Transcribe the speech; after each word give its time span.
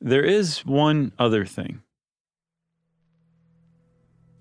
There 0.00 0.24
is 0.24 0.64
one 0.64 1.10
other 1.18 1.44
thing. 1.44 1.82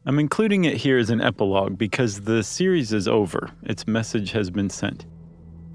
I'm 0.06 0.20
including 0.20 0.66
it 0.66 0.78
here 0.78 1.00
as 1.00 1.10
an 1.10 1.20
epilogue 1.20 1.80
because 1.80 2.22
the 2.22 2.44
series 2.44 2.94
is 2.94 3.08
over, 3.08 3.50
its 3.64 3.88
message 3.88 4.32
has 4.34 4.52
been 4.52 4.70
sent. 4.70 5.08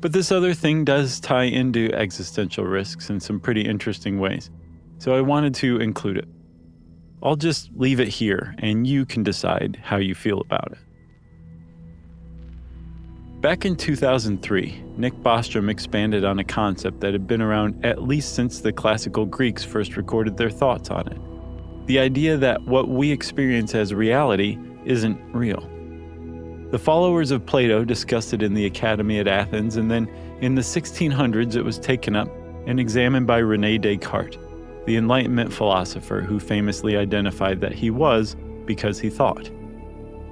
But 0.01 0.13
this 0.13 0.31
other 0.31 0.55
thing 0.55 0.85
does 0.85 1.19
tie 1.19 1.45
into 1.45 1.93
existential 1.95 2.65
risks 2.65 3.11
in 3.11 3.19
some 3.19 3.41
pretty 3.41 3.63
interesting 3.63 4.21
ways, 4.21 4.51
so 4.99 5.17
I 5.17 5.21
wanted 5.21 5.53
to 5.57 5.81
include 5.81 6.19
it. 6.19 6.29
I'll 7.21 7.35
just 7.35 7.71
leave 7.75 7.99
it 7.99 8.09
here, 8.09 8.55
and 8.59 8.87
you 8.87 9.05
can 9.05 9.25
decide 9.25 9.81
how 9.83 9.97
you 9.97 10.15
feel 10.15 10.41
about 10.43 10.71
it. 10.73 10.79
Back 13.43 13.67
in 13.67 13.77
2003, 13.77 14.85
Nick 14.97 15.15
Bostrom 15.15 15.69
expanded 15.69 16.25
on 16.25 16.39
a 16.39 16.45
concept 16.45 17.01
that 17.01 17.13
had 17.13 17.27
been 17.27 17.43
around 17.43 17.85
at 17.85 18.03
least 18.03 18.35
since 18.35 18.61
the 18.61 18.73
classical 18.73 19.27
Greeks 19.27 19.63
first 19.63 19.97
recorded 19.97 20.39
their 20.39 20.49
thoughts 20.49 20.91
on 20.91 21.09
it 21.09 21.19
the 21.87 21.99
idea 21.99 22.37
that 22.37 22.63
what 22.63 22.89
we 22.89 23.11
experience 23.11 23.75
as 23.75 23.93
reality 23.93 24.59
isn't 24.85 25.19
real. 25.35 25.61
The 26.71 26.79
followers 26.79 27.31
of 27.31 27.45
Plato 27.45 27.85
discussed 27.85 28.33
it 28.33 28.43
in 28.43 28.55
the 28.55 28.67
Academy 28.67 29.19
at 29.19 29.29
Athens, 29.29 29.77
and 29.77 29.91
then 29.91 30.09
in 30.41 30.55
the 30.55 30.63
1600s 30.63 31.57
it 31.57 31.63
was 31.63 31.79
taken 31.79 32.17
up 32.17 32.29
and 32.67 32.79
examined 32.79 33.27
by 33.27 33.39
Rene 33.39 33.79
Descartes, 33.79 34.39
the 34.87 34.97
Enlightenment 34.97 35.53
philosopher 35.53 36.21
who 36.21 36.39
famously 36.39 36.97
identified 36.97 37.61
that 37.61 37.73
he 37.73 37.91
was 37.91 38.37
because 38.65 38.99
he 38.99 39.11
thought. 39.11 39.51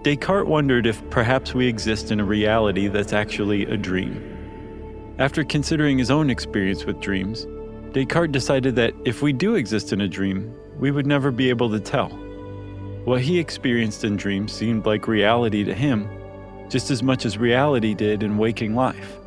Descartes 0.03 0.49
wondered 0.49 0.87
if 0.87 1.09
perhaps 1.11 1.53
we 1.53 1.67
exist 1.67 2.11
in 2.11 2.21
a 2.21 2.25
reality 2.25 2.89
that's 2.89 3.13
actually 3.13 3.67
a 3.67 3.77
dream. 3.77 5.15
After 5.19 5.45
considering 5.45 5.99
his 5.99 6.11
own 6.11 6.31
experience 6.31 6.87
with 6.87 7.01
dreams, 7.01 7.47
Descartes 7.93 8.33
decided 8.33 8.77
that 8.77 8.95
if 9.05 9.21
we 9.21 9.35
do 9.35 9.57
exist 9.57 9.93
in 9.93 10.01
a 10.01 10.09
dream, 10.09 10.55
we 10.79 10.91
would 10.91 11.07
never 11.07 11.31
be 11.31 11.51
able 11.51 11.69
to 11.71 11.81
tell. 11.81 12.09
What 13.05 13.21
he 13.21 13.39
experienced 13.39 14.03
in 14.05 14.17
dreams 14.17 14.53
seemed 14.53 14.87
like 14.87 15.07
reality 15.07 15.65
to 15.65 15.75
him, 15.75 16.09
just 16.71 16.91
as 16.91 17.03
much 17.03 17.27
as 17.27 17.37
reality 17.37 17.93
did 17.93 18.23
in 18.23 18.39
waking 18.39 18.75
life. 18.75 19.19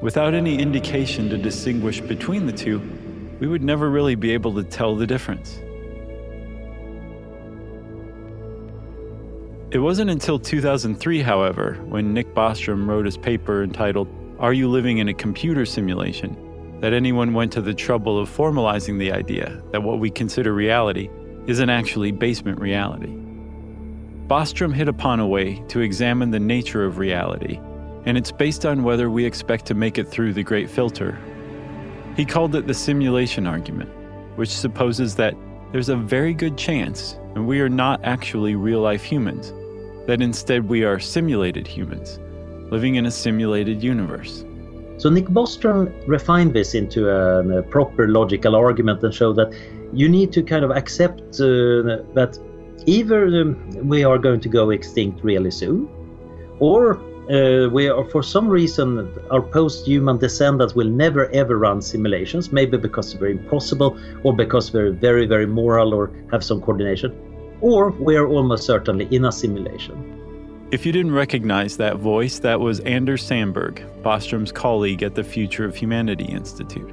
Without 0.00 0.34
any 0.34 0.58
indication 0.58 1.28
to 1.28 1.38
distinguish 1.38 2.00
between 2.00 2.46
the 2.46 2.52
two, 2.52 2.80
we 3.38 3.46
would 3.46 3.62
never 3.62 3.90
really 3.90 4.16
be 4.16 4.32
able 4.32 4.52
to 4.54 4.64
tell 4.64 4.96
the 4.96 5.06
difference. 5.06 5.60
It 9.74 9.80
wasn't 9.80 10.08
until 10.08 10.38
2003, 10.38 11.20
however, 11.20 11.74
when 11.88 12.14
Nick 12.14 12.32
Bostrom 12.32 12.86
wrote 12.86 13.06
his 13.06 13.16
paper 13.16 13.64
entitled, 13.64 14.06
Are 14.38 14.52
You 14.52 14.68
Living 14.68 14.98
in 14.98 15.08
a 15.08 15.14
Computer 15.14 15.66
Simulation? 15.66 16.36
that 16.80 16.92
anyone 16.92 17.34
went 17.34 17.50
to 17.52 17.60
the 17.60 17.74
trouble 17.74 18.16
of 18.16 18.28
formalizing 18.28 19.00
the 19.00 19.10
idea 19.10 19.60
that 19.72 19.82
what 19.82 19.98
we 19.98 20.10
consider 20.10 20.52
reality 20.52 21.08
isn't 21.48 21.70
actually 21.70 22.12
basement 22.12 22.60
reality. 22.60 23.16
Bostrom 24.28 24.72
hit 24.72 24.86
upon 24.86 25.18
a 25.18 25.26
way 25.26 25.60
to 25.66 25.80
examine 25.80 26.30
the 26.30 26.38
nature 26.38 26.84
of 26.84 26.98
reality, 26.98 27.58
and 28.04 28.16
it's 28.16 28.30
based 28.30 28.64
on 28.64 28.84
whether 28.84 29.10
we 29.10 29.24
expect 29.24 29.66
to 29.66 29.74
make 29.74 29.98
it 29.98 30.08
through 30.08 30.34
the 30.34 30.42
Great 30.44 30.70
Filter. 30.70 31.18
He 32.16 32.24
called 32.24 32.54
it 32.54 32.68
the 32.68 32.74
simulation 32.74 33.44
argument, 33.44 33.90
which 34.36 34.50
supposes 34.50 35.16
that 35.16 35.34
there's 35.72 35.88
a 35.88 35.96
very 35.96 36.32
good 36.32 36.56
chance 36.56 37.18
and 37.34 37.48
we 37.48 37.60
are 37.60 37.68
not 37.68 38.00
actually 38.04 38.54
real 38.54 38.80
life 38.80 39.02
humans, 39.02 39.52
that 40.06 40.20
instead 40.20 40.68
we 40.68 40.84
are 40.84 40.98
simulated 40.98 41.66
humans, 41.66 42.18
living 42.70 42.96
in 42.96 43.06
a 43.06 43.10
simulated 43.10 43.82
universe. 43.82 44.44
So 44.96 45.10
Nick 45.10 45.26
Bostrom 45.26 45.92
refined 46.06 46.54
this 46.54 46.74
into 46.74 47.10
a, 47.10 47.58
a, 47.58 47.62
proper 47.62 48.08
logical 48.08 48.54
argument 48.54 49.02
and 49.02 49.12
showed 49.12 49.36
that 49.36 49.52
you 49.92 50.08
need 50.08 50.32
to 50.32 50.42
kind 50.42 50.64
of 50.64 50.70
accept 50.70 51.20
uh, 51.40 52.04
that 52.14 52.38
either 52.86 53.26
um, 53.26 53.70
we 53.88 54.04
are 54.04 54.18
going 54.18 54.40
to 54.40 54.48
go 54.48 54.70
extinct 54.70 55.24
really 55.24 55.50
soon, 55.50 55.88
or 56.60 57.00
uh, 57.30 57.68
we 57.70 57.88
are 57.88 58.04
for 58.10 58.22
some 58.22 58.46
reason 58.46 59.12
our 59.30 59.42
post-human 59.42 60.18
descendants 60.18 60.74
will 60.74 60.88
never 60.88 61.28
ever 61.32 61.58
run 61.58 61.82
simulations, 61.82 62.52
maybe 62.52 62.76
because 62.76 63.14
they're 63.14 63.28
impossible, 63.28 63.98
or 64.22 64.32
because 64.34 64.70
they're 64.70 64.92
very 64.92 65.26
very 65.26 65.46
moral 65.46 65.92
or 65.92 66.12
have 66.30 66.44
some 66.44 66.60
coordination, 66.60 67.12
or 67.64 67.92
we 67.92 68.14
are 68.14 68.28
almost 68.28 68.66
certainly 68.66 69.08
in 69.10 69.24
a 69.24 69.32
simulation. 69.32 69.96
If 70.70 70.84
you 70.84 70.92
didn't 70.92 71.14
recognize 71.14 71.78
that 71.78 71.96
voice, 71.96 72.38
that 72.40 72.60
was 72.60 72.80
Anders 72.80 73.22
Sandberg, 73.22 73.82
Bostrom's 74.02 74.52
colleague 74.52 75.02
at 75.02 75.14
the 75.14 75.24
Future 75.24 75.64
of 75.64 75.74
Humanity 75.74 76.26
Institute. 76.26 76.92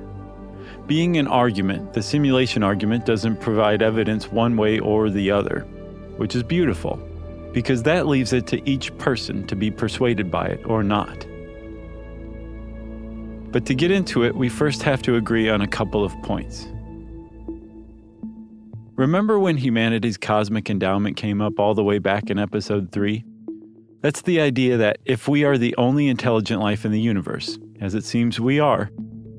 Being 0.88 1.18
an 1.18 1.28
argument, 1.28 1.92
the 1.92 2.02
simulation 2.02 2.64
argument 2.64 3.06
doesn't 3.06 3.42
provide 3.42 3.82
evidence 3.82 4.32
one 4.32 4.56
way 4.56 4.80
or 4.80 5.10
the 5.10 5.30
other, 5.30 5.66
which 6.16 6.36
is 6.36 6.44
beautiful, 6.44 6.96
because 7.52 7.84
that 7.84 8.08
leaves 8.08 8.32
it 8.32 8.48
to 8.48 8.70
each 8.70 8.98
person 8.98 9.46
to 9.48 9.58
be 9.58 9.72
persuaded 9.72 10.32
by 10.32 10.46
it 10.48 10.66
or 10.66 10.84
not. 10.84 11.28
But 13.52 13.66
to 13.66 13.76
get 13.76 13.92
into 13.92 14.24
it, 14.24 14.36
we 14.36 14.48
first 14.48 14.84
have 14.84 15.02
to 15.02 15.18
agree 15.18 15.50
on 15.50 15.60
a 15.60 15.68
couple 15.68 16.06
of 16.06 16.14
points. 16.24 16.71
Remember 19.02 19.40
when 19.40 19.58
humanity's 19.58 20.16
cosmic 20.16 20.70
endowment 20.70 21.18
came 21.18 21.42
up 21.42 21.60
all 21.60 21.74
the 21.74 21.84
way 21.84 21.98
back 21.98 22.30
in 22.30 22.38
episode 22.38 22.92
3? 22.92 23.26
That's 24.02 24.22
the 24.22 24.40
idea 24.40 24.78
that 24.78 25.00
if 25.06 25.28
we 25.28 25.44
are 25.44 25.58
the 25.58 25.76
only 25.78 26.08
intelligent 26.08 26.62
life 26.62 26.86
in 26.86 26.92
the 26.92 27.02
universe, 27.02 27.58
as 27.80 27.96
it 27.96 28.06
seems 28.06 28.40
we 28.40 28.60
are, 28.60 28.92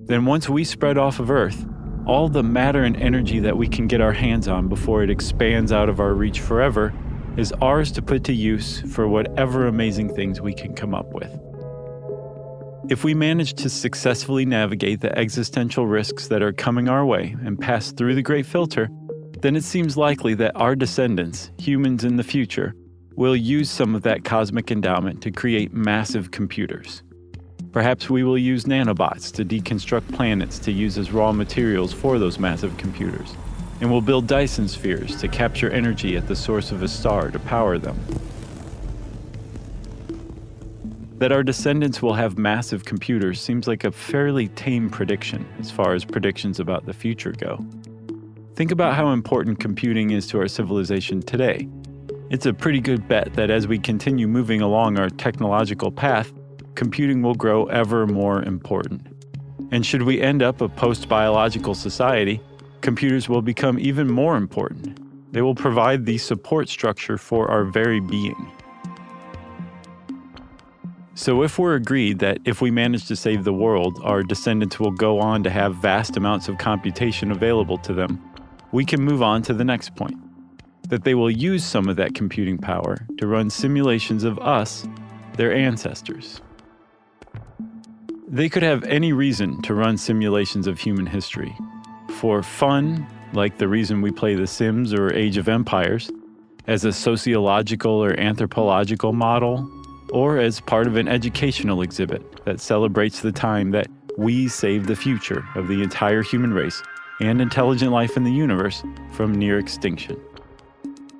then 0.06 0.24
once 0.24 0.48
we 0.48 0.64
spread 0.64 0.98
off 0.98 1.20
of 1.20 1.30
Earth, 1.30 1.64
all 2.08 2.28
the 2.28 2.42
matter 2.42 2.82
and 2.82 2.96
energy 2.96 3.38
that 3.38 3.56
we 3.56 3.68
can 3.68 3.86
get 3.86 4.00
our 4.00 4.12
hands 4.12 4.48
on 4.48 4.66
before 4.66 5.04
it 5.04 5.10
expands 5.10 5.70
out 5.70 5.88
of 5.88 6.00
our 6.00 6.12
reach 6.12 6.40
forever 6.40 6.92
is 7.36 7.52
ours 7.62 7.92
to 7.92 8.02
put 8.02 8.24
to 8.24 8.32
use 8.32 8.80
for 8.92 9.06
whatever 9.06 9.68
amazing 9.68 10.12
things 10.12 10.40
we 10.40 10.54
can 10.54 10.74
come 10.74 10.92
up 10.92 11.14
with. 11.14 11.30
If 12.90 13.04
we 13.04 13.14
manage 13.14 13.54
to 13.54 13.70
successfully 13.70 14.44
navigate 14.44 15.02
the 15.02 15.16
existential 15.16 15.86
risks 15.86 16.26
that 16.26 16.42
are 16.42 16.52
coming 16.52 16.88
our 16.88 17.06
way 17.06 17.36
and 17.44 17.60
pass 17.60 17.92
through 17.92 18.16
the 18.16 18.22
Great 18.22 18.44
Filter, 18.44 18.88
then 19.42 19.56
it 19.56 19.64
seems 19.64 19.96
likely 19.96 20.34
that 20.34 20.56
our 20.56 20.74
descendants, 20.74 21.50
humans 21.58 22.04
in 22.04 22.16
the 22.16 22.24
future, 22.24 22.74
We'll 23.14 23.36
use 23.36 23.70
some 23.70 23.94
of 23.94 24.02
that 24.02 24.24
cosmic 24.24 24.70
endowment 24.70 25.20
to 25.22 25.30
create 25.30 25.74
massive 25.74 26.30
computers. 26.30 27.02
Perhaps 27.70 28.08
we 28.08 28.22
will 28.22 28.38
use 28.38 28.64
nanobots 28.64 29.30
to 29.34 29.44
deconstruct 29.44 30.10
planets 30.14 30.58
to 30.60 30.72
use 30.72 30.96
as 30.96 31.12
raw 31.12 31.30
materials 31.30 31.92
for 31.92 32.18
those 32.18 32.38
massive 32.38 32.74
computers. 32.78 33.34
And 33.80 33.90
we'll 33.90 34.00
build 34.00 34.26
Dyson 34.26 34.66
spheres 34.66 35.16
to 35.16 35.28
capture 35.28 35.68
energy 35.70 36.16
at 36.16 36.26
the 36.26 36.36
source 36.36 36.72
of 36.72 36.82
a 36.82 36.88
star 36.88 37.30
to 37.30 37.38
power 37.38 37.76
them. 37.76 37.98
That 41.18 41.32
our 41.32 41.42
descendants 41.42 42.00
will 42.00 42.14
have 42.14 42.38
massive 42.38 42.86
computers 42.86 43.40
seems 43.40 43.68
like 43.68 43.84
a 43.84 43.92
fairly 43.92 44.48
tame 44.48 44.88
prediction 44.88 45.46
as 45.60 45.70
far 45.70 45.92
as 45.92 46.04
predictions 46.04 46.60
about 46.60 46.86
the 46.86 46.94
future 46.94 47.32
go. 47.32 47.64
Think 48.54 48.70
about 48.70 48.94
how 48.94 49.12
important 49.12 49.60
computing 49.60 50.10
is 50.10 50.26
to 50.28 50.38
our 50.38 50.48
civilization 50.48 51.22
today. 51.22 51.68
It's 52.28 52.44
a 52.44 52.52
pretty 52.52 52.80
good 52.80 53.08
bet 53.08 53.32
that 53.32 53.50
as 53.50 53.66
we 53.66 53.78
continue 53.78 54.28
moving 54.28 54.60
along 54.60 54.98
our 54.98 55.08
technological 55.08 55.90
path, 55.90 56.32
computing 56.74 57.22
will 57.22 57.34
grow 57.34 57.64
ever 57.66 58.06
more 58.06 58.42
important. 58.42 59.06
And 59.70 59.86
should 59.86 60.02
we 60.02 60.20
end 60.20 60.42
up 60.42 60.60
a 60.60 60.68
post 60.68 61.08
biological 61.08 61.74
society, 61.74 62.42
computers 62.82 63.26
will 63.26 63.40
become 63.40 63.78
even 63.78 64.10
more 64.10 64.36
important. 64.36 64.98
They 65.32 65.40
will 65.40 65.54
provide 65.54 66.04
the 66.04 66.18
support 66.18 66.68
structure 66.68 67.16
for 67.16 67.50
our 67.50 67.64
very 67.64 68.00
being. 68.00 68.52
So, 71.14 71.42
if 71.42 71.58
we're 71.58 71.74
agreed 71.74 72.18
that 72.18 72.38
if 72.44 72.60
we 72.60 72.70
manage 72.70 73.06
to 73.06 73.16
save 73.16 73.44
the 73.44 73.52
world, 73.52 73.98
our 74.02 74.22
descendants 74.22 74.80
will 74.80 74.90
go 74.90 75.20
on 75.20 75.42
to 75.44 75.50
have 75.50 75.74
vast 75.76 76.16
amounts 76.16 76.48
of 76.48 76.58
computation 76.58 77.30
available 77.30 77.78
to 77.78 77.92
them, 77.92 78.31
we 78.72 78.84
can 78.84 79.02
move 79.02 79.22
on 79.22 79.42
to 79.42 79.54
the 79.54 79.64
next 79.64 79.94
point 79.94 80.16
that 80.88 81.04
they 81.04 81.14
will 81.14 81.30
use 81.30 81.64
some 81.64 81.88
of 81.88 81.96
that 81.96 82.14
computing 82.14 82.58
power 82.58 83.06
to 83.18 83.26
run 83.26 83.48
simulations 83.48 84.24
of 84.24 84.38
us, 84.40 84.86
their 85.36 85.54
ancestors. 85.54 86.40
They 88.28 88.48
could 88.48 88.62
have 88.62 88.82
any 88.84 89.12
reason 89.12 89.62
to 89.62 89.74
run 89.74 89.96
simulations 89.96 90.66
of 90.66 90.78
human 90.78 91.06
history. 91.06 91.56
For 92.16 92.42
fun, 92.42 93.06
like 93.32 93.58
the 93.58 93.68
reason 93.68 94.02
we 94.02 94.10
play 94.10 94.34
The 94.34 94.46
Sims 94.46 94.92
or 94.92 95.12
Age 95.14 95.36
of 95.36 95.48
Empires, 95.48 96.10
as 96.66 96.84
a 96.84 96.92
sociological 96.92 97.92
or 97.92 98.18
anthropological 98.18 99.12
model, 99.12 99.70
or 100.10 100.38
as 100.38 100.60
part 100.60 100.86
of 100.86 100.96
an 100.96 101.08
educational 101.08 101.82
exhibit 101.82 102.44
that 102.44 102.60
celebrates 102.60 103.20
the 103.20 103.32
time 103.32 103.70
that 103.70 103.86
we 104.18 104.46
saved 104.46 104.86
the 104.86 104.96
future 104.96 105.44
of 105.54 105.68
the 105.68 105.82
entire 105.82 106.22
human 106.22 106.52
race 106.52 106.82
and 107.22 107.40
intelligent 107.40 107.92
life 107.92 108.16
in 108.16 108.24
the 108.24 108.32
universe 108.32 108.82
from 109.12 109.32
near 109.32 109.58
extinction. 109.58 110.20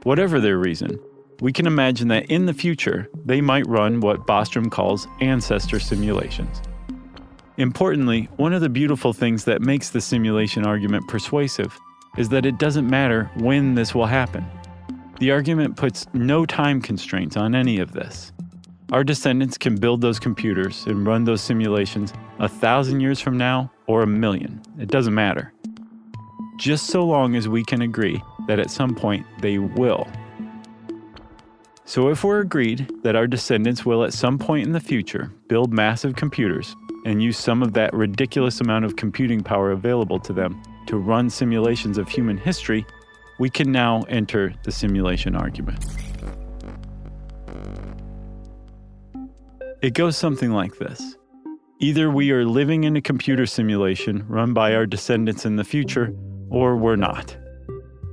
Whatever 0.03 0.41
their 0.41 0.59
reason, 0.59 0.99
we 1.41 1.53
can 1.53 1.67
imagine 1.67 2.09
that 2.09 2.27
in 2.27 2.47
the 2.47 2.53
future, 2.53 3.09
they 3.25 3.41
might 3.41 3.67
run 3.69 4.01
what 4.01 4.27
Bostrom 4.27 4.71
calls 4.71 5.07
ancestor 5.21 5.79
simulations. 5.79 6.61
Importantly, 7.57 8.29
one 8.37 8.53
of 8.53 8.61
the 8.61 8.69
beautiful 8.69 9.13
things 9.13 9.45
that 9.45 9.63
makes 9.63 9.91
the 9.91 10.01
simulation 10.01 10.67
argument 10.67 11.07
persuasive 11.07 11.79
is 12.19 12.29
that 12.31 12.47
it 12.47 12.59
doesn't 12.59 12.91
matter 12.91 13.31
when 13.37 13.75
this 13.75 13.95
will 13.95 14.07
happen. 14.07 14.45
The 15.21 15.31
argument 15.31 15.77
puts 15.77 16.07
no 16.13 16.45
time 16.45 16.83
constraints 16.83 17.37
on 17.37 17.55
any 17.55 17.79
of 17.79 17.93
this. 17.93 18.33
Our 18.91 19.05
descendants 19.05 19.57
can 19.57 19.77
build 19.77 20.01
those 20.01 20.19
computers 20.19 20.85
and 20.87 21.07
run 21.07 21.25
those 21.25 21.43
simulations 21.43 22.13
a 22.41 22.49
thousand 22.49 23.01
years 23.01 23.21
from 23.21 23.39
now 23.39 23.71
or 23.87 24.03
a 24.03 24.07
million. 24.07 24.61
It 24.79 24.89
doesn't 24.89 25.15
matter 25.15 25.52
just 26.57 26.87
so 26.87 27.05
long 27.05 27.35
as 27.37 27.49
we 27.49 27.65
can 27.65 27.83
agree 27.83 28.23
that 28.47 28.59
at 28.59 28.71
some 28.71 28.95
point 28.95 29.27
they 29.41 29.59
will. 29.59 30.07
So, 31.85 32.09
if 32.09 32.25
we're 32.25 32.41
agreed 32.41 32.91
that 33.03 33.17
our 33.17 33.27
descendants 33.27 33.85
will 33.85 34.05
at 34.05 34.13
some 34.13 34.39
point 34.39 34.67
in 34.67 34.73
the 34.73 34.81
future 34.81 35.33
build 35.49 35.73
massive 35.73 36.17
computers 36.17 36.75
and 37.05 37.23
use 37.23 37.37
some 37.37 37.63
of 37.63 37.73
that 37.73 37.93
ridiculous 37.93 38.61
amount 38.61 38.85
of 38.85 38.97
computing 38.97 39.43
power 39.43 39.73
available 39.73 40.21
to 40.21 40.33
them 40.33 40.63
to 40.87 40.97
run 40.97 41.29
simulations 41.29 41.99
of 41.99 42.09
human 42.09 42.39
history, 42.39 42.87
we 43.39 43.51
can 43.51 43.73
now 43.73 44.03
enter 44.09 44.55
the 44.63 44.73
simulation 44.73 45.35
argument. 45.35 45.85
It 49.83 49.95
goes 49.95 50.17
something 50.17 50.53
like 50.53 50.79
this 50.79 51.17
Either 51.81 52.09
we 52.09 52.31
are 52.31 52.45
living 52.45 52.85
in 52.85 52.95
a 52.95 53.01
computer 53.01 53.45
simulation 53.45 54.25
run 54.29 54.53
by 54.53 54.73
our 54.73 54.87
descendants 54.87 55.45
in 55.45 55.57
the 55.57 55.65
future, 55.65 56.15
or 56.53 56.77
we're 56.77 56.97
not. 56.97 57.37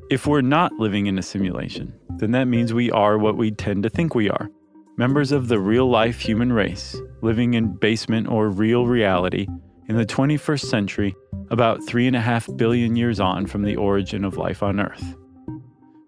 If 0.10 0.26
we're 0.26 0.42
not 0.42 0.74
living 0.80 1.06
in 1.06 1.20
a 1.20 1.22
simulation, 1.22 1.94
then 2.18 2.32
that 2.32 2.46
means 2.46 2.74
we 2.74 2.90
are 2.90 3.18
what 3.18 3.38
we 3.38 3.52
tend 3.52 3.84
to 3.84 3.90
think 3.90 4.16
we 4.16 4.30
are 4.30 4.50
members 4.98 5.32
of 5.32 5.48
the 5.48 5.60
real 5.60 5.90
life 5.90 6.20
human 6.20 6.52
race, 6.52 6.98
living 7.22 7.54
in 7.54 7.74
basement 7.74 8.28
or 8.28 8.50
real 8.50 8.86
reality 8.86 9.48
in 9.88 9.96
the 9.96 10.06
21st 10.06 10.66
century, 10.66 11.16
about 11.52 11.80
3.5 11.82 12.58
billion 12.58 12.98
years 12.98 13.20
on 13.20 13.46
from 13.46 13.64
the 13.64 13.78
origin 13.78 14.26
of 14.26 14.36
life 14.36 14.62
on 14.62 14.80
Earth. 14.80 15.16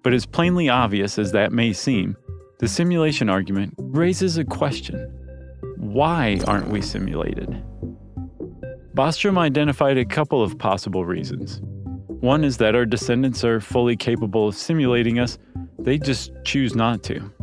But 0.04 0.14
as 0.14 0.26
plainly 0.26 0.68
obvious 0.68 1.18
as 1.18 1.32
that 1.32 1.54
may 1.54 1.72
seem, 1.72 2.18
the 2.60 2.68
simulation 2.68 3.30
argument 3.30 3.76
raises 3.78 4.38
a 4.38 4.44
question 4.44 5.18
why 5.78 6.40
aren't 6.46 6.70
we 6.70 6.82
simulated? 6.82 7.64
Bostrom 8.94 9.38
identified 9.38 9.98
a 9.98 10.06
couple 10.06 10.44
of 10.44 10.58
possible 10.60 11.06
reasons. 11.06 11.62
One 12.22 12.44
is 12.44 12.58
that 12.58 12.76
our 12.76 12.86
descendants 12.86 13.44
are 13.44 13.60
fully 13.60 13.98
capable 13.98 14.48
of 14.48 14.56
simulating 14.56 15.18
us, 15.18 15.40
they 15.80 15.98
just 15.98 16.32
choose 16.46 16.76
not 16.76 17.02
to. 17.04 17.34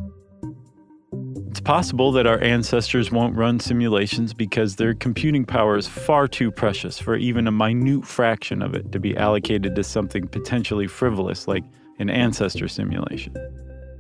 It's 1.48 1.58
possible 1.58 2.12
that 2.12 2.28
our 2.28 2.40
ancestors 2.40 3.10
won't 3.10 3.34
run 3.34 3.58
simulations 3.58 4.32
because 4.32 4.76
their 4.76 4.94
computing 4.94 5.44
power 5.44 5.76
is 5.76 5.88
far 5.88 6.28
too 6.28 6.52
precious 6.52 6.96
for 6.96 7.16
even 7.16 7.48
a 7.48 7.50
minute 7.50 8.06
fraction 8.06 8.62
of 8.62 8.76
it 8.76 8.92
to 8.92 9.00
be 9.00 9.16
allocated 9.16 9.74
to 9.74 9.82
something 9.82 10.28
potentially 10.28 10.86
frivolous 10.86 11.48
like 11.48 11.64
an 11.98 12.08
ancestor 12.08 12.68
simulation. 12.68 13.34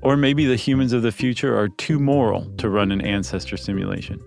Or 0.02 0.16
maybe 0.16 0.46
the 0.46 0.54
humans 0.54 0.92
of 0.92 1.02
the 1.02 1.10
future 1.10 1.58
are 1.58 1.68
too 1.70 1.98
moral 1.98 2.44
to 2.58 2.70
run 2.70 2.92
an 2.92 3.00
ancestor 3.00 3.56
simulation. 3.56 4.20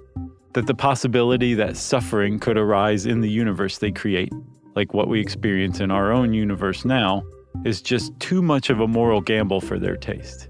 That 0.52 0.68
the 0.68 0.76
possibility 0.76 1.54
that 1.54 1.78
suffering 1.78 2.40
could 2.40 2.58
arise 2.58 3.06
in 3.06 3.22
the 3.22 3.30
universe 3.30 3.78
they 3.78 3.92
create 3.92 4.34
like 4.76 4.94
what 4.94 5.08
we 5.08 5.20
experience 5.20 5.80
in 5.80 5.92
our 5.92 6.12
own 6.12 6.34
universe 6.34 6.86
now, 6.86 7.24
is 7.66 7.82
just 7.82 8.18
too 8.20 8.42
much 8.42 8.70
of 8.70 8.80
a 8.80 8.88
moral 8.88 9.22
gamble 9.22 9.62
for 9.62 9.78
their 9.78 9.98
taste. 9.98 10.48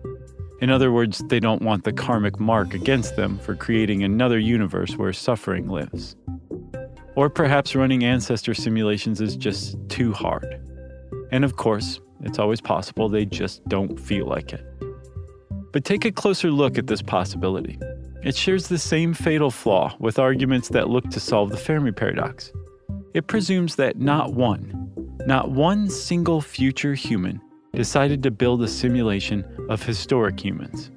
In 0.61 0.69
other 0.69 0.91
words, 0.91 1.23
they 1.27 1.39
don't 1.39 1.63
want 1.63 1.83
the 1.83 1.91
karmic 1.91 2.39
mark 2.39 2.75
against 2.75 3.15
them 3.15 3.39
for 3.39 3.55
creating 3.55 4.03
another 4.03 4.37
universe 4.37 4.95
where 4.95 5.11
suffering 5.11 5.67
lives. 5.67 6.15
Or 7.15 7.29
perhaps 7.29 7.75
running 7.75 8.03
ancestor 8.03 8.53
simulations 8.53 9.19
is 9.19 9.35
just 9.35 9.75
too 9.89 10.13
hard. 10.13 10.61
And 11.31 11.43
of 11.43 11.55
course, 11.55 11.99
it's 12.23 12.37
always 12.37 12.61
possible 12.61 13.09
they 13.09 13.25
just 13.25 13.67
don't 13.67 13.99
feel 13.99 14.27
like 14.27 14.53
it. 14.53 14.63
But 15.73 15.83
take 15.83 16.05
a 16.05 16.11
closer 16.11 16.51
look 16.51 16.77
at 16.77 16.87
this 16.87 17.01
possibility. 17.01 17.79
It 18.23 18.35
shares 18.35 18.67
the 18.67 18.77
same 18.77 19.15
fatal 19.15 19.49
flaw 19.49 19.95
with 19.99 20.19
arguments 20.19 20.69
that 20.69 20.89
look 20.89 21.09
to 21.09 21.19
solve 21.19 21.49
the 21.49 21.57
Fermi 21.57 21.91
paradox. 21.91 22.51
It 23.13 23.27
presumes 23.27 23.75
that 23.75 23.99
not 23.99 24.33
one, 24.33 24.91
not 25.25 25.51
one 25.51 25.89
single 25.89 26.39
future 26.39 26.93
human 26.93 27.41
decided 27.73 28.23
to 28.23 28.31
build 28.31 28.63
a 28.63 28.67
simulation 28.67 29.43
of 29.69 29.83
historic 29.83 30.39
humans. 30.39 30.91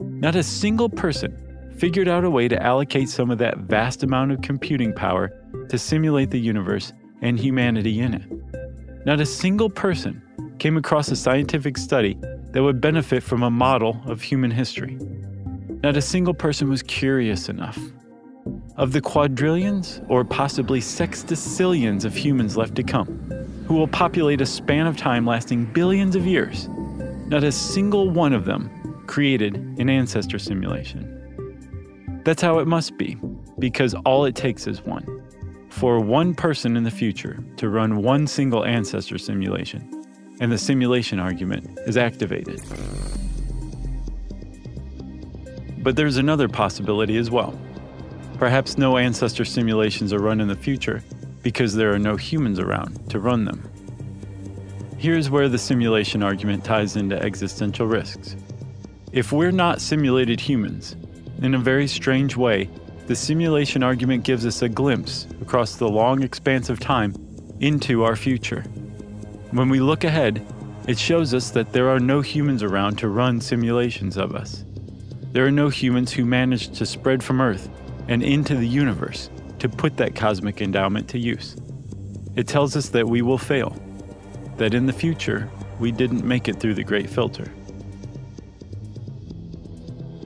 Not 0.00 0.34
a 0.34 0.42
single 0.42 0.88
person 0.88 1.36
figured 1.76 2.08
out 2.08 2.24
a 2.24 2.30
way 2.30 2.48
to 2.48 2.62
allocate 2.62 3.10
some 3.10 3.30
of 3.30 3.38
that 3.38 3.58
vast 3.58 4.02
amount 4.02 4.32
of 4.32 4.40
computing 4.40 4.94
power 4.94 5.30
to 5.68 5.78
simulate 5.78 6.30
the 6.30 6.40
universe 6.40 6.92
and 7.20 7.38
humanity 7.38 8.00
in 8.00 8.14
it. 8.14 9.06
Not 9.06 9.20
a 9.20 9.26
single 9.26 9.68
person 9.68 10.22
came 10.58 10.78
across 10.78 11.10
a 11.10 11.16
scientific 11.16 11.76
study 11.76 12.18
that 12.52 12.62
would 12.62 12.80
benefit 12.80 13.22
from 13.22 13.42
a 13.42 13.50
model 13.50 14.00
of 14.06 14.22
human 14.22 14.50
history. 14.50 14.98
Not 15.82 15.98
a 15.98 16.02
single 16.02 16.34
person 16.34 16.70
was 16.70 16.82
curious 16.82 17.50
enough 17.50 17.78
of 18.78 18.92
the 18.92 19.00
quadrillions 19.00 20.00
or 20.08 20.24
possibly 20.24 20.80
sextillions 20.80 22.04
of 22.04 22.14
humans 22.14 22.56
left 22.56 22.76
to 22.76 22.82
come, 22.84 23.06
who 23.66 23.74
will 23.74 23.88
populate 23.88 24.40
a 24.40 24.46
span 24.46 24.86
of 24.86 24.96
time 24.96 25.26
lasting 25.26 25.64
billions 25.66 26.14
of 26.14 26.24
years, 26.24 26.68
not 27.26 27.42
a 27.42 27.50
single 27.50 28.08
one 28.08 28.32
of 28.32 28.44
them 28.44 28.70
created 29.08 29.56
an 29.78 29.90
ancestor 29.90 30.38
simulation. 30.38 32.22
That's 32.24 32.40
how 32.40 32.60
it 32.60 32.68
must 32.68 32.96
be, 32.96 33.16
because 33.58 33.94
all 34.06 34.24
it 34.24 34.36
takes 34.36 34.68
is 34.68 34.80
one. 34.82 35.24
For 35.70 35.98
one 35.98 36.34
person 36.34 36.76
in 36.76 36.84
the 36.84 36.90
future 36.90 37.42
to 37.56 37.68
run 37.68 38.02
one 38.02 38.28
single 38.28 38.64
ancestor 38.64 39.18
simulation, 39.18 40.04
and 40.40 40.52
the 40.52 40.58
simulation 40.58 41.18
argument 41.18 41.78
is 41.86 41.96
activated. 41.96 42.62
But 45.78 45.96
there's 45.96 46.16
another 46.16 46.48
possibility 46.48 47.16
as 47.16 47.30
well. 47.30 47.58
Perhaps 48.38 48.78
no 48.78 48.96
ancestor 48.96 49.44
simulations 49.44 50.12
are 50.12 50.20
run 50.20 50.40
in 50.40 50.46
the 50.46 50.54
future 50.54 51.02
because 51.42 51.74
there 51.74 51.92
are 51.92 51.98
no 51.98 52.14
humans 52.14 52.60
around 52.60 53.10
to 53.10 53.18
run 53.18 53.44
them. 53.44 53.68
Here's 54.96 55.28
where 55.28 55.48
the 55.48 55.58
simulation 55.58 56.22
argument 56.22 56.64
ties 56.64 56.94
into 56.94 57.20
existential 57.20 57.86
risks. 57.86 58.36
If 59.12 59.32
we're 59.32 59.50
not 59.50 59.80
simulated 59.80 60.40
humans, 60.40 60.94
in 61.42 61.54
a 61.54 61.58
very 61.58 61.88
strange 61.88 62.36
way, 62.36 62.70
the 63.08 63.16
simulation 63.16 63.82
argument 63.82 64.22
gives 64.22 64.46
us 64.46 64.62
a 64.62 64.68
glimpse 64.68 65.26
across 65.40 65.74
the 65.74 65.88
long 65.88 66.22
expanse 66.22 66.68
of 66.68 66.78
time 66.78 67.14
into 67.58 68.04
our 68.04 68.14
future. 68.14 68.62
When 69.50 69.68
we 69.68 69.80
look 69.80 70.04
ahead, 70.04 70.46
it 70.86 70.98
shows 70.98 71.34
us 71.34 71.50
that 71.50 71.72
there 71.72 71.88
are 71.88 72.00
no 72.00 72.20
humans 72.20 72.62
around 72.62 72.98
to 72.98 73.08
run 73.08 73.40
simulations 73.40 74.16
of 74.16 74.34
us. 74.34 74.64
There 75.32 75.44
are 75.44 75.50
no 75.50 75.70
humans 75.70 76.12
who 76.12 76.24
managed 76.24 76.74
to 76.74 76.86
spread 76.86 77.22
from 77.22 77.40
Earth 77.40 77.68
and 78.08 78.22
into 78.22 78.56
the 78.56 78.66
universe 78.66 79.30
to 79.58 79.68
put 79.68 79.96
that 79.98 80.14
cosmic 80.14 80.60
endowment 80.60 81.08
to 81.10 81.18
use. 81.18 81.56
It 82.36 82.48
tells 82.48 82.76
us 82.76 82.88
that 82.90 83.08
we 83.08 83.22
will 83.22 83.38
fail, 83.38 83.76
that 84.56 84.74
in 84.74 84.86
the 84.86 84.92
future, 84.92 85.50
we 85.78 85.92
didn't 85.92 86.24
make 86.24 86.48
it 86.48 86.58
through 86.58 86.74
the 86.74 86.84
Great 86.84 87.08
Filter. 87.08 87.50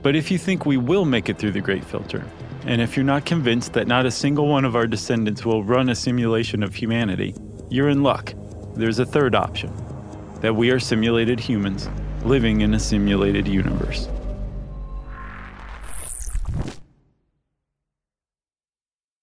But 0.01 0.15
if 0.15 0.31
you 0.31 0.37
think 0.37 0.65
we 0.65 0.77
will 0.77 1.05
make 1.05 1.29
it 1.29 1.37
through 1.37 1.51
the 1.51 1.61
Great 1.61 1.83
Filter, 1.83 2.25
and 2.65 2.81
if 2.81 2.95
you're 2.95 3.05
not 3.05 3.25
convinced 3.25 3.73
that 3.73 3.87
not 3.87 4.05
a 4.05 4.11
single 4.11 4.47
one 4.47 4.65
of 4.65 4.75
our 4.75 4.87
descendants 4.87 5.45
will 5.45 5.63
run 5.63 5.89
a 5.89 5.95
simulation 5.95 6.63
of 6.63 6.75
humanity, 6.75 7.35
you're 7.69 7.89
in 7.89 8.03
luck. 8.03 8.33
There's 8.75 8.99
a 8.99 9.05
third 9.05 9.35
option 9.35 9.71
that 10.41 10.55
we 10.55 10.71
are 10.71 10.79
simulated 10.79 11.39
humans 11.39 11.89
living 12.23 12.61
in 12.61 12.73
a 12.73 12.79
simulated 12.79 13.47
universe. 13.47 14.07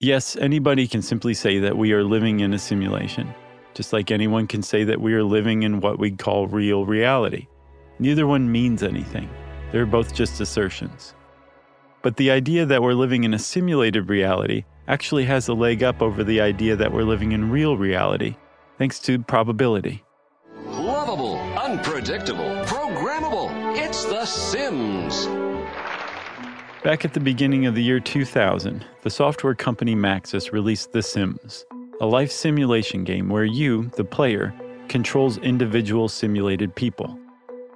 Yes, 0.02 0.34
anybody 0.36 0.86
can 0.86 1.02
simply 1.02 1.34
say 1.34 1.58
that 1.58 1.76
we 1.76 1.92
are 1.92 2.02
living 2.02 2.40
in 2.40 2.54
a 2.54 2.58
simulation, 2.58 3.34
just 3.74 3.92
like 3.92 4.10
anyone 4.10 4.46
can 4.46 4.62
say 4.62 4.82
that 4.82 4.98
we 4.98 5.12
are 5.12 5.22
living 5.22 5.62
in 5.62 5.80
what 5.80 5.98
we 5.98 6.10
call 6.10 6.46
real 6.46 6.86
reality. 6.86 7.48
Neither 7.98 8.26
one 8.26 8.50
means 8.50 8.82
anything, 8.82 9.28
they're 9.70 9.84
both 9.84 10.14
just 10.14 10.40
assertions. 10.40 11.14
But 12.00 12.16
the 12.16 12.30
idea 12.30 12.64
that 12.64 12.80
we're 12.80 12.94
living 12.94 13.24
in 13.24 13.34
a 13.34 13.38
simulated 13.38 14.08
reality 14.08 14.64
actually 14.88 15.26
has 15.26 15.48
a 15.48 15.52
leg 15.52 15.82
up 15.82 16.00
over 16.00 16.24
the 16.24 16.40
idea 16.40 16.76
that 16.76 16.90
we're 16.90 17.02
living 17.02 17.32
in 17.32 17.50
real 17.50 17.76
reality, 17.76 18.36
thanks 18.78 19.00
to 19.00 19.18
probability. 19.18 20.02
Lovable, 20.64 21.36
unpredictable, 21.58 22.64
programmable. 22.64 23.50
It's 23.76 24.06
The 24.06 24.24
Sims. 24.24 25.49
Back 26.82 27.04
at 27.04 27.12
the 27.12 27.20
beginning 27.20 27.66
of 27.66 27.74
the 27.74 27.82
year 27.82 28.00
2000, 28.00 28.86
the 29.02 29.10
software 29.10 29.54
company 29.54 29.94
Maxis 29.94 30.50
released 30.50 30.92
The 30.92 31.02
Sims, 31.02 31.66
a 32.00 32.06
life 32.06 32.32
simulation 32.32 33.04
game 33.04 33.28
where 33.28 33.44
you, 33.44 33.90
the 33.96 34.04
player, 34.04 34.54
controls 34.88 35.36
individual 35.38 36.08
simulated 36.08 36.74
people. 36.74 37.20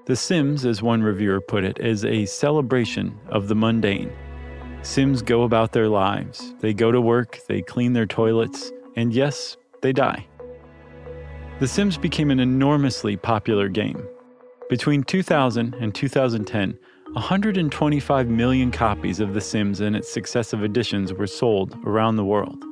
The 0.06 0.16
Sims, 0.16 0.64
as 0.64 0.80
one 0.80 1.02
reviewer 1.02 1.42
put 1.42 1.64
it, 1.64 1.78
is 1.80 2.06
a 2.06 2.24
celebration 2.24 3.14
of 3.28 3.48
the 3.48 3.54
mundane. 3.54 4.10
Sims 4.80 5.20
go 5.20 5.42
about 5.42 5.72
their 5.72 5.90
lives. 5.90 6.54
They 6.60 6.72
go 6.72 6.90
to 6.90 7.00
work, 7.00 7.40
they 7.46 7.60
clean 7.60 7.92
their 7.92 8.06
toilets, 8.06 8.72
and 8.96 9.12
yes, 9.12 9.58
they 9.82 9.92
die. 9.92 10.26
The 11.58 11.68
Sims 11.68 11.98
became 11.98 12.30
an 12.30 12.40
enormously 12.40 13.18
popular 13.18 13.68
game. 13.68 14.02
Between 14.70 15.02
2000 15.02 15.74
and 15.74 15.94
2010, 15.94 16.78
125 17.14 18.28
million 18.28 18.72
copies 18.72 19.20
of 19.20 19.34
The 19.34 19.40
Sims 19.40 19.80
and 19.80 19.94
its 19.94 20.12
successive 20.12 20.64
editions 20.64 21.12
were 21.12 21.28
sold 21.28 21.78
around 21.86 22.16
the 22.16 22.24
world. 22.24 22.64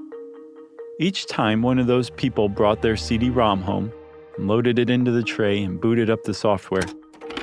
Each 0.98 1.26
time 1.26 1.62
one 1.62 1.78
of 1.78 1.86
those 1.86 2.10
people 2.10 2.48
brought 2.48 2.82
their 2.82 2.96
CD 2.96 3.30
ROM 3.30 3.62
home, 3.62 3.92
loaded 4.38 4.80
it 4.80 4.90
into 4.90 5.12
the 5.12 5.22
tray, 5.22 5.62
and 5.62 5.80
booted 5.80 6.10
up 6.10 6.24
the 6.24 6.34
software, 6.34 6.82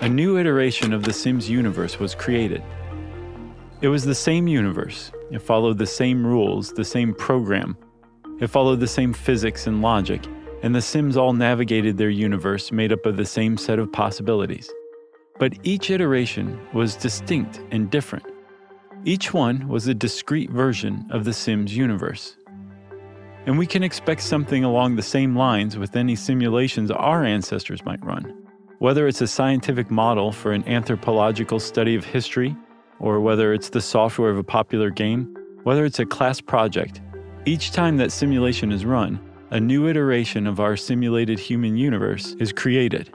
a 0.01 0.09
new 0.09 0.37
iteration 0.37 0.91
of 0.91 1.03
The 1.03 1.13
Sims 1.13 1.49
universe 1.49 1.99
was 1.99 2.13
created. 2.15 2.61
It 3.81 3.87
was 3.87 4.03
the 4.03 4.13
same 4.13 4.49
universe, 4.49 5.13
it 5.31 5.41
followed 5.41 5.77
the 5.77 5.87
same 5.87 6.27
rules, 6.27 6.73
the 6.73 6.83
same 6.83 7.13
program, 7.13 7.77
it 8.41 8.47
followed 8.47 8.81
the 8.81 8.87
same 8.87 9.13
physics 9.13 9.67
and 9.67 9.81
logic, 9.81 10.27
and 10.63 10.75
the 10.75 10.81
Sims 10.81 11.15
all 11.15 11.31
navigated 11.31 11.97
their 11.97 12.09
universe 12.09 12.73
made 12.73 12.91
up 12.91 13.05
of 13.05 13.15
the 13.15 13.25
same 13.25 13.55
set 13.55 13.79
of 13.79 13.89
possibilities. 13.89 14.69
But 15.39 15.53
each 15.63 15.89
iteration 15.89 16.59
was 16.73 16.95
distinct 16.95 17.61
and 17.71 17.89
different. 17.89 18.25
Each 19.05 19.33
one 19.33 19.69
was 19.69 19.87
a 19.87 19.93
discrete 19.93 20.49
version 20.49 21.07
of 21.09 21.23
the 21.23 21.31
Sims 21.31 21.75
universe. 21.75 22.35
And 23.45 23.57
we 23.57 23.65
can 23.65 23.81
expect 23.81 24.21
something 24.21 24.65
along 24.65 24.97
the 24.97 25.01
same 25.01 25.37
lines 25.37 25.77
with 25.77 25.95
any 25.95 26.17
simulations 26.17 26.91
our 26.91 27.23
ancestors 27.23 27.85
might 27.85 28.03
run. 28.03 28.35
Whether 28.79 29.07
it's 29.07 29.21
a 29.21 29.27
scientific 29.27 29.89
model 29.89 30.33
for 30.33 30.51
an 30.51 30.67
anthropological 30.67 31.59
study 31.61 31.95
of 31.95 32.03
history, 32.03 32.55
or 32.99 33.21
whether 33.21 33.53
it's 33.53 33.69
the 33.69 33.81
software 33.81 34.29
of 34.29 34.37
a 34.37 34.43
popular 34.43 34.89
game, 34.89 35.33
whether 35.63 35.85
it's 35.85 35.99
a 35.99 36.05
class 36.05 36.41
project, 36.41 37.01
each 37.45 37.71
time 37.71 37.95
that 37.97 38.11
simulation 38.11 38.73
is 38.73 38.83
run, 38.83 39.19
a 39.51 39.59
new 39.59 39.87
iteration 39.87 40.45
of 40.45 40.59
our 40.59 40.75
simulated 40.75 41.39
human 41.39 41.77
universe 41.77 42.35
is 42.39 42.51
created. 42.51 43.09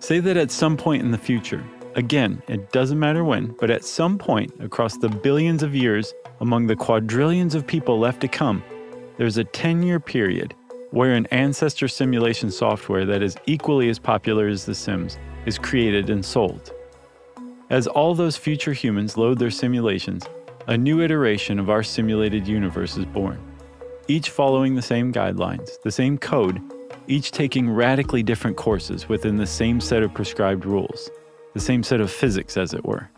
Say 0.00 0.20
that 0.20 0.36
at 0.36 0.50
some 0.50 0.76
point 0.76 1.02
in 1.02 1.10
the 1.10 1.18
future, 1.18 1.64
again, 1.96 2.40
it 2.46 2.70
doesn't 2.70 2.98
matter 2.98 3.24
when, 3.24 3.54
but 3.58 3.70
at 3.70 3.84
some 3.84 4.16
point 4.16 4.52
across 4.60 4.96
the 4.96 5.08
billions 5.08 5.62
of 5.62 5.74
years, 5.74 6.14
among 6.40 6.66
the 6.66 6.76
quadrillions 6.76 7.54
of 7.56 7.66
people 7.66 7.98
left 7.98 8.20
to 8.20 8.28
come, 8.28 8.62
there's 9.16 9.38
a 9.38 9.44
10 9.44 9.82
year 9.82 9.98
period 9.98 10.54
where 10.90 11.14
an 11.14 11.26
ancestor 11.26 11.88
simulation 11.88 12.50
software 12.50 13.04
that 13.04 13.22
is 13.22 13.36
equally 13.46 13.90
as 13.90 13.98
popular 13.98 14.46
as 14.46 14.64
The 14.64 14.74
Sims 14.74 15.18
is 15.46 15.58
created 15.58 16.10
and 16.10 16.24
sold. 16.24 16.72
As 17.68 17.86
all 17.88 18.14
those 18.14 18.36
future 18.36 18.72
humans 18.72 19.16
load 19.16 19.38
their 19.38 19.50
simulations, 19.50 20.24
a 20.68 20.78
new 20.78 21.00
iteration 21.02 21.58
of 21.58 21.70
our 21.70 21.82
simulated 21.82 22.46
universe 22.46 22.96
is 22.96 23.04
born. 23.04 23.38
Each 24.06 24.30
following 24.30 24.76
the 24.76 24.82
same 24.82 25.12
guidelines, 25.12 25.82
the 25.82 25.90
same 25.90 26.16
code, 26.16 26.62
each 27.08 27.30
taking 27.30 27.70
radically 27.70 28.22
different 28.22 28.56
courses 28.56 29.08
within 29.08 29.36
the 29.36 29.46
same 29.46 29.80
set 29.80 30.02
of 30.02 30.12
prescribed 30.12 30.66
rules, 30.66 31.10
the 31.54 31.60
same 31.60 31.82
set 31.82 32.00
of 32.00 32.10
physics, 32.10 32.56
as 32.56 32.74
it 32.74 32.84
were. 32.84 33.08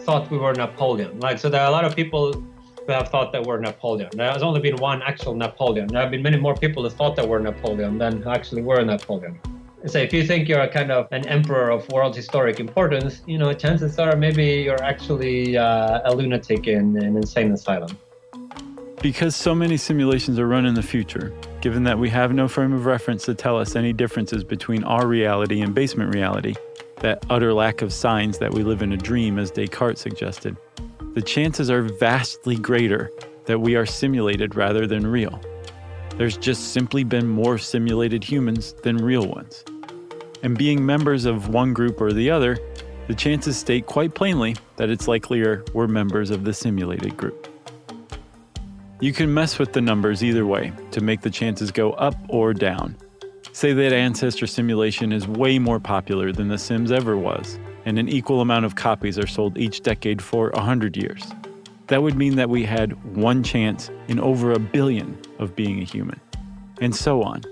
thought 0.00 0.30
we 0.30 0.38
were 0.38 0.54
Napoleon. 0.54 1.20
Like, 1.20 1.38
so 1.38 1.48
there 1.48 1.60
are 1.60 1.68
a 1.68 1.70
lot 1.70 1.84
of 1.84 1.94
people 1.94 2.32
who 2.32 2.92
have 2.92 3.08
thought 3.08 3.32
that 3.32 3.44
we're 3.44 3.60
Napoleon. 3.60 4.10
There 4.12 4.30
has 4.30 4.42
only 4.42 4.60
been 4.60 4.76
one 4.76 5.02
actual 5.02 5.34
Napoleon. 5.34 5.86
There 5.88 6.00
have 6.00 6.10
been 6.10 6.22
many 6.22 6.38
more 6.38 6.54
people 6.54 6.82
who 6.82 6.90
thought 6.90 7.16
that 7.16 7.28
we're 7.28 7.38
Napoleon 7.38 7.98
than 7.98 8.26
actually 8.26 8.62
were 8.62 8.82
Napoleon. 8.84 9.38
So 9.86 9.98
if 9.98 10.12
you 10.12 10.24
think 10.24 10.48
you're 10.48 10.60
a 10.60 10.68
kind 10.68 10.92
of 10.92 11.08
an 11.10 11.26
emperor 11.26 11.70
of 11.70 11.88
world 11.90 12.14
historic 12.14 12.60
importance, 12.60 13.22
you 13.26 13.36
know, 13.36 13.52
chances 13.52 13.98
are 13.98 14.14
maybe 14.16 14.44
you're 14.44 14.82
actually 14.82 15.56
uh, 15.56 16.00
a 16.04 16.14
lunatic 16.14 16.68
in 16.68 16.96
an 16.96 17.16
insane 17.16 17.50
asylum. 17.52 17.98
Because 19.00 19.34
so 19.34 19.54
many 19.54 19.76
simulations 19.76 20.38
are 20.38 20.46
run 20.46 20.66
in 20.66 20.74
the 20.74 20.82
future, 20.82 21.32
given 21.60 21.84
that 21.84 21.98
we 21.98 22.08
have 22.10 22.32
no 22.32 22.46
frame 22.46 22.72
of 22.72 22.86
reference 22.86 23.24
to 23.24 23.34
tell 23.34 23.58
us 23.58 23.74
any 23.74 23.92
differences 23.92 24.44
between 24.44 24.84
our 24.84 25.06
reality 25.06 25.60
and 25.60 25.74
basement 25.74 26.14
reality, 26.14 26.54
that 27.00 27.24
utter 27.30 27.52
lack 27.52 27.82
of 27.82 27.92
signs 27.92 28.38
that 28.38 28.52
we 28.52 28.62
live 28.62 28.82
in 28.82 28.92
a 28.92 28.96
dream, 28.96 29.38
as 29.38 29.50
Descartes 29.50 30.00
suggested, 30.00 30.56
the 31.14 31.22
chances 31.22 31.70
are 31.70 31.82
vastly 31.82 32.56
greater 32.56 33.10
that 33.46 33.58
we 33.58 33.74
are 33.74 33.86
simulated 33.86 34.54
rather 34.54 34.86
than 34.86 35.06
real. 35.06 35.40
There's 36.16 36.36
just 36.36 36.72
simply 36.72 37.04
been 37.04 37.26
more 37.26 37.58
simulated 37.58 38.22
humans 38.22 38.74
than 38.82 38.96
real 38.98 39.26
ones. 39.26 39.64
And 40.42 40.56
being 40.56 40.84
members 40.84 41.24
of 41.24 41.48
one 41.48 41.72
group 41.72 42.00
or 42.00 42.12
the 42.12 42.30
other, 42.30 42.56
the 43.08 43.14
chances 43.14 43.56
state 43.56 43.86
quite 43.86 44.14
plainly 44.14 44.56
that 44.76 44.90
it's 44.90 45.08
likelier 45.08 45.64
we're 45.72 45.88
members 45.88 46.30
of 46.30 46.44
the 46.44 46.52
simulated 46.52 47.16
group. 47.16 47.51
You 49.02 49.12
can 49.12 49.34
mess 49.34 49.58
with 49.58 49.72
the 49.72 49.80
numbers 49.80 50.22
either 50.22 50.46
way 50.46 50.72
to 50.92 51.00
make 51.00 51.22
the 51.22 51.30
chances 51.30 51.72
go 51.72 51.90
up 51.94 52.14
or 52.28 52.54
down. 52.54 52.96
Say 53.50 53.72
that 53.72 53.92
Ancestor 53.92 54.46
Simulation 54.46 55.10
is 55.12 55.26
way 55.26 55.58
more 55.58 55.80
popular 55.80 56.30
than 56.30 56.46
The 56.46 56.56
Sims 56.56 56.92
ever 56.92 57.16
was, 57.16 57.58
and 57.84 57.98
an 57.98 58.08
equal 58.08 58.40
amount 58.40 58.64
of 58.64 58.76
copies 58.76 59.18
are 59.18 59.26
sold 59.26 59.58
each 59.58 59.82
decade 59.82 60.22
for 60.22 60.50
100 60.50 60.96
years. 60.96 61.32
that 61.88 62.00
would 62.00 62.16
mean 62.16 62.36
that 62.36 62.48
we 62.48 62.62
had 62.62 62.92
one 63.16 63.42
chance 63.42 63.90
in 64.06 64.20
over 64.20 64.52
a 64.52 64.60
billion 64.60 65.18
of 65.40 65.56
being 65.56 65.80
a 65.80 65.84
human, 65.84 66.20
and 66.80 66.94
so 66.94 67.24
on. 67.24 67.42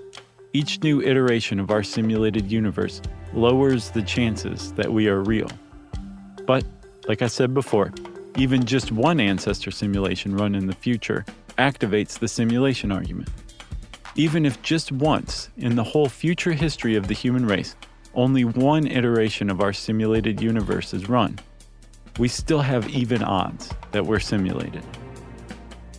Each 0.53 0.81
new 0.81 1.01
iteration 1.01 1.59
of 1.59 1.69
our 1.69 1.83
simulated 1.83 2.49
universe 2.49 3.01
lowers 3.33 3.91
the 3.91 4.03
chances 4.03 4.71
that 4.75 4.93
we 4.93 5.09
are 5.09 5.21
real. 5.21 5.49
But, 6.47 6.63
like 7.09 7.21
I 7.21 7.27
said 7.27 7.53
before, 7.53 7.91
even 8.37 8.63
just 8.63 8.93
one 8.93 9.19
ancestor 9.19 9.71
simulation 9.71 10.37
run 10.37 10.55
in 10.55 10.67
the 10.67 10.75
future 10.75 11.25
activates 11.57 12.19
the 12.19 12.27
simulation 12.27 12.91
argument. 12.91 13.29
Even 14.15 14.45
if 14.45 14.61
just 14.61 14.91
once 14.91 15.49
in 15.57 15.75
the 15.75 15.83
whole 15.83 16.09
future 16.09 16.51
history 16.51 16.95
of 16.95 17.07
the 17.07 17.13
human 17.13 17.45
race, 17.45 17.75
only 18.13 18.43
one 18.43 18.87
iteration 18.87 19.49
of 19.49 19.61
our 19.61 19.71
simulated 19.71 20.41
universe 20.41 20.93
is 20.93 21.07
run, 21.07 21.39
we 22.19 22.27
still 22.27 22.59
have 22.59 22.89
even 22.89 23.23
odds 23.23 23.73
that 23.91 24.05
we're 24.05 24.19
simulated. 24.19 24.83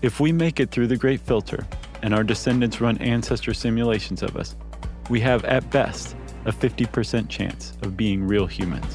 If 0.02 0.20
we 0.20 0.32
make 0.32 0.60
it 0.60 0.70
through 0.70 0.88
the 0.88 0.96
Great 0.96 1.20
Filter 1.20 1.66
and 2.02 2.12
our 2.12 2.24
descendants 2.24 2.80
run 2.80 2.98
ancestor 2.98 3.54
simulations 3.54 4.22
of 4.22 4.36
us, 4.36 4.54
we 5.08 5.20
have 5.20 5.44
at 5.44 5.70
best 5.70 6.16
a 6.44 6.52
50% 6.52 7.28
chance 7.28 7.72
of 7.82 7.96
being 7.96 8.22
real 8.22 8.46
humans. 8.46 8.94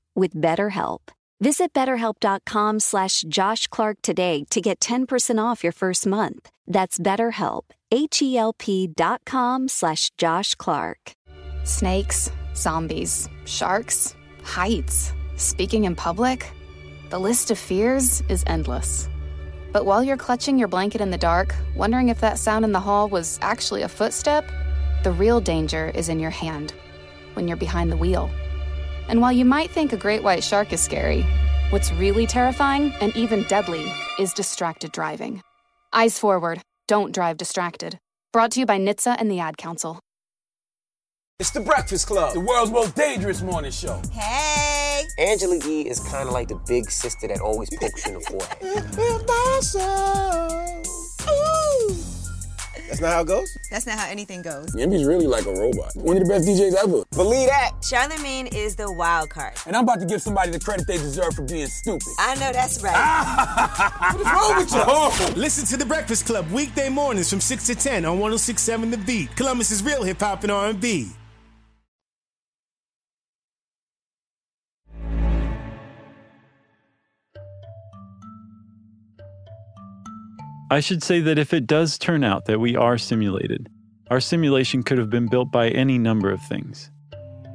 with 0.15 0.33
BetterHelp. 0.33 0.99
Visit 1.41 1.73
betterhelp.com 1.73 2.79
slash 2.79 3.25
Josh 3.27 3.65
Clark 3.67 3.97
today 4.03 4.45
to 4.51 4.61
get 4.61 4.79
10% 4.79 5.43
off 5.43 5.63
your 5.63 5.73
first 5.73 6.05
month. 6.05 6.49
That's 6.67 6.99
BetterHelp, 6.99 7.63
H-E-L-P 7.91 8.87
dot 8.95 9.21
com 9.25 9.67
slash 9.67 10.11
Josh 10.17 10.53
Clark. 10.55 11.13
Snakes, 11.63 12.31
zombies, 12.55 13.27
sharks, 13.45 14.15
heights, 14.43 15.13
speaking 15.35 15.85
in 15.85 15.95
public. 15.95 16.51
The 17.09 17.19
list 17.19 17.49
of 17.49 17.57
fears 17.57 18.21
is 18.29 18.43
endless. 18.45 19.09
But 19.71 19.85
while 19.85 20.03
you're 20.03 20.17
clutching 20.17 20.59
your 20.59 20.67
blanket 20.67 21.01
in 21.01 21.11
the 21.11 21.17
dark, 21.17 21.55
wondering 21.75 22.09
if 22.09 22.19
that 22.21 22.37
sound 22.37 22.65
in 22.65 22.71
the 22.71 22.79
hall 22.79 23.09
was 23.09 23.39
actually 23.41 23.81
a 23.81 23.89
footstep, 23.89 24.49
the 25.03 25.11
real 25.11 25.41
danger 25.41 25.91
is 25.95 26.07
in 26.07 26.19
your 26.19 26.29
hand 26.29 26.73
when 27.33 27.47
you're 27.47 27.57
behind 27.57 27.91
the 27.91 27.97
wheel. 27.97 28.29
And 29.07 29.21
while 29.21 29.31
you 29.31 29.45
might 29.45 29.69
think 29.71 29.93
a 29.93 29.97
great 29.97 30.23
white 30.23 30.43
shark 30.43 30.73
is 30.73 30.81
scary, 30.81 31.25
what's 31.69 31.91
really 31.93 32.27
terrifying 32.27 32.93
and 33.01 33.15
even 33.15 33.43
deadly 33.43 33.91
is 34.19 34.33
distracted 34.33 34.91
driving. 34.91 35.41
Eyes 35.93 36.17
forward, 36.19 36.61
don't 36.87 37.13
drive 37.13 37.37
distracted. 37.37 37.97
Brought 38.33 38.51
to 38.51 38.59
you 38.61 38.65
by 38.65 38.79
NHTSA 38.79 39.17
and 39.19 39.29
the 39.29 39.39
Ad 39.39 39.57
Council. 39.57 39.99
It's 41.39 41.51
the 41.51 41.59
Breakfast 41.59 42.07
Club, 42.07 42.33
the 42.33 42.39
world's 42.39 42.71
most 42.71 42.95
dangerous 42.95 43.41
morning 43.41 43.71
show. 43.71 44.01
Hey! 44.11 45.03
Angela 45.17 45.57
Yee 45.65 45.81
is 45.89 45.99
kind 45.99 46.27
of 46.27 46.33
like 46.33 46.47
the 46.47 46.61
big 46.67 46.89
sister 46.91 47.27
that 47.27 47.41
always 47.41 47.69
pokes 47.71 48.05
you 48.05 48.13
in 48.13 48.19
the 48.19 48.25
forehead. 48.29 48.57
That's 52.87 53.01
not 53.01 53.13
how 53.13 53.21
it 53.21 53.27
goes? 53.27 53.57
That's 53.69 53.85
not 53.85 53.97
how 53.97 54.09
anything 54.09 54.41
goes. 54.41 54.73
Yemi's 54.75 55.05
really 55.05 55.27
like 55.27 55.45
a 55.45 55.53
robot. 55.53 55.95
One 55.95 56.17
of 56.17 56.23
the 56.23 56.29
best 56.29 56.47
DJs 56.47 56.75
ever. 56.75 57.03
Believe 57.11 57.47
that. 57.47 57.71
Charlamagne 57.81 58.53
is 58.53 58.75
the 58.75 58.91
wild 58.91 59.29
card. 59.29 59.53
And 59.65 59.75
I'm 59.75 59.83
about 59.83 59.99
to 59.99 60.05
give 60.05 60.21
somebody 60.21 60.51
the 60.51 60.59
credit 60.59 60.87
they 60.87 60.97
deserve 60.97 61.35
for 61.35 61.43
being 61.43 61.67
stupid. 61.67 62.07
I 62.19 62.35
know 62.35 62.51
that's 62.51 62.81
right. 62.83 62.91
what 64.11 64.19
is 64.19 64.25
wrong 64.25 64.57
with 64.57 64.71
you? 64.71 64.81
Oh. 64.85 65.33
Listen 65.35 65.65
to 65.67 65.77
The 65.77 65.85
Breakfast 65.85 66.25
Club 66.25 66.49
weekday 66.51 66.89
mornings 66.89 67.29
from 67.29 67.41
6 67.41 67.67
to 67.67 67.75
10 67.75 68.05
on 68.05 68.19
1067 68.19 68.91
The 68.91 68.97
Beat. 68.97 69.35
Columbus's 69.35 69.83
real 69.83 70.03
hip 70.03 70.19
hop 70.19 70.43
and 70.43 70.51
R&B. 70.51 71.11
I 80.71 80.79
should 80.79 81.03
say 81.03 81.19
that 81.19 81.37
if 81.37 81.53
it 81.53 81.67
does 81.67 81.97
turn 81.97 82.23
out 82.23 82.45
that 82.45 82.61
we 82.61 82.77
are 82.77 82.97
simulated, 82.97 83.69
our 84.09 84.21
simulation 84.21 84.83
could 84.83 84.97
have 84.99 85.09
been 85.09 85.27
built 85.27 85.51
by 85.51 85.67
any 85.67 85.97
number 85.97 86.31
of 86.31 86.41
things. 86.43 86.89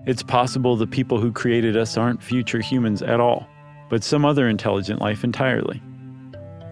It's 0.07 0.22
possible 0.22 0.76
the 0.76 0.87
people 0.87 1.18
who 1.18 1.33
created 1.33 1.79
us 1.79 1.96
aren't 1.96 2.22
future 2.22 2.61
humans 2.61 3.00
at 3.00 3.18
all, 3.18 3.48
but 3.88 4.05
some 4.05 4.26
other 4.26 4.46
intelligent 4.50 5.00
life 5.00 5.24
entirely. 5.24 5.83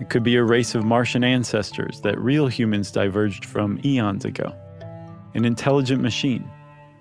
It 0.03 0.11
could 0.11 0.23
be 0.23 0.37
a 0.37 0.45
race 0.45 0.75
of 0.75 0.85
Martian 0.85 1.25
ancestors 1.25 2.03
that 2.03 2.21
real 2.21 2.47
humans 2.47 2.91
diverged 2.91 3.47
from 3.47 3.81
eons 3.83 4.27
ago. 4.27 4.55
An 5.33 5.47
intelligent 5.47 6.03
machine, 6.03 6.47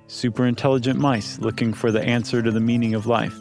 super 0.08 0.45
intelligent 0.45 1.01
mice 1.01 1.38
looking 1.39 1.73
for 1.73 1.91
the 1.91 2.01
answer 2.01 2.41
to 2.41 2.49
the 2.49 2.62
meaning 2.62 2.93
of 2.93 3.08
life. 3.08 3.38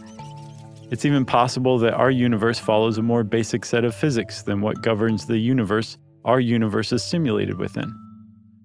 It's 0.93 1.07
even 1.07 1.25
possible 1.25 1.79
that 1.79 1.95
our 1.95 2.11
universe 2.11 2.59
follows 2.59 2.99
a 2.99 3.03
more 3.03 3.25
basic 3.25 3.65
set 3.65 3.83
of 3.83 3.95
physics 3.95 4.43
than 4.43 4.61
what 4.61 4.83
governs 4.83 5.25
the 5.25 5.39
universe 5.39 5.97
our 6.27 6.39
universe 6.39 6.93
is 6.93 7.03
simulated 7.03 7.59
within. 7.59 7.99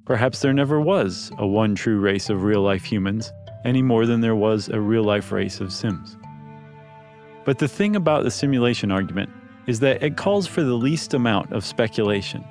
Perhaps 0.06 0.42
there 0.42 0.52
never 0.52 0.82
was 0.82 1.32
a 1.38 1.48
one 1.48 1.74
true 1.74 2.02
race 2.02 2.30
of 2.30 2.44
real 2.44 2.62
life 2.62 2.84
humans, 2.84 3.32
any 3.64 3.82
more 3.82 4.06
than 4.06 4.20
there 4.20 4.36
was 4.36 4.68
a 4.68 4.82
real 4.82 5.06
life 5.06 5.32
race 5.32 5.62
of 5.62 5.72
Sims. 5.72 6.18
But 7.46 7.60
the 7.60 7.68
thing 7.70 7.96
about 7.96 8.26
the 8.26 8.30
simulation 8.30 8.92
argument 8.92 9.30
is 9.66 9.80
that 9.80 10.04
it 10.04 10.18
calls 10.18 10.48
for 10.48 10.64
the 10.64 10.76
least 10.76 11.14
amount 11.14 11.54
of 11.54 11.64
speculation, 11.64 12.44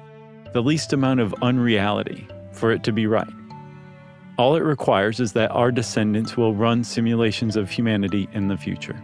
the 0.54 0.62
least 0.62 0.94
amount 0.94 1.20
of 1.20 1.34
unreality 1.42 2.26
for 2.50 2.72
it 2.72 2.82
to 2.84 2.92
be 2.92 3.06
right. 3.06 3.28
All 4.38 4.56
it 4.56 4.64
requires 4.64 5.20
is 5.20 5.34
that 5.34 5.50
our 5.50 5.70
descendants 5.70 6.34
will 6.34 6.54
run 6.54 6.82
simulations 6.82 7.56
of 7.56 7.70
humanity 7.70 8.26
in 8.32 8.48
the 8.48 8.56
future. 8.56 8.98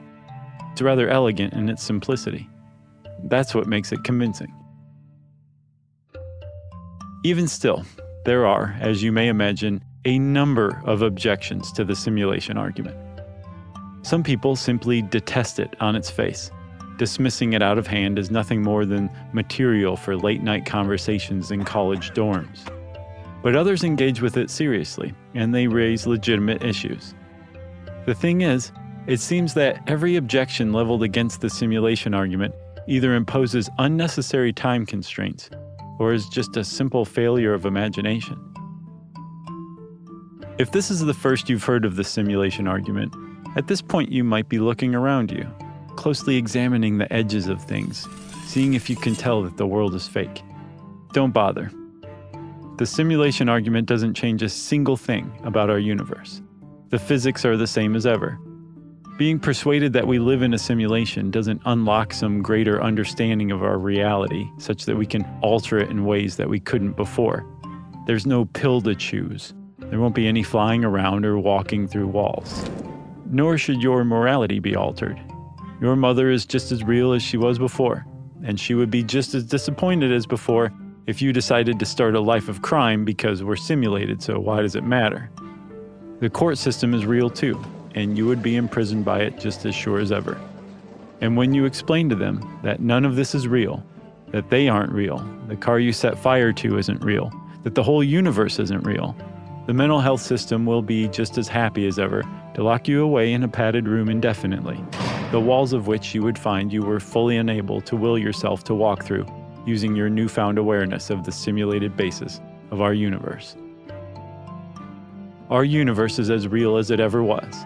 It's 0.73 0.83
rather 0.83 1.09
elegant 1.09 1.53
in 1.53 1.69
its 1.69 1.83
simplicity. 1.83 2.49
That's 3.25 3.55
what 3.55 3.67
makes 3.67 3.93
it 3.93 4.03
convincing. 4.05 4.53
Even 7.25 7.47
still, 7.47 7.85
there 8.25 8.47
are, 8.47 8.75
as 8.81 9.03
you 9.03 9.13
may 9.13 9.29
imagine, 9.29 9.85
a 10.07 10.19
number 10.19 10.83
of 10.85 11.03
objections 11.03 11.71
to 11.73 11.85
the 11.85 11.95
simulation 11.95 12.57
argument. 12.57 12.97
Some 14.03 14.23
people 14.23 14.57
simply 14.57 15.03
detest 15.03 15.61
it 15.61 15.77
on 15.79 15.95
its 15.95 16.11
face, 16.11 16.51
dismissing 16.97 17.53
it 17.53 17.63
out 17.63 17.79
of 17.79 17.87
hand 17.87 18.19
as 18.19 18.31
nothing 18.31 18.63
more 18.63 18.85
than 18.85 19.11
material 19.33 19.97
for 19.97 20.17
late 20.17 20.43
night 20.43 20.65
conversations 20.65 21.51
in 21.51 21.65
college 21.65 22.13
dorms. 22.13 22.67
But 23.43 23.57
others 23.57 23.85
engage 23.85 24.23
with 24.23 24.37
it 24.37 24.51
seriously, 24.51 25.15
and 25.35 25.55
they 25.55 25.67
raise 25.67 26.07
legitimate 26.07 26.65
issues. 26.65 27.15
The 28.07 28.15
thing 28.15 28.41
is, 28.41 28.73
it 29.07 29.19
seems 29.19 29.55
that 29.55 29.83
every 29.89 30.17
objection 30.17 30.73
leveled 30.73 31.03
against 31.03 31.41
the 31.41 31.51
simulation 31.51 32.15
argument 32.15 32.55
either 32.87 33.15
imposes 33.15 33.69
unnecessary 33.79 34.53
time 34.53 34.87
constraints 34.87 35.51
or 35.99 36.13
is 36.13 36.29
just 36.29 36.57
a 36.57 36.65
simple 36.65 37.05
failure 37.05 37.55
of 37.55 37.67
imagination. 37.67 38.39
If 40.59 40.71
this 40.71 40.91
is 40.91 41.01
the 41.01 41.15
first 41.15 41.49
you've 41.49 41.65
heard 41.65 41.85
of 41.85 41.97
the 41.97 42.05
simulation 42.05 42.69
argument, 42.69 43.15
at 43.57 43.67
this 43.67 43.83
point 43.83 44.13
you 44.13 44.23
might 44.23 44.49
be 44.49 44.59
looking 44.59 44.95
around 44.95 45.31
you, 45.31 45.49
closely 45.97 46.37
examining 46.37 46.99
the 46.99 47.13
edges 47.13 47.49
of 47.49 47.63
things, 47.63 48.07
seeing 48.47 48.75
if 48.75 48.89
you 48.89 48.97
can 48.97 49.15
tell 49.15 49.43
that 49.43 49.57
the 49.57 49.67
world 49.67 49.95
is 49.95 50.07
fake. 50.07 50.43
Don't 51.13 51.33
bother. 51.33 51.71
The 52.79 52.87
simulation 52.87 53.49
argument 53.49 53.87
doesn't 53.87 54.15
change 54.15 54.43
a 54.43 54.49
single 54.49 54.97
thing 54.97 55.33
about 55.43 55.71
our 55.71 55.79
universe. 55.79 56.41
The 56.91 56.99
physics 56.99 57.45
are 57.45 57.57
the 57.57 57.67
same 57.67 57.97
as 57.97 58.07
ever. 58.07 58.39
Being 59.19 59.39
persuaded 59.39 59.93
that 59.93 60.07
we 60.07 60.19
live 60.19 60.41
in 60.41 60.55
a 60.55 60.59
simulation 60.59 61.31
doesn't 61.31 61.61
unlock 61.67 62.15
some 62.15 62.43
greater 62.43 62.83
understanding 62.83 63.51
of 63.53 63.63
our 63.63 63.79
reality 63.79 64.49
such 64.57 64.87
that 64.87 64.97
we 64.97 65.05
can 65.05 65.27
alter 65.43 65.79
it 65.79 65.91
in 65.91 66.07
ways 66.07 66.37
that 66.37 66.49
we 66.49 66.59
couldn't 66.59 66.93
before. 66.93 67.47
There's 68.07 68.27
no 68.27 68.47
pill 68.47 68.81
to 68.81 68.95
choose. 68.95 69.53
There 69.79 70.01
won't 70.01 70.15
be 70.15 70.27
any 70.27 70.43
flying 70.43 70.83
around 70.83 71.27
or 71.27 71.39
walking 71.39 71.87
through 71.87 72.07
walls. 72.07 72.65
Nor 73.27 73.59
should 73.59 73.83
your 73.83 74.03
morality 74.03 74.61
be 74.61 74.75
altered. 74.75 75.21
Your 75.83 75.95
mother 75.95 76.31
is 76.31 76.47
just 76.47 76.73
as 76.73 76.83
real 76.83 77.13
as 77.13 77.23
she 77.23 77.37
was 77.37 77.59
before, 77.59 78.07
and 78.43 78.59
she 78.59 78.73
would 78.75 78.91
be 78.91 79.03
just 79.03 79.35
as 79.35 79.45
disappointed 79.45 80.11
as 80.11 80.27
before 80.27 80.73
if 81.07 81.21
you 81.21 81.35
decided 81.35 81.79
to 81.79 81.85
start 81.85 82.15
a 82.15 82.21
life 82.21 82.49
of 82.49 82.63
crime 82.63 83.05
because 83.05 83.45
we're 83.45 83.57
simulated, 83.57 84.23
so 84.23 84.39
why 84.39 84.63
does 84.63 84.75
it 84.75 84.85
matter? 84.85 85.31
The 86.21 86.31
court 86.31 86.57
system 86.57 86.95
is 86.95 87.05
real 87.05 87.29
too, 87.29 87.63
and 87.95 88.17
you 88.17 88.27
would 88.27 88.43
be 88.43 88.57
imprisoned 88.57 89.05
by 89.05 89.21
it 89.21 89.39
just 89.39 89.65
as 89.67 89.75
sure 89.75 89.99
as 89.99 90.13
ever. 90.13 90.41
And 91.21 91.37
when 91.37 91.55
you 91.55 91.65
explain 91.65 92.09
to 92.09 92.15
them 92.15 92.59
that 92.63 92.81
none 92.81 93.05
of 93.05 93.17
this 93.17 93.35
is 93.35 93.47
real, 93.47 93.85
that 94.33 94.51
they 94.51 94.69
aren't 94.69 94.93
real, 94.93 95.19
the 95.49 95.57
car 95.57 95.79
you 95.79 95.93
set 95.93 96.19
fire 96.19 96.53
to 96.55 96.79
isn't 96.79 97.05
real, 97.05 97.33
that 97.63 97.75
the 97.75 97.83
whole 97.83 98.03
universe 98.03 98.59
isn't 98.59 98.83
real, 98.83 99.17
the 99.67 99.75
mental 99.75 100.01
health 100.01 100.21
system 100.21 100.67
will 100.67 100.83
be 100.83 101.07
just 101.09 101.39
as 101.39 101.47
happy 101.47 101.87
as 101.87 101.99
ever 101.99 102.23
to 102.55 102.65
lock 102.65 102.89
you 102.89 103.03
away 103.03 103.33
in 103.33 103.45
a 103.45 103.49
padded 103.49 103.87
room 103.87 104.09
indefinitely, 104.09 104.83
the 105.31 105.41
walls 105.41 105.73
of 105.73 105.87
which 105.87 106.15
you 106.15 106.23
would 106.23 106.39
find 106.39 106.73
you 106.73 106.83
were 106.83 106.99
fully 106.99 107.37
unable 107.37 107.81
to 107.81 107.97
will 107.97 108.19
yourself 108.19 108.65
to 108.65 108.75
walk 108.75 109.05
through 109.05 109.27
using 109.65 109.95
your 109.95 110.11
newfound 110.11 110.59
awareness 110.59 111.11
of 111.11 111.25
the 111.25 111.31
simulated 111.31 111.97
basis 111.97 112.41
of 112.73 112.81
our 112.81 112.93
universe. 112.93 113.57
Our 115.51 115.65
universe 115.65 116.19
is 116.19 116.31
as 116.31 116.49
real 116.49 116.77
as 116.77 116.91
it 116.91 116.99
ever 116.99 117.23
was. 117.23 117.65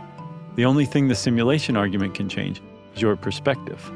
The 0.56 0.64
only 0.64 0.86
thing 0.86 1.08
the 1.08 1.14
simulation 1.14 1.76
argument 1.76 2.14
can 2.14 2.30
change 2.30 2.62
is 2.94 3.02
your 3.02 3.14
perspective. 3.14 3.92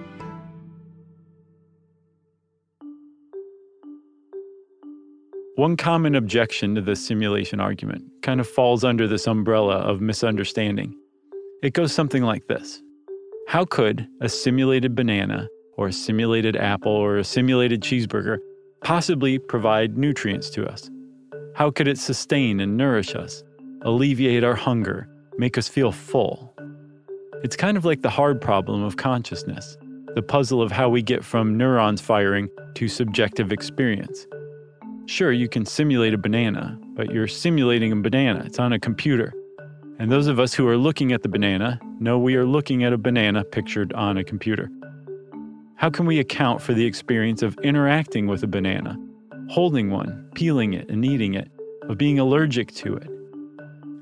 One 5.56 5.76
common 5.76 6.14
objection 6.14 6.74
to 6.74 6.82
the 6.82 6.96
simulation 6.96 7.60
argument 7.60 8.04
kind 8.22 8.40
of 8.40 8.48
falls 8.48 8.84
under 8.84 9.08
this 9.08 9.26
umbrella 9.26 9.76
of 9.76 10.02
misunderstanding. 10.02 10.94
It 11.62 11.72
goes 11.72 11.92
something 11.92 12.22
like 12.22 12.46
this 12.46 12.82
How 13.48 13.64
could 13.64 14.06
a 14.20 14.28
simulated 14.28 14.94
banana, 14.94 15.48
or 15.78 15.88
a 15.88 15.92
simulated 15.92 16.56
apple, 16.56 16.92
or 16.92 17.16
a 17.16 17.24
simulated 17.24 17.80
cheeseburger 17.80 18.36
possibly 18.82 19.38
provide 19.38 19.96
nutrients 19.96 20.50
to 20.50 20.66
us? 20.66 20.90
How 21.54 21.70
could 21.70 21.88
it 21.88 21.98
sustain 21.98 22.60
and 22.60 22.76
nourish 22.76 23.14
us, 23.14 23.42
alleviate 23.82 24.44
our 24.44 24.54
hunger, 24.54 25.08
make 25.38 25.58
us 25.58 25.68
feel 25.68 25.92
full? 25.92 26.54
It's 27.42 27.56
kind 27.56 27.76
of 27.76 27.84
like 27.84 28.02
the 28.02 28.10
hard 28.10 28.40
problem 28.40 28.82
of 28.82 28.96
consciousness, 28.96 29.78
the 30.14 30.22
puzzle 30.22 30.60
of 30.60 30.72
how 30.72 30.88
we 30.88 31.02
get 31.02 31.24
from 31.24 31.56
neurons 31.56 32.00
firing 32.00 32.48
to 32.74 32.88
subjective 32.88 33.52
experience. 33.52 34.26
Sure, 35.06 35.32
you 35.32 35.48
can 35.48 35.64
simulate 35.64 36.14
a 36.14 36.18
banana, 36.18 36.78
but 36.94 37.10
you're 37.10 37.26
simulating 37.26 37.92
a 37.92 37.96
banana. 37.96 38.42
It's 38.44 38.58
on 38.58 38.72
a 38.72 38.78
computer. 38.78 39.32
And 39.98 40.10
those 40.10 40.26
of 40.26 40.38
us 40.38 40.54
who 40.54 40.66
are 40.68 40.76
looking 40.76 41.12
at 41.12 41.22
the 41.22 41.28
banana 41.28 41.80
know 41.98 42.18
we 42.18 42.36
are 42.36 42.46
looking 42.46 42.84
at 42.84 42.92
a 42.92 42.98
banana 42.98 43.44
pictured 43.44 43.92
on 43.92 44.16
a 44.16 44.24
computer. 44.24 44.70
How 45.76 45.90
can 45.90 46.06
we 46.06 46.18
account 46.18 46.62
for 46.62 46.74
the 46.74 46.84
experience 46.84 47.42
of 47.42 47.58
interacting 47.62 48.26
with 48.26 48.42
a 48.42 48.46
banana, 48.46 48.98
holding 49.48 49.90
one, 49.90 50.30
peeling 50.34 50.74
it, 50.74 50.90
and 50.90 51.04
eating 51.04 51.34
it, 51.34 51.50
of 51.82 51.98
being 51.98 52.18
allergic 52.18 52.72
to 52.74 52.96
it? 52.96 53.08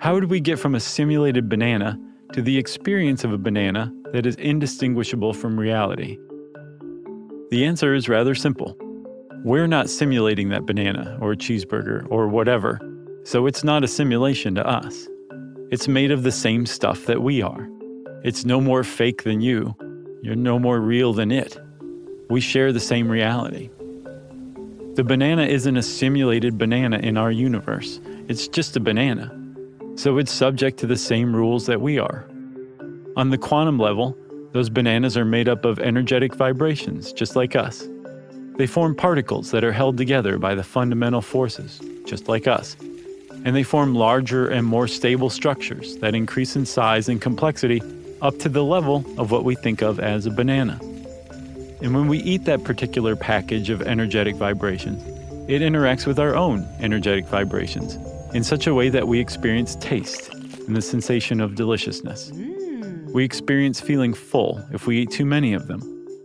How 0.01 0.15
would 0.15 0.31
we 0.31 0.39
get 0.39 0.61
from 0.61 0.77
a 0.77 0.81
simulated 0.81 1.49
banana 1.49 1.99
to 2.33 2.41
the 2.41 2.57
experience 2.57 3.25
of 3.25 3.33
a 3.33 3.39
banana 3.39 3.93
that 4.13 4.27
is 4.27 4.37
indistinguishable 4.37 5.33
from 5.33 5.59
reality? 5.59 6.17
The 7.51 7.65
answer 7.65 7.95
is 7.95 8.09
rather 8.09 8.37
simple. 8.37 8.77
We're 9.43 9.67
not 9.67 9.91
simulating 9.91 10.51
that 10.51 10.67
banana 10.67 11.19
or 11.21 11.35
cheeseburger 11.35 12.07
or 12.11 12.29
whatever, 12.29 12.79
so 13.25 13.47
it's 13.47 13.65
not 13.65 13.83
a 13.83 13.89
simulation 13.89 14.55
to 14.55 14.65
us. 14.65 15.09
It's 15.73 15.89
made 15.89 16.13
of 16.13 16.23
the 16.23 16.31
same 16.31 16.65
stuff 16.65 17.07
that 17.07 17.23
we 17.23 17.43
are. 17.43 17.69
It's 18.23 18.45
no 18.45 18.61
more 18.61 18.85
fake 18.85 19.25
than 19.25 19.41
you. 19.41 19.75
You're 20.23 20.37
no 20.37 20.61
more 20.61 20.81
real 20.81 21.13
than 21.13 21.33
it. 21.33 21.59
We 22.31 22.41
share 22.41 22.73
the 22.73 22.79
same 22.79 23.11
reality. 23.11 23.69
The 24.95 25.05
banana 25.05 25.43
isn't 25.43 25.77
a 25.77 25.83
simulated 25.83 26.57
banana 26.57 26.99
in 26.99 27.17
our 27.17 27.33
universe, 27.33 28.01
it's 28.29 28.47
just 28.47 28.77
a 28.77 28.81
banana. 28.81 29.35
So 29.99 30.17
it's 30.19 30.31
subject 30.31 30.79
to 30.79 30.87
the 30.87 30.97
same 30.97 31.35
rules 31.35 31.67
that 31.67 31.81
we 31.81 31.99
are. 31.99 32.25
On 33.17 33.31
the 33.31 33.37
quantum 33.37 33.81
level, 33.81 34.17
those 34.53 34.71
bananas 34.71 35.17
are 35.17 35.25
made 35.25 35.49
up 35.49 35.65
of 35.65 35.81
energetic 35.81 36.37
vibrations, 36.37 37.13
just 37.13 37.35
like 37.35 37.57
us. 37.57 37.85
They 38.59 38.69
form 38.69 38.95
particles 38.95 39.51
that 39.51 39.65
are 39.65 39.73
held 39.73 39.97
together 39.97 40.39
by 40.39 40.55
the 40.55 40.63
fundamental 40.63 41.21
forces, 41.21 41.81
just 42.07 42.29
like 42.29 42.47
us. 42.47 42.77
And 43.45 43.57
they 43.57 43.65
form 43.65 43.97
larger 43.97 44.47
and 44.47 44.65
more 44.65 44.87
stable 44.87 45.31
structures 45.31 45.97
that 45.97 46.15
increase 46.15 46.55
in 46.55 46.65
size 46.65 47.09
and 47.09 47.21
complexity 47.21 47.83
up 48.23 48.39
to 48.39 48.49
the 48.49 48.63
level 48.63 49.05
of 49.19 49.33
what 49.33 49.43
we 49.43 49.57
think 49.57 49.83
of 49.83 49.99
as 49.99 50.27
a 50.27 50.31
banana. 50.31 50.79
And 51.83 51.93
when 51.93 52.07
we 52.07 52.19
eat 52.19 52.45
that 52.45 52.63
particular 52.63 53.17
package 53.17 53.69
of 53.69 53.83
energetic 53.83 54.37
vibrations, 54.37 55.03
it 55.51 55.61
interacts 55.61 56.07
with 56.07 56.21
our 56.21 56.37
own 56.37 56.69
energetic 56.79 57.27
vibrations 57.27 57.99
in 58.35 58.45
such 58.45 58.67
a 58.67 58.75
way 58.75 58.89
that 58.91 59.09
we 59.09 59.19
experience 59.19 59.77
taste 59.77 60.33
and 60.33 60.77
the 60.77 60.83
sensation 60.83 61.41
of 61.41 61.55
deliciousness. 61.55 62.31
Mm. 62.31 63.13
We 63.13 63.25
experience 63.25 63.81
feeling 63.81 64.13
full 64.13 64.63
if 64.73 64.87
we 64.87 64.99
eat 64.99 65.11
too 65.11 65.25
many 65.25 65.55
of 65.55 65.67
them, 65.67 65.81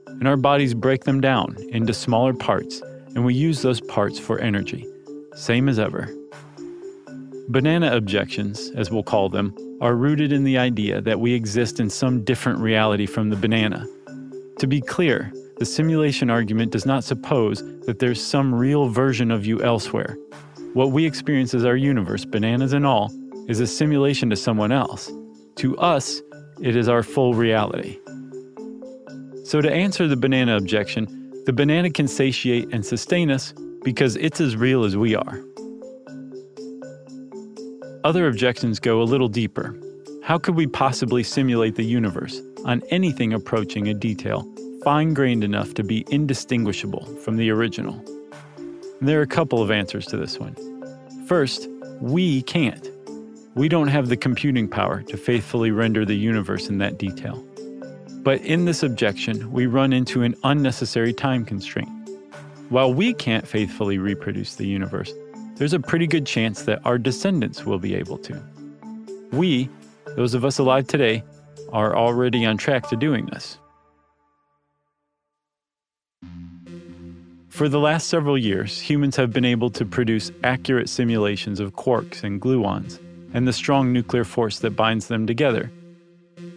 and 0.08 0.28
our 0.28 0.36
bodies 0.36 0.74
break 0.74 1.06
them 1.06 1.22
down 1.22 1.56
into 1.70 1.94
smaller 1.94 2.34
parts, 2.34 2.82
and 3.16 3.24
we 3.24 3.34
use 3.34 3.62
those 3.62 3.80
parts 3.80 4.20
for 4.20 4.40
energy, 4.40 4.86
same 5.36 5.70
as 5.70 5.80
ever. 5.80 6.14
Banana 7.48 7.96
objections, 7.96 8.72
as 8.72 8.92
we'll 8.92 9.04
call 9.04 9.30
them, 9.30 9.56
are 9.82 9.96
rooted 9.96 10.32
in 10.32 10.44
the 10.44 10.58
idea 10.58 11.02
that 11.02 11.20
we 11.20 11.34
exist 11.34 11.80
in 11.80 11.90
some 11.90 12.24
different 12.24 12.60
reality 12.60 13.06
from 13.06 13.30
the 13.30 13.36
banana. 13.36 13.86
To 14.60 14.68
be 14.68 14.82
clear, 14.82 15.32
the 15.58 15.66
simulation 15.66 16.30
argument 16.30 16.72
does 16.72 16.86
not 16.86 17.04
suppose 17.04 17.62
that 17.86 18.00
there's 18.00 18.22
some 18.22 18.54
real 18.54 18.88
version 18.88 19.32
of 19.32 19.46
you 19.46 19.62
elsewhere. 19.62 20.18
What 20.74 20.92
we 20.92 21.06
experience 21.06 21.54
as 21.54 21.66
our 21.66 21.76
universe, 21.76 22.26
bananas 22.26 22.74
and 22.74 22.84
all, 22.84 23.12
is 23.48 23.60
a 23.60 23.68
simulation 23.68 24.32
to 24.32 24.36
someone 24.36 24.72
else. 24.72 25.12
To 25.58 25.78
us, 25.78 26.20
it 26.62 26.76
is 26.76 26.90
our 26.90 27.04
full 27.04 27.36
reality. 27.36 28.00
So, 29.44 29.62
to 29.62 29.72
answer 29.72 30.08
the 30.08 30.16
banana 30.16 30.58
objection, 30.58 31.32
the 31.46 31.54
banana 31.54 31.92
can 31.92 32.08
satiate 32.08 32.74
and 32.74 32.84
sustain 32.84 33.30
us 33.30 33.54
because 33.84 34.16
it's 34.16 34.42
as 34.42 34.56
real 34.56 34.84
as 34.84 34.98
we 34.98 35.14
are. 35.14 35.44
Other 38.04 38.28
objections 38.28 38.80
go 38.80 39.00
a 39.00 39.04
little 39.04 39.30
deeper. 39.30 39.80
How 40.24 40.40
could 40.40 40.56
we 40.56 40.66
possibly 40.66 41.22
simulate 41.22 41.76
the 41.76 41.84
universe 41.84 42.42
on 42.66 42.82
anything 42.90 43.34
approaching 43.34 43.90
a 43.90 43.94
detail 43.94 44.52
fine 44.84 45.14
grained 45.14 45.44
enough 45.44 45.76
to 45.76 45.84
be 45.84 46.04
indistinguishable 46.10 47.06
from 47.18 47.38
the 47.38 47.52
original? 47.52 48.04
There 49.02 49.20
are 49.20 49.24
a 49.24 49.28
couple 49.28 49.62
of 49.62 49.72
answers 49.72 50.06
to 50.08 50.18
this 50.18 50.40
one. 50.40 50.56
First, 51.28 51.68
we 52.00 52.42
can't. 52.44 52.90
We 53.56 53.68
don't 53.68 53.90
have 53.90 54.08
the 54.08 54.18
computing 54.18 54.68
power 54.68 55.04
to 55.04 55.18
faithfully 55.18 55.72
render 55.72 56.06
the 56.06 56.16
universe 56.16 56.70
in 56.70 56.78
that 56.80 56.98
detail. 56.98 57.44
But 58.24 58.42
in 58.42 58.66
this 58.66 58.84
objection, 58.84 59.52
we 59.52 59.66
run 59.66 59.92
into 59.92 60.24
an 60.24 60.36
unnecessary 60.44 61.14
time 61.14 61.44
constraint. 61.44 61.90
While 62.70 62.94
we 62.94 63.14
can't 63.14 63.46
faithfully 63.48 63.98
reproduce 63.98 64.56
the 64.56 64.66
universe, 64.66 65.12
there's 65.56 65.74
a 65.74 65.80
pretty 65.80 66.08
good 66.08 66.26
chance 66.26 66.64
that 66.64 66.80
our 66.86 66.98
descendants 66.98 67.66
will 67.66 67.80
be 67.80 67.96
able 67.96 68.18
to. 68.20 68.42
We, 69.32 69.70
those 70.16 70.34
of 70.34 70.46
us 70.46 70.60
alive 70.60 70.88
today, 70.88 71.24
are 71.74 71.96
already 71.96 72.46
on 72.46 72.58
track 72.58 72.88
to 72.90 72.96
doing 72.96 73.26
this. 73.28 73.58
For 77.54 77.70
the 77.70 77.80
last 77.80 78.08
several 78.08 78.36
years, 78.36 78.80
humans 78.80 79.16
have 79.18 79.32
been 79.32 79.46
able 79.46 79.70
to 79.70 79.86
produce 79.86 80.32
accurate 80.44 80.90
simulations 80.90 81.60
of 81.60 81.76
quarks 81.76 82.24
and 82.24 82.42
gluons 82.42 83.00
and 83.32 83.48
the 83.48 83.54
strong 83.54 83.94
nuclear 83.94 84.24
force 84.24 84.58
that 84.60 84.72
binds 84.72 85.06
them 85.06 85.28
together. 85.28 85.72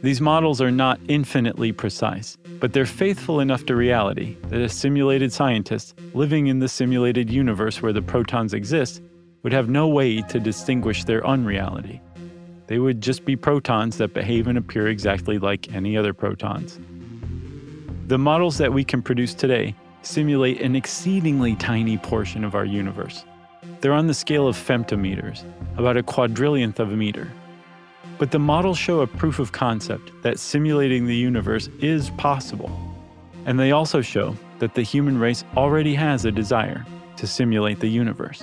These 0.01 0.23
models 0.23 0.63
are 0.63 0.71
not 0.71 0.99
infinitely 1.07 1.71
precise, 1.71 2.39
but 2.61 2.73
they're 2.73 2.87
faithful 2.87 3.41
enough 3.41 3.67
to 3.67 3.77
reality 3.77 4.39
that 4.49 4.63
a 4.63 4.71
simulated 4.71 5.35
scientist 5.35 5.95
living 6.15 6.47
in 6.47 6.61
the 6.61 6.69
simulated 6.69 7.29
universe 7.29 7.83
where 7.83 7.93
the 7.93 8.01
protons 8.01 8.55
exist 8.55 9.03
would 9.43 9.53
have 9.53 9.69
no 9.69 9.87
way 9.87 10.23
to 10.23 10.41
distinguish 10.41 11.05
their 11.05 11.27
unreality. 11.27 12.01
They 12.69 12.79
would 12.79 13.03
just 13.03 13.27
be 13.27 13.37
protons 13.37 13.99
that 13.99 14.15
behave 14.15 14.47
and 14.47 14.57
appear 14.57 14.89
exactly 14.89 15.39
like 15.39 15.75
any 15.75 15.95
other 15.95 16.15
protons. 16.15 16.81
The 18.07 18.17
models 18.17 18.57
that 18.57 18.73
we 18.73 18.83
can 18.83 19.03
produce 19.03 19.35
today 19.35 19.75
simulate 20.07 20.61
an 20.61 20.77
exceedingly 20.77 21.57
tiny 21.57 21.99
portion 21.99 22.45
of 22.45 22.55
our 22.55 22.65
universe. 22.65 23.25
They're 23.81 23.93
on 23.93 24.07
the 24.07 24.15
scale 24.15 24.47
of 24.47 24.57
femtometers, 24.57 25.45
about 25.77 25.97
a 25.97 26.03
quadrillionth 26.03 26.79
of 26.79 26.93
a 26.93 26.97
meter. 26.97 27.31
But 28.19 28.31
the 28.31 28.39
models 28.39 28.79
show 28.79 29.01
a 29.01 29.07
proof 29.07 29.39
of 29.39 29.53
concept 29.53 30.11
that 30.23 30.39
simulating 30.39 31.07
the 31.07 31.17
universe 31.17 31.69
is 31.81 32.11
possible. 32.11 32.71
And 33.45 33.59
they 33.59 33.73
also 33.73 34.01
show 34.01 34.37
that 34.59 34.75
the 34.75 34.83
human 34.83 35.19
race 35.19 35.45
already 35.57 35.95
has 35.95 36.25
a 36.25 36.33
desire 36.33 36.87
to 37.17 37.27
simulate 37.27 37.81
the 37.81 37.89
universe. 37.89 38.43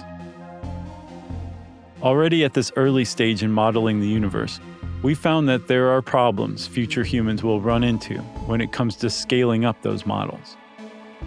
Already 2.01 2.43
at 2.43 2.53
this 2.53 2.71
early 2.75 3.05
stage 3.05 3.41
in 3.41 3.51
modeling 3.51 3.99
the 3.99 4.07
universe, 4.07 4.59
we 5.01 5.15
found 5.15 5.49
that 5.49 5.67
there 5.67 5.89
are 5.89 6.01
problems 6.01 6.67
future 6.67 7.03
humans 7.03 7.43
will 7.43 7.61
run 7.61 7.83
into 7.83 8.19
when 8.47 8.61
it 8.61 8.71
comes 8.71 8.95
to 8.97 9.09
scaling 9.09 9.65
up 9.65 9.81
those 9.81 10.05
models. 10.05 10.57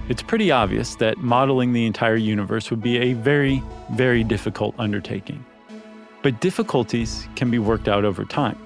It's 0.08 0.22
pretty 0.22 0.50
obvious 0.50 0.94
that 0.96 1.18
modeling 1.18 1.72
the 1.72 1.86
entire 1.86 2.16
universe 2.16 2.70
would 2.70 2.82
be 2.82 2.98
a 2.98 3.12
very, 3.14 3.62
very 3.92 4.22
difficult 4.22 4.74
undertaking. 4.78 5.44
But 6.22 6.40
difficulties 6.40 7.28
can 7.36 7.50
be 7.50 7.58
worked 7.58 7.88
out 7.88 8.04
over 8.04 8.24
time. 8.24 8.58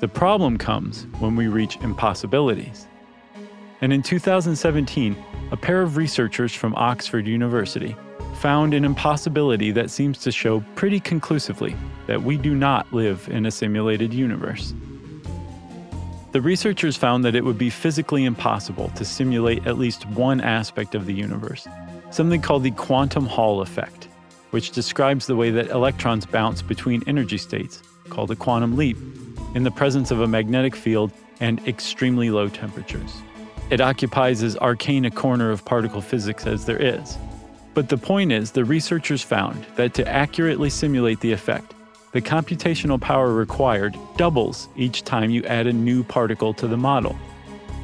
The 0.00 0.08
problem 0.08 0.58
comes 0.58 1.06
when 1.20 1.36
we 1.36 1.48
reach 1.48 1.78
impossibilities. 1.82 2.86
And 3.80 3.92
in 3.92 4.02
2017, 4.02 5.16
a 5.52 5.56
pair 5.56 5.82
of 5.82 5.96
researchers 5.96 6.52
from 6.52 6.74
Oxford 6.74 7.26
University 7.26 7.94
found 8.36 8.74
an 8.74 8.84
impossibility 8.84 9.70
that 9.70 9.90
seems 9.90 10.18
to 10.18 10.30
show 10.30 10.60
pretty 10.74 11.00
conclusively 11.00 11.74
that 12.06 12.22
we 12.22 12.36
do 12.36 12.54
not 12.54 12.92
live 12.92 13.28
in 13.30 13.46
a 13.46 13.50
simulated 13.50 14.12
universe. 14.12 14.74
The 16.36 16.42
researchers 16.42 16.98
found 16.98 17.24
that 17.24 17.34
it 17.34 17.46
would 17.46 17.56
be 17.56 17.70
physically 17.70 18.26
impossible 18.26 18.90
to 18.96 19.06
simulate 19.06 19.66
at 19.66 19.78
least 19.78 20.06
one 20.08 20.42
aspect 20.42 20.94
of 20.94 21.06
the 21.06 21.14
universe, 21.14 21.66
something 22.10 22.42
called 22.42 22.62
the 22.62 22.72
quantum 22.72 23.24
Hall 23.24 23.62
effect, 23.62 24.08
which 24.50 24.72
describes 24.72 25.26
the 25.26 25.34
way 25.34 25.48
that 25.48 25.70
electrons 25.70 26.26
bounce 26.26 26.60
between 26.60 27.02
energy 27.06 27.38
states, 27.38 27.82
called 28.10 28.30
a 28.30 28.36
quantum 28.36 28.76
leap, 28.76 28.98
in 29.54 29.62
the 29.62 29.70
presence 29.70 30.10
of 30.10 30.20
a 30.20 30.28
magnetic 30.28 30.76
field 30.76 31.10
and 31.40 31.66
extremely 31.66 32.28
low 32.28 32.50
temperatures. 32.50 33.14
It 33.70 33.80
occupies 33.80 34.42
as 34.42 34.58
arcane 34.58 35.06
a 35.06 35.10
corner 35.10 35.50
of 35.50 35.64
particle 35.64 36.02
physics 36.02 36.46
as 36.46 36.66
there 36.66 36.76
is. 36.76 37.16
But 37.72 37.88
the 37.88 37.96
point 37.96 38.30
is, 38.30 38.50
the 38.50 38.66
researchers 38.66 39.22
found 39.22 39.64
that 39.76 39.94
to 39.94 40.06
accurately 40.06 40.68
simulate 40.68 41.20
the 41.20 41.32
effect, 41.32 41.72
the 42.16 42.22
computational 42.22 42.98
power 42.98 43.30
required 43.30 43.94
doubles 44.16 44.70
each 44.74 45.04
time 45.04 45.28
you 45.28 45.44
add 45.44 45.66
a 45.66 45.72
new 45.72 46.02
particle 46.02 46.54
to 46.54 46.66
the 46.66 46.76
model. 46.78 47.14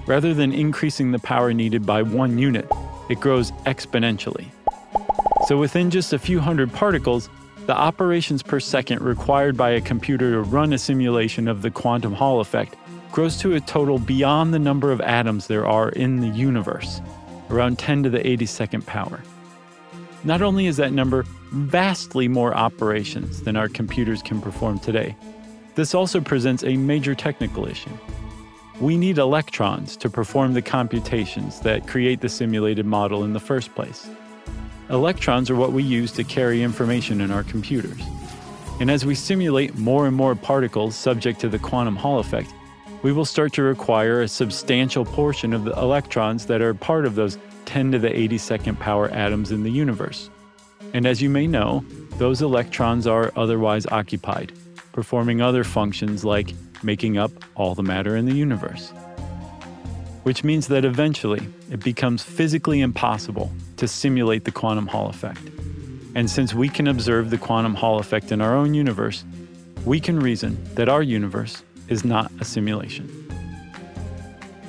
Rather 0.07 0.33
than 0.33 0.55
increasing 0.55 1.13
the 1.13 1.19
power 1.19 1.53
needed 1.53 1.85
by 1.85 2.01
one 2.01 2.39
unit, 2.39 2.67
it 3.11 3.21
grows 3.21 3.53
exponentially. 3.67 4.47
So 5.47 5.59
within 5.59 5.91
just 5.91 6.15
a 6.15 6.19
few 6.19 6.41
hundred 6.41 6.73
particles, 6.73 7.29
the 7.67 7.77
operations 7.77 8.43
per 8.43 8.59
second 8.59 9.03
required 9.03 9.55
by 9.55 9.69
a 9.73 9.83
computer 9.83 10.31
to 10.33 10.41
run 10.41 10.73
a 10.73 10.79
simulation 10.79 11.47
of 11.47 11.61
the 11.61 11.71
quantum 11.71 12.15
Hall 12.15 12.41
effect 12.41 12.75
grows 13.11 13.37
to 13.37 13.55
a 13.55 13.61
total 13.61 13.99
beyond 13.99 14.55
the 14.55 14.59
number 14.59 14.93
of 14.93 15.03
atoms 15.03 15.47
there 15.47 15.67
are 15.67 15.91
in 15.91 16.21
the 16.21 16.29
universe, 16.29 17.03
around 17.51 17.79
10 17.79 18.05
to 18.05 18.09
the 18.09 18.21
82nd 18.21 18.87
power. 18.87 19.21
Not 20.25 20.41
only 20.41 20.67
is 20.67 20.77
that 20.77 20.93
number 20.93 21.25
vastly 21.51 22.29
more 22.29 22.55
operations 22.55 23.43
than 23.43 23.57
our 23.57 23.69
computers 23.69 24.23
can 24.23 24.41
perform 24.41 24.79
today, 24.79 25.17
this 25.75 25.95
also 25.95 26.21
presents 26.21 26.63
a 26.63 26.77
major 26.77 27.15
technical 27.15 27.67
issue. 27.67 27.91
We 28.81 28.97
need 28.97 29.19
electrons 29.19 29.97
to 29.99 30.09
perform 30.09 30.55
the 30.55 30.63
computations 30.63 31.61
that 31.61 31.89
create 31.89 32.21
the 32.21 32.29
simulated 32.29 32.87
model 32.87 33.25
in 33.25 33.33
the 33.33 33.41
first 33.41 33.75
place. 33.75 34.09
Electrons 34.91 35.51
are 35.51 35.57
what 35.57 35.73
we 35.73 35.83
use 35.83 36.13
to 36.13 36.25
carry 36.25 36.63
information 36.63 37.21
in 37.21 37.31
our 37.31 37.43
computers. 37.43 38.01
And 38.81 38.91
as 38.91 39.05
we 39.05 39.15
simulate 39.15 39.77
more 39.77 40.07
and 40.07 40.17
more 40.17 40.35
particles 40.35 40.95
subject 40.95 41.41
to 41.41 41.49
the 41.49 41.59
quantum 41.59 41.97
Hall 41.97 42.19
effect, 42.19 42.53
we 43.03 43.13
will 43.13 43.25
start 43.25 43.53
to 43.55 43.63
require 43.63 44.23
a 44.23 44.29
substantial 44.29 45.05
portion 45.05 45.53
of 45.53 45.65
the 45.65 45.73
electrons 45.73 46.47
that 46.47 46.63
are 46.63 46.75
part 46.75 47.07
of 47.07 47.17
those 47.17 47.39
10 47.73 47.93
to 47.93 47.99
the 47.99 48.11
82nd 48.11 48.79
power 48.79 49.09
atoms 49.09 49.51
in 49.51 49.63
the 49.63 49.71
universe. 49.71 50.29
And 50.93 51.07
as 51.07 51.23
you 51.23 51.31
may 51.31 51.47
know, 51.47 51.83
those 52.19 52.43
electrons 52.43 53.07
are 53.07 53.33
otherwise 53.35 53.87
occupied, 53.87 54.53
performing 54.93 55.41
other 55.41 55.65
functions 55.65 56.23
like 56.23 56.53
making 56.83 57.17
up 57.17 57.31
all 57.55 57.75
the 57.75 57.83
matter 57.83 58.15
in 58.15 58.27
the 58.27 58.35
universe. 58.35 58.91
Which 60.25 60.45
means 60.45 60.69
that 60.69 60.85
eventually 60.85 61.49
it 61.71 61.83
becomes 61.83 62.23
physically 62.23 62.83
impossible 62.83 63.51
to 63.79 63.89
simulate 63.89 64.45
the 64.45 64.53
quantum 64.53 64.87
Hall 64.87 65.09
effect. 65.09 65.41
And 66.15 66.31
since 66.31 66.53
we 66.53 66.69
can 66.69 66.87
observe 66.87 67.31
the 67.31 67.39
quantum 67.39 67.75
Hall 67.75 67.99
effect 67.99 68.33
in 68.33 68.43
our 68.43 68.55
own 68.55 68.75
universe, 68.75 69.25
we 69.87 69.99
can 69.99 70.21
reason 70.21 70.63
that 70.75 70.91
our 70.91 71.03
universe 71.03 71.63
is 71.89 72.05
not 72.05 72.31
a 72.39 72.45
simulation. 72.45 73.22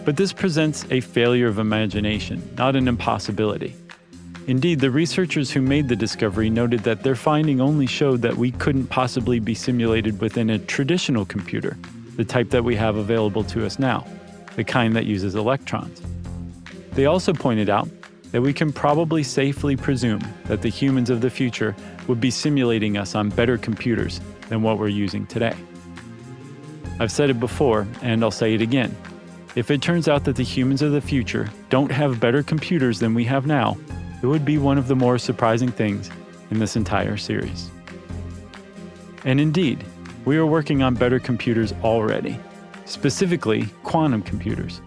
But 0.05 0.17
this 0.17 0.33
presents 0.33 0.85
a 0.91 0.99
failure 0.99 1.47
of 1.47 1.59
imagination, 1.59 2.41
not 2.57 2.75
an 2.75 2.87
impossibility. 2.87 3.75
Indeed, 4.47 4.81
the 4.81 4.91
researchers 4.91 5.51
who 5.51 5.61
made 5.61 5.87
the 5.87 5.95
discovery 5.95 6.49
noted 6.49 6.81
that 6.81 7.03
their 7.03 7.15
finding 7.15 7.61
only 7.61 7.85
showed 7.85 8.21
that 8.23 8.35
we 8.35 8.51
couldn't 8.51 8.87
possibly 8.87 9.39
be 9.39 9.53
simulated 9.55 10.19
within 10.19 10.49
a 10.49 10.59
traditional 10.59 11.23
computer, 11.23 11.77
the 12.17 12.25
type 12.25 12.49
that 12.49 12.65
we 12.65 12.75
have 12.75 12.97
available 12.97 13.45
to 13.45 13.65
us 13.65 13.79
now, 13.79 14.05
the 14.57 14.63
kind 14.65 14.93
that 14.97 15.05
uses 15.05 15.35
electrons. 15.35 16.01
They 16.91 17.05
also 17.05 17.31
pointed 17.31 17.69
out 17.69 17.87
that 18.33 18.41
we 18.41 18.51
can 18.51 18.73
probably 18.73 19.23
safely 19.23 19.77
presume 19.77 20.21
that 20.45 20.61
the 20.61 20.69
humans 20.69 21.09
of 21.09 21.21
the 21.21 21.29
future 21.29 21.73
would 22.07 22.19
be 22.19 22.31
simulating 22.31 22.97
us 22.97 23.15
on 23.15 23.29
better 23.29 23.57
computers 23.57 24.19
than 24.49 24.61
what 24.61 24.77
we're 24.77 24.89
using 24.89 25.25
today. 25.27 25.55
I've 26.99 27.11
said 27.11 27.29
it 27.29 27.39
before, 27.39 27.87
and 28.01 28.21
I'll 28.23 28.31
say 28.31 28.53
it 28.53 28.61
again. 28.61 28.93
If 29.55 29.69
it 29.69 29.83
turns 29.83 30.07
out 30.07 30.23
that 30.23 30.35
the 30.35 30.43
humans 30.43 30.81
of 30.81 30.93
the 30.93 31.01
future 31.01 31.47
don't 31.69 31.91
have 31.91 32.19
better 32.19 32.41
computers 32.41 32.99
than 32.99 33.13
we 33.13 33.23
have 33.25 33.45
now, 33.45 33.77
it 34.23 34.25
would 34.25 34.43
be 34.43 34.57
one 34.57 34.79
of 34.79 34.87
the 34.87 34.95
more 34.95 35.19
surprising 35.19 35.69
things 35.69 36.09
in 36.49 36.57
this 36.57 36.75
entire 36.75 37.17
series. 37.17 37.69
And 39.25 39.39
indeed, 39.39 39.85
we 40.25 40.37
are 40.37 40.45
working 40.45 40.81
on 40.81 40.95
better 40.95 41.19
computers 41.19 41.71
already, 41.83 42.39
specifically 42.85 43.67
quantum 43.83 44.23
computers, 44.23 44.81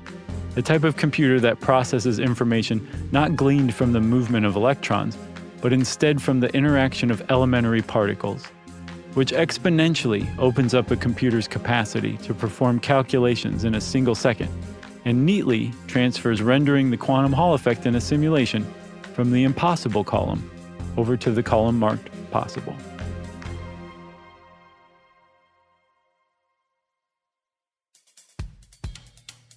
the 0.57 0.62
type 0.62 0.83
of 0.83 0.96
computer 0.96 1.38
that 1.38 1.61
processes 1.61 2.18
information 2.18 2.85
not 3.12 3.37
gleaned 3.37 3.72
from 3.72 3.92
the 3.92 4.00
movement 4.00 4.46
of 4.46 4.57
electrons, 4.57 5.16
but 5.61 5.72
instead 5.72 6.20
from 6.20 6.40
the 6.40 6.52
interaction 6.57 7.12
of 7.12 7.22
elementary 7.31 7.83
particles, 7.83 8.48
which 9.16 9.33
exponentially 9.33 10.29
opens 10.38 10.74
up 10.74 10.90
a 10.90 10.96
computer's 10.96 11.48
capacity 11.48 12.18
to 12.18 12.35
perform 12.35 12.79
calculations 12.79 13.64
in 13.64 13.74
a 13.74 13.81
single 13.81 14.14
second 14.14 14.50
and 15.07 15.24
neatly 15.24 15.72
transfers 15.87 16.42
rendering 16.42 16.90
the 16.90 16.98
quantum 16.98 17.33
Hall 17.33 17.55
effect 17.55 17.87
in 17.87 17.94
a 17.94 18.00
simulation 18.00 18.70
from 19.14 19.33
the 19.33 19.44
impossible 19.44 20.05
column 20.05 20.50
over 20.98 21.16
to 21.16 21.31
the 21.31 21.42
column 21.42 21.79
marked 21.79 22.11
possible. 22.31 22.76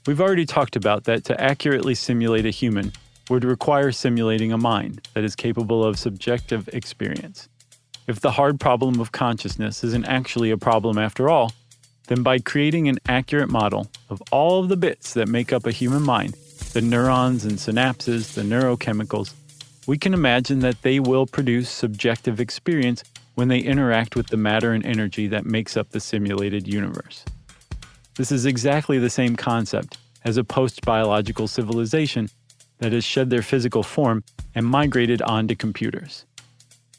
We've 0.07 0.21
already 0.21 0.45
talked 0.45 0.77
about 0.77 1.03
that 1.03 1.25
to 1.25 1.41
accurately 1.41 1.95
simulate 1.95 2.45
a 2.45 2.49
human 2.49 2.93
would 3.29 3.43
require 3.43 3.91
simulating 3.91 4.53
a 4.53 4.57
mind 4.57 5.05
that 5.15 5.25
is 5.25 5.35
capable 5.35 5.83
of 5.83 5.99
subjective 5.99 6.69
experience. 6.69 7.49
If 8.09 8.21
the 8.21 8.31
hard 8.31 8.59
problem 8.59 8.99
of 8.99 9.11
consciousness 9.11 9.83
isn't 9.83 10.05
actually 10.05 10.49
a 10.49 10.57
problem 10.57 10.97
after 10.97 11.29
all, 11.29 11.53
then 12.07 12.23
by 12.23 12.39
creating 12.39 12.87
an 12.87 12.97
accurate 13.07 13.51
model 13.51 13.87
of 14.09 14.19
all 14.31 14.59
of 14.59 14.67
the 14.67 14.77
bits 14.77 15.13
that 15.13 15.27
make 15.27 15.53
up 15.53 15.67
a 15.67 15.71
human 15.71 16.01
mind, 16.01 16.33
the 16.73 16.81
neurons 16.81 17.45
and 17.45 17.59
synapses, 17.59 18.33
the 18.33 18.41
neurochemicals, 18.41 19.35
we 19.85 19.99
can 19.99 20.15
imagine 20.15 20.61
that 20.61 20.81
they 20.81 20.99
will 20.99 21.27
produce 21.27 21.69
subjective 21.69 22.39
experience 22.39 23.03
when 23.35 23.47
they 23.47 23.59
interact 23.59 24.15
with 24.15 24.25
the 24.29 24.37
matter 24.37 24.71
and 24.71 24.87
energy 24.87 25.27
that 25.27 25.45
makes 25.45 25.77
up 25.77 25.91
the 25.91 25.99
simulated 25.99 26.67
universe. 26.67 27.23
This 28.15 28.31
is 28.31 28.47
exactly 28.47 28.97
the 28.97 29.11
same 29.11 29.35
concept 29.35 29.99
as 30.25 30.35
a 30.35 30.43
post 30.43 30.83
biological 30.83 31.47
civilization 31.47 32.27
that 32.79 32.91
has 32.91 33.03
shed 33.03 33.29
their 33.29 33.43
physical 33.43 33.83
form 33.83 34.23
and 34.55 34.65
migrated 34.65 35.21
onto 35.21 35.55
computers. 35.55 36.25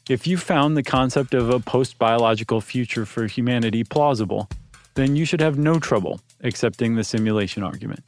If 0.09 0.25
you 0.25 0.37
found 0.37 0.75
the 0.75 0.83
concept 0.83 1.35
of 1.35 1.49
a 1.49 1.59
post 1.59 1.99
biological 1.99 2.59
future 2.59 3.05
for 3.05 3.27
humanity 3.27 3.83
plausible, 3.83 4.49
then 4.95 5.15
you 5.15 5.25
should 5.25 5.41
have 5.41 5.59
no 5.59 5.79
trouble 5.79 6.19
accepting 6.43 6.95
the 6.95 7.03
simulation 7.03 7.61
argument. 7.61 8.03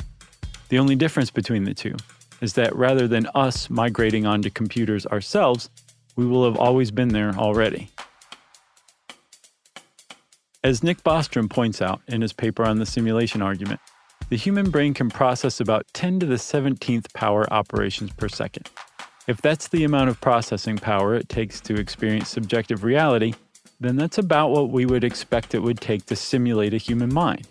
The 0.70 0.80
only 0.80 0.96
difference 0.96 1.30
between 1.30 1.66
the 1.66 1.74
two 1.74 1.96
is 2.42 2.54
that 2.54 2.76
rather 2.76 3.08
than 3.08 3.28
us 3.36 3.70
migrating 3.70 4.26
onto 4.26 4.50
computers 4.50 5.06
ourselves, 5.06 5.70
we 6.16 6.26
will 6.26 6.44
have 6.46 6.58
always 6.58 6.90
been 6.90 7.10
there 7.10 7.32
already. 7.36 7.90
As 10.64 10.82
Nick 10.82 11.04
Bostrom 11.04 11.50
points 11.50 11.82
out 11.82 12.02
in 12.08 12.22
his 12.22 12.34
paper 12.34 12.64
on 12.64 12.80
the 12.80 12.86
simulation 12.86 13.42
argument, 13.42 13.82
the 14.30 14.38
human 14.38 14.72
brain 14.72 14.96
can 14.96 15.10
process 15.10 15.60
about 15.60 15.86
10 15.94 16.22
to 16.22 16.26
the 16.26 16.36
17th 16.36 17.14
power 17.14 17.52
operations 17.54 18.12
per 18.14 18.28
second. 18.28 18.70
If 19.26 19.42
that's 19.42 19.70
the 19.70 19.86
amount 19.86 20.10
of 20.10 20.20
processing 20.20 20.78
power 20.78 21.16
it 21.16 21.30
takes 21.30 21.62
to 21.62 21.76
experience 21.76 22.28
subjective 22.28 22.84
reality, 22.84 23.34
then 23.80 23.96
that's 23.96 24.18
about 24.18 24.52
what 24.52 24.70
we 24.70 24.86
would 24.86 25.06
expect 25.06 25.56
it 25.56 25.60
would 25.60 25.80
take 25.80 26.06
to 26.08 26.16
simulate 26.18 26.74
a 26.74 26.78
human 26.78 27.14
mind. 27.14 27.48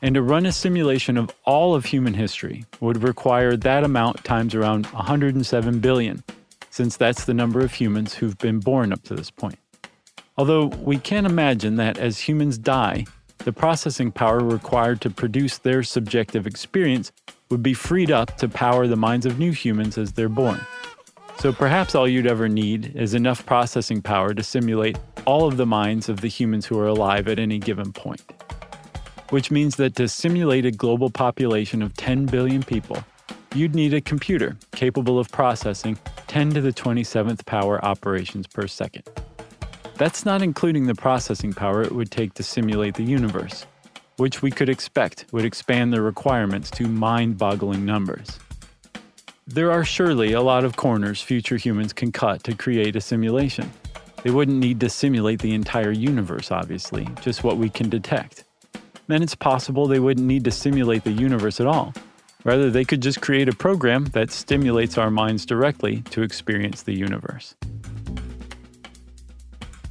And 0.00 0.14
to 0.14 0.22
run 0.22 0.46
a 0.46 0.52
simulation 0.52 1.16
of 1.16 1.30
all 1.44 1.74
of 1.74 1.86
human 1.86 2.14
history 2.14 2.66
would 2.80 3.02
require 3.02 3.56
that 3.56 3.82
amount 3.82 4.22
times 4.22 4.54
around 4.54 4.86
107 4.86 5.80
billion, 5.80 6.22
since 6.70 6.96
that's 6.96 7.24
the 7.24 7.34
number 7.34 7.62
of 7.62 7.74
humans 7.74 8.14
who've 8.14 8.38
been 8.38 8.60
born 8.60 8.92
up 8.92 9.02
to 9.04 9.16
this 9.16 9.30
point. 9.30 9.58
Although 10.38 10.66
we 10.66 10.98
can't 10.98 11.26
imagine 11.26 11.76
that 11.76 11.98
as 11.98 12.20
humans 12.20 12.58
die, 12.58 13.06
the 13.38 13.52
processing 13.52 14.12
power 14.12 14.38
required 14.38 15.00
to 15.00 15.10
produce 15.10 15.58
their 15.58 15.82
subjective 15.82 16.46
experience 16.46 17.10
would 17.50 17.62
be 17.62 17.74
freed 17.74 18.10
up 18.10 18.36
to 18.38 18.48
power 18.48 18.86
the 18.86 18.96
minds 18.96 19.26
of 19.26 19.38
new 19.38 19.52
humans 19.52 19.96
as 19.98 20.12
they're 20.12 20.28
born. 20.28 20.60
So 21.38 21.52
perhaps 21.52 21.94
all 21.94 22.08
you'd 22.08 22.26
ever 22.26 22.48
need 22.48 22.96
is 22.96 23.14
enough 23.14 23.44
processing 23.44 24.00
power 24.00 24.32
to 24.32 24.42
simulate 24.42 24.98
all 25.26 25.46
of 25.46 25.56
the 25.58 25.66
minds 25.66 26.08
of 26.08 26.20
the 26.20 26.28
humans 26.28 26.66
who 26.66 26.78
are 26.78 26.86
alive 26.86 27.28
at 27.28 27.38
any 27.38 27.58
given 27.58 27.92
point. 27.92 28.22
Which 29.30 29.50
means 29.50 29.76
that 29.76 29.96
to 29.96 30.08
simulate 30.08 30.64
a 30.64 30.70
global 30.70 31.10
population 31.10 31.82
of 31.82 31.94
10 31.94 32.26
billion 32.26 32.62
people, 32.62 33.04
you'd 33.54 33.74
need 33.74 33.92
a 33.92 34.00
computer 34.00 34.56
capable 34.72 35.18
of 35.18 35.30
processing 35.30 35.98
10 36.26 36.50
to 36.50 36.60
the 36.60 36.72
27th 36.72 37.44
power 37.44 37.84
operations 37.84 38.46
per 38.46 38.66
second. 38.66 39.08
That's 39.96 40.24
not 40.24 40.42
including 40.42 40.86
the 40.86 40.94
processing 40.94 41.52
power 41.52 41.82
it 41.82 41.92
would 41.92 42.10
take 42.10 42.34
to 42.34 42.42
simulate 42.42 42.94
the 42.94 43.04
universe, 43.04 43.66
which 44.16 44.40
we 44.42 44.50
could 44.50 44.68
expect 44.68 45.26
would 45.32 45.44
expand 45.44 45.92
the 45.92 46.00
requirements 46.00 46.70
to 46.70 46.88
mind 46.88 47.36
boggling 47.36 47.84
numbers. 47.84 48.38
There 49.46 49.70
are 49.70 49.84
surely 49.84 50.32
a 50.32 50.40
lot 50.40 50.64
of 50.64 50.76
corners 50.76 51.20
future 51.20 51.56
humans 51.56 51.92
can 51.92 52.10
cut 52.10 52.42
to 52.44 52.54
create 52.54 52.96
a 52.96 53.00
simulation. 53.00 53.70
They 54.22 54.30
wouldn't 54.30 54.58
need 54.58 54.80
to 54.80 54.88
simulate 54.88 55.40
the 55.40 55.54
entire 55.54 55.92
universe, 55.92 56.50
obviously, 56.50 57.06
just 57.20 57.44
what 57.44 57.58
we 57.58 57.68
can 57.68 57.88
detect. 57.88 58.44
Then 59.06 59.22
it's 59.22 59.36
possible 59.36 59.86
they 59.86 60.00
wouldn't 60.00 60.26
need 60.26 60.44
to 60.44 60.50
simulate 60.50 61.04
the 61.04 61.12
universe 61.12 61.60
at 61.60 61.66
all. 61.66 61.94
Rather, 62.42 62.70
they 62.70 62.84
could 62.84 63.02
just 63.02 63.20
create 63.20 63.48
a 63.48 63.54
program 63.54 64.06
that 64.06 64.32
stimulates 64.32 64.98
our 64.98 65.10
minds 65.10 65.46
directly 65.46 66.00
to 66.10 66.22
experience 66.22 66.82
the 66.82 66.94
universe. 66.94 67.54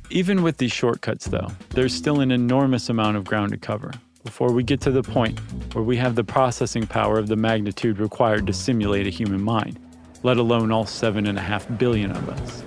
Even 0.09 0.43
with 0.43 0.57
these 0.57 0.71
shortcuts, 0.71 1.27
though, 1.27 1.51
there's 1.69 1.93
still 1.93 2.19
an 2.19 2.31
enormous 2.31 2.89
amount 2.89 3.17
of 3.17 3.23
ground 3.23 3.51
to 3.51 3.57
cover 3.57 3.91
before 4.25 4.51
we 4.51 4.63
get 4.63 4.81
to 4.81 4.91
the 4.91 5.03
point 5.03 5.39
where 5.73 5.83
we 5.83 5.95
have 5.95 6.15
the 6.15 6.23
processing 6.23 6.85
power 6.87 7.19
of 7.19 7.27
the 7.27 7.35
magnitude 7.35 7.99
required 7.99 8.47
to 8.47 8.51
simulate 8.51 9.05
a 9.05 9.11
human 9.11 9.41
mind, 9.41 9.79
let 10.23 10.37
alone 10.37 10.71
all 10.71 10.83
7.5 10.83 11.77
billion 11.77 12.11
of 12.11 12.27
us. 12.29 12.63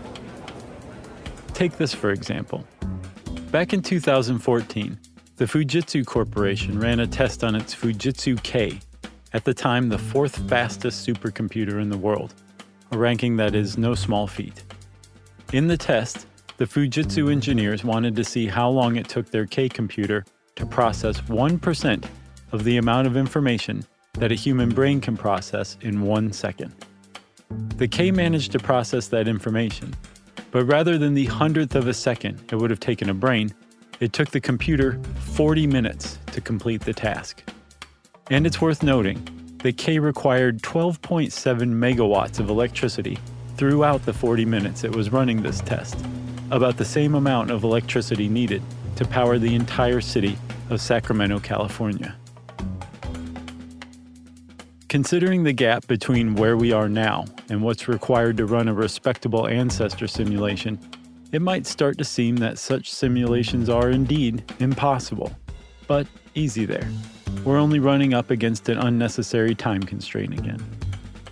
Take 1.55 1.77
this 1.77 1.93
for 1.93 2.11
example. 2.11 2.65
Back 3.51 3.73
in 3.73 3.83
2014, 3.83 4.99
the 5.37 5.45
Fujitsu 5.45 6.07
Corporation 6.07 6.79
ran 6.79 7.01
a 7.01 7.07
test 7.07 7.43
on 7.43 7.57
its 7.57 7.75
Fujitsu 7.75 8.41
K, 8.45 8.79
at 9.33 9.45
the 9.45 9.53
time 9.53 9.89
the 9.89 9.99
fourth 9.99 10.39
fastest 10.49 11.07
supercomputer 11.07 11.83
in 11.83 11.91
the 11.91 11.99
world, 11.99 12.35
a 12.93 12.99
ranking 12.99 13.37
that 13.37 13.57
is 13.57 13.77
no 13.77 13.97
small 13.97 14.29
feat. 14.29 14.63
In 15.53 15.67
the 15.67 15.77
test, 15.77 16.27
the 16.57 16.67
Fujitsu 16.67 17.33
engineers 17.33 17.83
wanted 17.85 18.15
to 18.15 18.23
see 18.23 18.47
how 18.47 18.69
long 18.69 18.95
it 18.95 19.09
took 19.09 19.31
their 19.31 19.47
K 19.47 19.69
computer 19.69 20.25
to 20.59 20.67
process 20.67 21.21
1% 21.23 22.05
of 22.51 22.65
the 22.65 22.77
amount 22.77 23.07
of 23.07 23.17
information 23.17 23.85
that 24.15 24.33
a 24.33 24.35
human 24.35 24.71
brain 24.71 25.01
can 25.01 25.17
process 25.17 25.79
in 25.83 26.03
one 26.03 26.33
second. 26.33 26.75
The 27.77 27.87
K 27.87 28.11
managed 28.11 28.51
to 28.53 28.59
process 28.59 29.07
that 29.09 29.29
information, 29.29 29.95
but 30.51 30.65
rather 30.65 30.99
than 30.99 31.15
the 31.15 31.27
hundredth 31.27 31.77
of 31.77 31.87
a 31.87 31.95
second 31.95 32.43
it 32.51 32.57
would 32.57 32.71
have 32.71 32.81
taken 32.81 33.09
a 33.09 33.15
brain, 33.15 33.55
it 34.01 34.13
took 34.13 34.31
the 34.31 34.41
computer 34.41 35.01
40 35.21 35.69
minutes 35.69 36.19
to 36.33 36.41
complete 36.41 36.81
the 36.81 36.93
task. 36.93 37.43
And 38.29 38.45
it's 38.45 38.61
worth 38.61 38.83
noting 38.83 39.23
that 39.63 39.79
K 39.79 40.01
required 40.01 40.61
12.7 40.63 41.31
megawatts 41.33 42.41
of 42.41 42.51
electricity 42.51 43.17
throughout 43.57 44.05
the 44.07 44.13
40 44.13 44.45
minutes 44.45 44.83
it 44.83 44.95
was 44.95 45.13
running 45.13 45.43
this 45.43 45.61
test 45.61 45.97
about 46.51 46.79
the 46.79 46.85
same 46.85 47.15
amount 47.15 47.53
of 47.53 47.63
electricity 47.63 48.29
needed 48.29 48.63
to 48.99 49.05
power 49.05 49.39
the 49.39 49.55
entire 49.55 50.01
city 50.01 50.37
of 50.71 50.81
Sacramento, 50.81 51.39
California. 51.39 52.17
Considering 54.89 55.45
the 55.45 55.53
gap 55.53 55.87
between 55.87 56.35
where 56.35 56.57
we 56.57 56.73
are 56.73 56.89
now 56.89 57.25
and 57.49 57.63
what's 57.63 57.87
required 57.87 58.37
to 58.37 58.45
run 58.45 58.67
a 58.67 58.75
respectable 58.75 59.47
ancestor 59.47 60.09
simulation, 60.09 60.77
it 61.31 61.41
might 61.41 61.65
start 61.65 61.97
to 61.97 62.05
seem 62.05 62.39
that 62.39 62.59
such 62.59 62.93
simulations 62.93 63.69
are 63.69 63.89
indeed 63.89 64.43
impossible. 64.59 65.31
But 65.87 66.09
easy 66.35 66.65
there. 66.65 66.89
We're 67.45 67.59
only 67.59 67.79
running 67.79 68.15
up 68.15 68.33
against 68.33 68.69
an 68.69 68.79
unnecessary 68.79 69.55
time 69.55 69.85
constraint 69.85 70.37
again. 70.37 70.59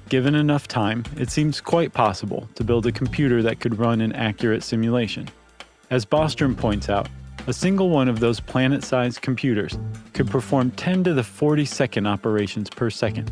Given 0.08 0.36
enough 0.36 0.68
time, 0.68 1.02
it 1.16 1.30
seems 1.30 1.60
quite 1.60 1.92
possible 1.92 2.48
to 2.54 2.62
build 2.62 2.86
a 2.86 2.92
computer 2.92 3.42
that 3.42 3.58
could 3.58 3.76
run 3.76 4.00
an 4.00 4.12
accurate 4.12 4.62
simulation. 4.62 5.28
As 5.90 6.06
Bostrom 6.06 6.56
points 6.56 6.88
out, 6.88 7.08
a 7.46 7.52
single 7.52 7.90
one 7.90 8.08
of 8.08 8.18
those 8.18 8.40
planet 8.40 8.82
sized 8.82 9.22
computers 9.22 9.78
could 10.14 10.28
perform 10.28 10.72
10 10.72 11.04
to 11.04 11.14
the 11.14 11.22
42nd 11.22 12.06
operations 12.06 12.68
per 12.68 12.90
second. 12.90 13.30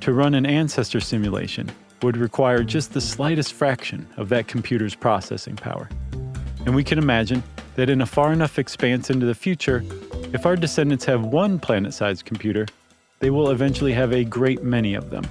To 0.00 0.14
run 0.14 0.34
an 0.34 0.46
ancestor 0.46 1.00
simulation 1.00 1.70
would 2.02 2.16
require 2.16 2.62
just 2.62 2.94
the 2.94 3.00
slightest 3.00 3.52
fraction 3.52 4.08
of 4.16 4.30
that 4.30 4.48
computer's 4.48 4.94
processing 4.94 5.54
power. 5.54 5.90
And 6.64 6.74
we 6.74 6.82
can 6.82 6.98
imagine 6.98 7.42
that 7.74 7.90
in 7.90 8.00
a 8.00 8.06
far 8.06 8.32
enough 8.32 8.58
expanse 8.58 9.10
into 9.10 9.26
the 9.26 9.34
future, 9.34 9.84
if 10.32 10.46
our 10.46 10.56
descendants 10.56 11.04
have 11.04 11.22
one 11.22 11.58
planet 11.58 11.92
sized 11.92 12.24
computer, 12.24 12.66
they 13.18 13.28
will 13.28 13.50
eventually 13.50 13.92
have 13.92 14.14
a 14.14 14.24
great 14.24 14.62
many 14.62 14.94
of 14.94 15.10
them. 15.10 15.24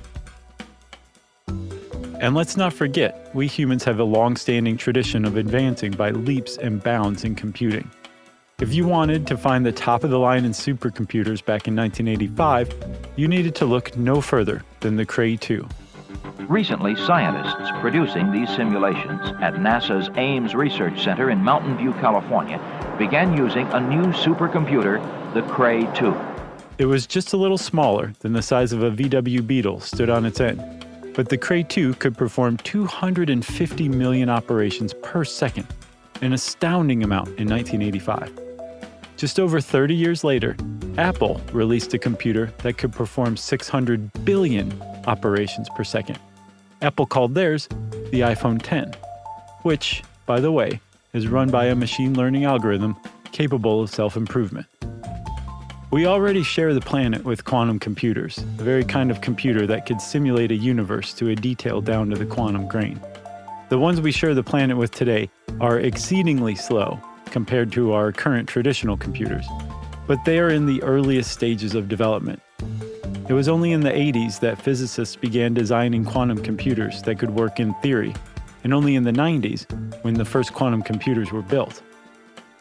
And 2.19 2.35
let's 2.35 2.57
not 2.57 2.73
forget, 2.73 3.33
we 3.33 3.47
humans 3.47 3.85
have 3.85 3.97
a 3.97 4.03
long 4.03 4.35
standing 4.35 4.75
tradition 4.75 5.23
of 5.23 5.37
advancing 5.37 5.91
by 5.91 6.11
leaps 6.11 6.57
and 6.57 6.83
bounds 6.83 7.23
in 7.23 7.33
computing. 7.33 7.89
If 8.59 8.73
you 8.73 8.85
wanted 8.85 9.25
to 9.27 9.37
find 9.37 9.65
the 9.65 9.71
top 9.71 10.03
of 10.03 10.09
the 10.09 10.19
line 10.19 10.43
in 10.43 10.51
supercomputers 10.51 11.43
back 11.45 11.65
in 11.69 11.77
1985, 11.77 12.73
you 13.15 13.29
needed 13.29 13.55
to 13.55 13.65
look 13.65 13.95
no 13.95 14.19
further 14.19 14.63
than 14.81 14.97
the 14.97 15.05
Cray 15.05 15.37
2. 15.37 15.65
Recently, 16.39 16.97
scientists 16.97 17.71
producing 17.79 18.33
these 18.33 18.49
simulations 18.49 19.21
at 19.39 19.53
NASA's 19.53 20.09
Ames 20.17 20.55
Research 20.55 21.01
Center 21.01 21.29
in 21.29 21.39
Mountain 21.39 21.77
View, 21.77 21.93
California, 21.93 22.59
began 22.97 23.37
using 23.37 23.65
a 23.67 23.79
new 23.79 24.11
supercomputer, 24.11 24.99
the 25.33 25.41
Cray 25.43 25.87
2. 25.95 26.13
It 26.79 26.85
was 26.85 27.07
just 27.07 27.31
a 27.31 27.37
little 27.37 27.57
smaller 27.57 28.13
than 28.19 28.33
the 28.33 28.41
size 28.41 28.73
of 28.73 28.83
a 28.83 28.91
VW 28.91 29.47
Beetle 29.47 29.79
stood 29.79 30.09
on 30.09 30.25
its 30.25 30.41
end 30.41 30.78
but 31.15 31.29
the 31.29 31.37
Cray 31.37 31.63
2 31.63 31.95
could 31.95 32.17
perform 32.17 32.57
250 32.57 33.89
million 33.89 34.29
operations 34.29 34.93
per 34.93 35.23
second, 35.23 35.67
an 36.21 36.33
astounding 36.33 37.03
amount 37.03 37.27
in 37.39 37.47
1985. 37.47 38.31
Just 39.17 39.39
over 39.39 39.59
30 39.59 39.95
years 39.95 40.23
later, 40.23 40.55
Apple 40.97 41.41
released 41.51 41.93
a 41.93 41.97
computer 41.97 42.53
that 42.63 42.77
could 42.77 42.93
perform 42.93 43.35
600 43.35 44.25
billion 44.25 44.81
operations 45.07 45.67
per 45.75 45.83
second. 45.83 46.17
Apple 46.81 47.05
called 47.05 47.35
theirs 47.35 47.67
the 48.11 48.21
iPhone 48.21 48.61
10, 48.61 48.93
which, 49.63 50.03
by 50.25 50.39
the 50.39 50.51
way, 50.51 50.79
is 51.13 51.27
run 51.27 51.49
by 51.49 51.65
a 51.65 51.75
machine 51.75 52.13
learning 52.13 52.45
algorithm 52.45 52.95
capable 53.31 53.81
of 53.81 53.89
self 53.89 54.15
improvement. 54.15 54.67
We 55.91 56.05
already 56.05 56.43
share 56.43 56.75
the 56.75 56.81
planet 56.81 57.23
with 57.23 57.45
quantum 57.45 57.79
computers, 57.79 58.35
the 58.57 58.63
very 58.63 58.83
kind 58.83 59.09
of 59.09 59.21
computer 59.21 59.65
that 59.65 59.87
could 59.87 59.99
simulate 59.99 60.51
a 60.51 60.55
universe 60.55 61.15
to 61.15 61.29
a 61.29 61.35
detail 61.35 61.81
down 61.81 62.11
to 62.11 62.15
the 62.15 62.27
quantum 62.27 62.67
grain. 62.67 63.01
The 63.69 63.79
ones 63.79 63.99
we 63.99 64.11
share 64.11 64.35
the 64.35 64.43
planet 64.43 64.77
with 64.77 64.91
today 64.91 65.31
are 65.59 65.79
exceedingly 65.79 66.53
slow 66.53 66.99
compared 67.31 67.71
to 67.71 67.93
our 67.93 68.11
current 68.11 68.47
traditional 68.47 68.97
computers, 68.97 69.47
but 70.05 70.23
they 70.25 70.37
are 70.37 70.49
in 70.49 70.67
the 70.67 70.83
earliest 70.83 71.31
stages 71.31 71.73
of 71.73 71.89
development. 71.89 72.39
It 73.27 73.33
was 73.33 73.47
only 73.47 73.71
in 73.71 73.81
the 73.81 73.89
80s 73.89 74.39
that 74.41 74.61
physicists 74.61 75.15
began 75.15 75.55
designing 75.55 76.05
quantum 76.05 76.43
computers 76.43 77.01
that 77.01 77.17
could 77.17 77.31
work 77.31 77.59
in 77.59 77.73
theory, 77.81 78.13
and 78.63 78.75
only 78.75 78.93
in 78.93 79.05
the 79.05 79.11
90s 79.11 79.65
when 80.03 80.13
the 80.13 80.25
first 80.25 80.53
quantum 80.53 80.83
computers 80.83 81.31
were 81.31 81.41
built. 81.41 81.81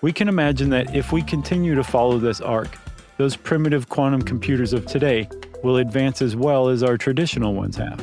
We 0.00 0.14
can 0.14 0.30
imagine 0.30 0.70
that 0.70 0.96
if 0.96 1.12
we 1.12 1.20
continue 1.20 1.74
to 1.74 1.84
follow 1.84 2.18
this 2.18 2.40
arc, 2.40 2.70
those 3.18 3.36
primitive 3.36 3.88
quantum 3.88 4.22
computers 4.22 4.72
of 4.72 4.86
today 4.86 5.28
will 5.62 5.76
advance 5.76 6.22
as 6.22 6.36
well 6.36 6.68
as 6.68 6.82
our 6.82 6.96
traditional 6.96 7.52
ones 7.52 7.76
have. 7.76 8.00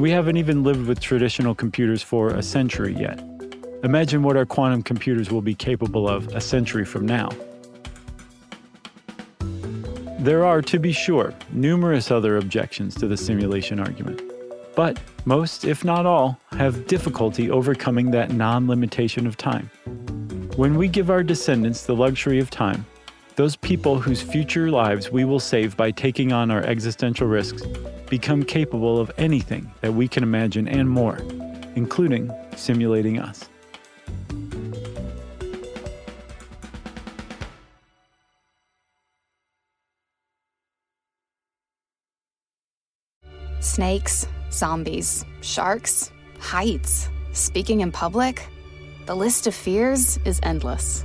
We 0.00 0.10
haven't 0.10 0.38
even 0.38 0.64
lived 0.64 0.86
with 0.86 1.00
traditional 1.00 1.54
computers 1.54 2.02
for 2.02 2.28
a 2.28 2.42
century 2.42 2.94
yet. 2.94 3.22
Imagine 3.84 4.22
what 4.22 4.36
our 4.36 4.46
quantum 4.46 4.82
computers 4.82 5.30
will 5.30 5.42
be 5.42 5.54
capable 5.54 6.08
of 6.08 6.28
a 6.34 6.40
century 6.40 6.84
from 6.84 7.06
now. 7.06 7.28
There 10.18 10.44
are, 10.44 10.62
to 10.62 10.78
be 10.78 10.92
sure, 10.92 11.34
numerous 11.52 12.10
other 12.10 12.38
objections 12.38 12.94
to 12.96 13.06
the 13.06 13.16
simulation 13.16 13.78
argument. 13.78 14.22
But 14.74 14.98
most, 15.24 15.64
if 15.64 15.84
not 15.84 16.04
all, 16.06 16.40
have 16.52 16.86
difficulty 16.86 17.50
overcoming 17.50 18.10
that 18.10 18.32
non 18.32 18.66
limitation 18.66 19.26
of 19.26 19.36
time. 19.36 19.70
When 20.56 20.76
we 20.76 20.88
give 20.88 21.10
our 21.10 21.22
descendants 21.22 21.84
the 21.84 21.94
luxury 21.94 22.40
of 22.40 22.50
time, 22.50 22.84
those 23.36 23.54
people 23.54 24.00
whose 24.00 24.22
future 24.22 24.70
lives 24.70 25.10
we 25.12 25.24
will 25.24 25.38
save 25.38 25.76
by 25.76 25.90
taking 25.90 26.32
on 26.32 26.50
our 26.50 26.62
existential 26.62 27.26
risks 27.26 27.62
become 28.08 28.42
capable 28.42 28.98
of 28.98 29.10
anything 29.18 29.70
that 29.82 29.92
we 29.92 30.08
can 30.08 30.22
imagine 30.22 30.66
and 30.66 30.88
more, 30.88 31.18
including 31.76 32.32
simulating 32.56 33.18
us. 33.18 33.48
Snakes, 43.60 44.26
zombies, 44.50 45.26
sharks, 45.42 46.10
heights, 46.40 47.10
speaking 47.32 47.80
in 47.80 47.92
public. 47.92 48.48
The 49.04 49.14
list 49.14 49.46
of 49.46 49.54
fears 49.54 50.18
is 50.24 50.40
endless. 50.42 51.04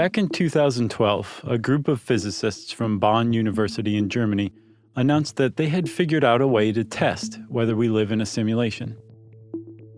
Back 0.00 0.16
in 0.16 0.30
2012, 0.30 1.44
a 1.46 1.58
group 1.58 1.86
of 1.86 2.00
physicists 2.00 2.72
from 2.72 2.98
Bonn 2.98 3.34
University 3.34 3.98
in 3.98 4.08
Germany 4.08 4.50
announced 4.96 5.36
that 5.36 5.58
they 5.58 5.68
had 5.68 5.90
figured 5.90 6.24
out 6.24 6.40
a 6.40 6.46
way 6.46 6.72
to 6.72 6.84
test 6.84 7.38
whether 7.48 7.76
we 7.76 7.90
live 7.90 8.10
in 8.10 8.22
a 8.22 8.24
simulation. 8.24 8.96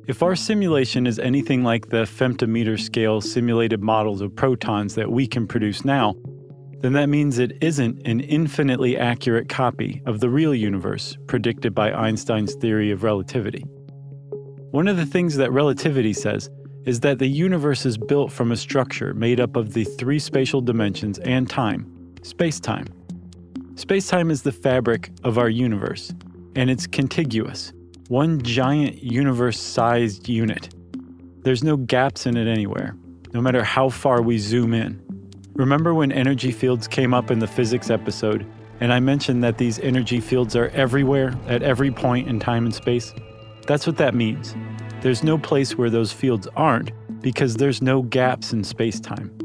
If 0.08 0.20
our 0.20 0.34
simulation 0.34 1.06
is 1.06 1.20
anything 1.20 1.62
like 1.62 1.90
the 1.90 2.02
femtometer 2.02 2.80
scale 2.80 3.20
simulated 3.20 3.80
models 3.80 4.22
of 4.22 4.34
protons 4.34 4.96
that 4.96 5.12
we 5.12 5.28
can 5.28 5.46
produce 5.46 5.84
now, 5.84 6.16
then 6.80 6.94
that 6.94 7.08
means 7.08 7.38
it 7.38 7.56
isn't 7.60 8.04
an 8.04 8.22
infinitely 8.22 8.98
accurate 8.98 9.48
copy 9.48 10.02
of 10.04 10.18
the 10.18 10.30
real 10.30 10.52
universe 10.52 11.16
predicted 11.28 11.76
by 11.76 11.92
Einstein's 11.92 12.56
theory 12.56 12.90
of 12.90 13.04
relativity. 13.04 13.64
One 14.72 14.88
of 14.88 14.96
the 14.96 15.06
things 15.06 15.36
that 15.36 15.52
relativity 15.52 16.12
says 16.12 16.50
is 16.84 17.00
that 17.00 17.18
the 17.18 17.26
universe 17.26 17.86
is 17.86 17.96
built 17.96 18.32
from 18.32 18.50
a 18.50 18.56
structure 18.56 19.14
made 19.14 19.40
up 19.40 19.56
of 19.56 19.72
the 19.72 19.84
three 19.84 20.18
spatial 20.18 20.60
dimensions 20.60 21.18
and 21.20 21.48
time, 21.48 21.86
space 22.22 22.58
time. 22.58 22.86
Space 23.76 24.08
time 24.08 24.30
is 24.30 24.42
the 24.42 24.52
fabric 24.52 25.10
of 25.24 25.38
our 25.38 25.48
universe, 25.48 26.12
and 26.56 26.70
it's 26.70 26.86
contiguous, 26.86 27.72
one 28.08 28.42
giant 28.42 29.02
universe 29.02 29.58
sized 29.58 30.28
unit. 30.28 30.74
There's 31.42 31.64
no 31.64 31.76
gaps 31.76 32.26
in 32.26 32.36
it 32.36 32.46
anywhere, 32.46 32.96
no 33.32 33.40
matter 33.40 33.64
how 33.64 33.88
far 33.88 34.20
we 34.20 34.38
zoom 34.38 34.74
in. 34.74 35.00
Remember 35.54 35.94
when 35.94 36.12
energy 36.12 36.50
fields 36.50 36.88
came 36.88 37.14
up 37.14 37.30
in 37.30 37.38
the 37.38 37.46
physics 37.46 37.90
episode, 37.90 38.46
and 38.80 38.92
I 38.92 39.00
mentioned 39.00 39.44
that 39.44 39.58
these 39.58 39.78
energy 39.78 40.20
fields 40.20 40.56
are 40.56 40.68
everywhere 40.68 41.34
at 41.46 41.62
every 41.62 41.90
point 41.90 42.28
in 42.28 42.40
time 42.40 42.64
and 42.64 42.74
space? 42.74 43.14
That's 43.66 43.86
what 43.86 43.96
that 43.98 44.14
means. 44.14 44.56
There's 45.02 45.24
no 45.24 45.36
place 45.36 45.76
where 45.76 45.90
those 45.90 46.12
fields 46.12 46.46
aren't 46.54 46.92
because 47.20 47.56
there's 47.56 47.82
no 47.82 48.02
gaps 48.02 48.52
in 48.52 48.62
space 48.62 49.00
time. 49.00 49.36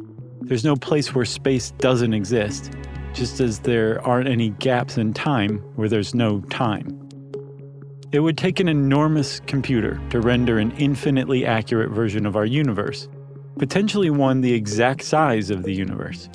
There's 0.41 0.63
no 0.63 0.75
place 0.75 1.15
where 1.15 1.25
space 1.25 1.71
doesn't 1.79 2.13
exist, 2.13 2.71
just 3.15 3.39
as 3.39 3.57
there 3.57 3.99
aren't 4.05 4.29
any 4.29 4.51
gaps 4.51 4.99
in 4.99 5.15
time 5.15 5.57
where 5.75 5.89
there's 5.89 6.13
no 6.13 6.41
time. 6.41 7.09
It 8.11 8.19
would 8.19 8.37
take 8.37 8.59
an 8.59 8.67
enormous 8.67 9.39
computer 9.47 9.99
to 10.11 10.21
render 10.21 10.59
an 10.59 10.73
infinitely 10.77 11.43
accurate 11.43 11.89
version 11.89 12.27
of 12.27 12.35
our 12.35 12.45
universe, 12.45 13.09
potentially 13.57 14.11
one 14.11 14.41
the 14.41 14.53
exact 14.53 15.03
size 15.03 15.49
of 15.49 15.63
the 15.63 15.73
universe. 15.73 16.29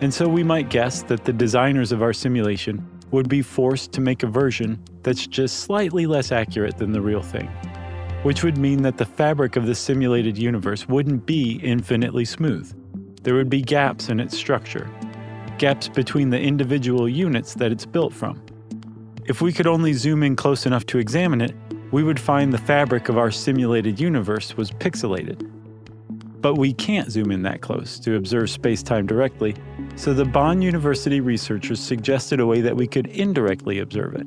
And 0.00 0.14
so 0.14 0.28
we 0.28 0.42
might 0.42 0.70
guess 0.70 1.02
that 1.02 1.26
the 1.26 1.32
designers 1.34 1.92
of 1.92 2.00
our 2.00 2.14
simulation 2.14 2.88
would 3.10 3.28
be 3.28 3.42
forced 3.42 3.92
to 3.92 4.00
make 4.00 4.22
a 4.22 4.26
version 4.26 4.82
that's 5.02 5.26
just 5.26 5.60
slightly 5.60 6.06
less 6.06 6.32
accurate 6.32 6.78
than 6.78 6.92
the 6.92 7.02
real 7.02 7.22
thing 7.22 7.50
which 8.26 8.42
would 8.42 8.58
mean 8.58 8.82
that 8.82 8.96
the 8.96 9.06
fabric 9.06 9.54
of 9.54 9.66
the 9.66 9.74
simulated 9.74 10.36
universe 10.36 10.88
wouldn't 10.88 11.24
be 11.26 11.60
infinitely 11.62 12.24
smooth. 12.24 12.68
There 13.22 13.34
would 13.34 13.48
be 13.48 13.62
gaps 13.62 14.08
in 14.08 14.18
its 14.18 14.36
structure, 14.36 14.90
gaps 15.58 15.86
between 15.86 16.30
the 16.30 16.40
individual 16.40 17.08
units 17.08 17.54
that 17.54 17.70
it's 17.70 17.86
built 17.86 18.12
from. 18.12 18.44
If 19.26 19.40
we 19.40 19.52
could 19.52 19.68
only 19.68 19.92
zoom 19.92 20.24
in 20.24 20.34
close 20.34 20.66
enough 20.66 20.84
to 20.86 20.98
examine 20.98 21.40
it, 21.40 21.54
we 21.92 22.02
would 22.02 22.18
find 22.18 22.52
the 22.52 22.58
fabric 22.58 23.08
of 23.08 23.16
our 23.16 23.30
simulated 23.30 24.00
universe 24.00 24.56
was 24.56 24.72
pixelated. 24.72 25.48
But 26.40 26.56
we 26.56 26.72
can't 26.72 27.12
zoom 27.12 27.30
in 27.30 27.42
that 27.42 27.60
close 27.60 28.00
to 28.00 28.16
observe 28.16 28.50
space 28.50 28.82
time 28.82 29.06
directly, 29.06 29.54
so 29.94 30.12
the 30.12 30.24
Bonn 30.24 30.62
University 30.62 31.20
researchers 31.20 31.78
suggested 31.78 32.40
a 32.40 32.46
way 32.46 32.60
that 32.60 32.76
we 32.76 32.88
could 32.88 33.06
indirectly 33.06 33.78
observe 33.78 34.16
it 34.16 34.26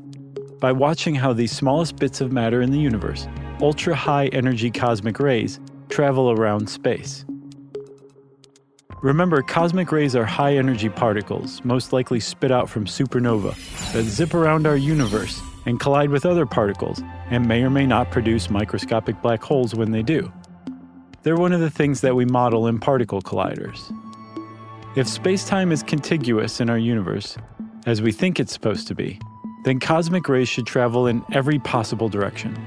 by 0.59 0.71
watching 0.71 1.15
how 1.15 1.33
the 1.33 1.47
smallest 1.47 1.95
bits 1.95 2.21
of 2.21 2.31
matter 2.31 2.61
in 2.61 2.71
the 2.71 2.79
universe 2.79 3.27
ultra 3.61 3.95
high 3.95 4.27
energy 4.27 4.71
cosmic 4.71 5.19
rays 5.19 5.59
travel 5.89 6.31
around 6.31 6.69
space. 6.69 7.25
Remember, 9.01 9.41
cosmic 9.41 9.91
rays 9.91 10.15
are 10.15 10.25
high 10.25 10.55
energy 10.55 10.89
particles, 10.89 11.63
most 11.63 11.93
likely 11.93 12.19
spit 12.19 12.51
out 12.51 12.69
from 12.69 12.85
supernova, 12.85 13.53
that 13.93 14.03
zip 14.03 14.33
around 14.33 14.67
our 14.67 14.75
universe 14.75 15.41
and 15.65 15.79
collide 15.79 16.09
with 16.09 16.25
other 16.25 16.45
particles, 16.45 17.01
and 17.29 17.47
may 17.47 17.63
or 17.63 17.69
may 17.69 17.85
not 17.85 18.11
produce 18.11 18.49
microscopic 18.49 19.21
black 19.21 19.43
holes 19.43 19.75
when 19.75 19.91
they 19.91 20.01
do. 20.01 20.31
They're 21.23 21.37
one 21.37 21.53
of 21.53 21.59
the 21.59 21.69
things 21.69 22.01
that 22.01 22.15
we 22.15 22.25
model 22.25 22.67
in 22.67 22.79
particle 22.79 23.21
colliders. 23.21 23.93
If 24.95 25.07
space 25.07 25.45
time 25.45 25.71
is 25.71 25.83
contiguous 25.83 26.59
in 26.59 26.69
our 26.69 26.77
universe, 26.77 27.37
as 27.85 28.01
we 28.01 28.11
think 28.11 28.39
it's 28.39 28.53
supposed 28.53 28.87
to 28.87 28.95
be, 28.95 29.19
then 29.63 29.79
cosmic 29.79 30.29
rays 30.29 30.49
should 30.49 30.65
travel 30.65 31.07
in 31.07 31.23
every 31.31 31.59
possible 31.59 32.09
direction. 32.09 32.57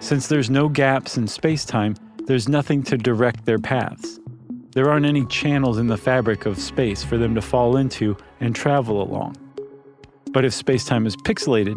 Since 0.00 0.26
there's 0.26 0.50
no 0.50 0.68
gaps 0.68 1.16
in 1.16 1.26
space 1.26 1.64
time, 1.64 1.96
there's 2.26 2.48
nothing 2.48 2.82
to 2.84 2.96
direct 2.96 3.44
their 3.44 3.58
paths. 3.58 4.18
There 4.72 4.90
aren't 4.90 5.06
any 5.06 5.24
channels 5.26 5.78
in 5.78 5.86
the 5.86 5.96
fabric 5.96 6.46
of 6.46 6.58
space 6.58 7.04
for 7.04 7.16
them 7.16 7.34
to 7.36 7.40
fall 7.40 7.76
into 7.76 8.16
and 8.40 8.54
travel 8.54 9.00
along. 9.00 9.36
But 10.32 10.44
if 10.44 10.52
space 10.52 10.84
time 10.84 11.06
is 11.06 11.16
pixelated, 11.16 11.76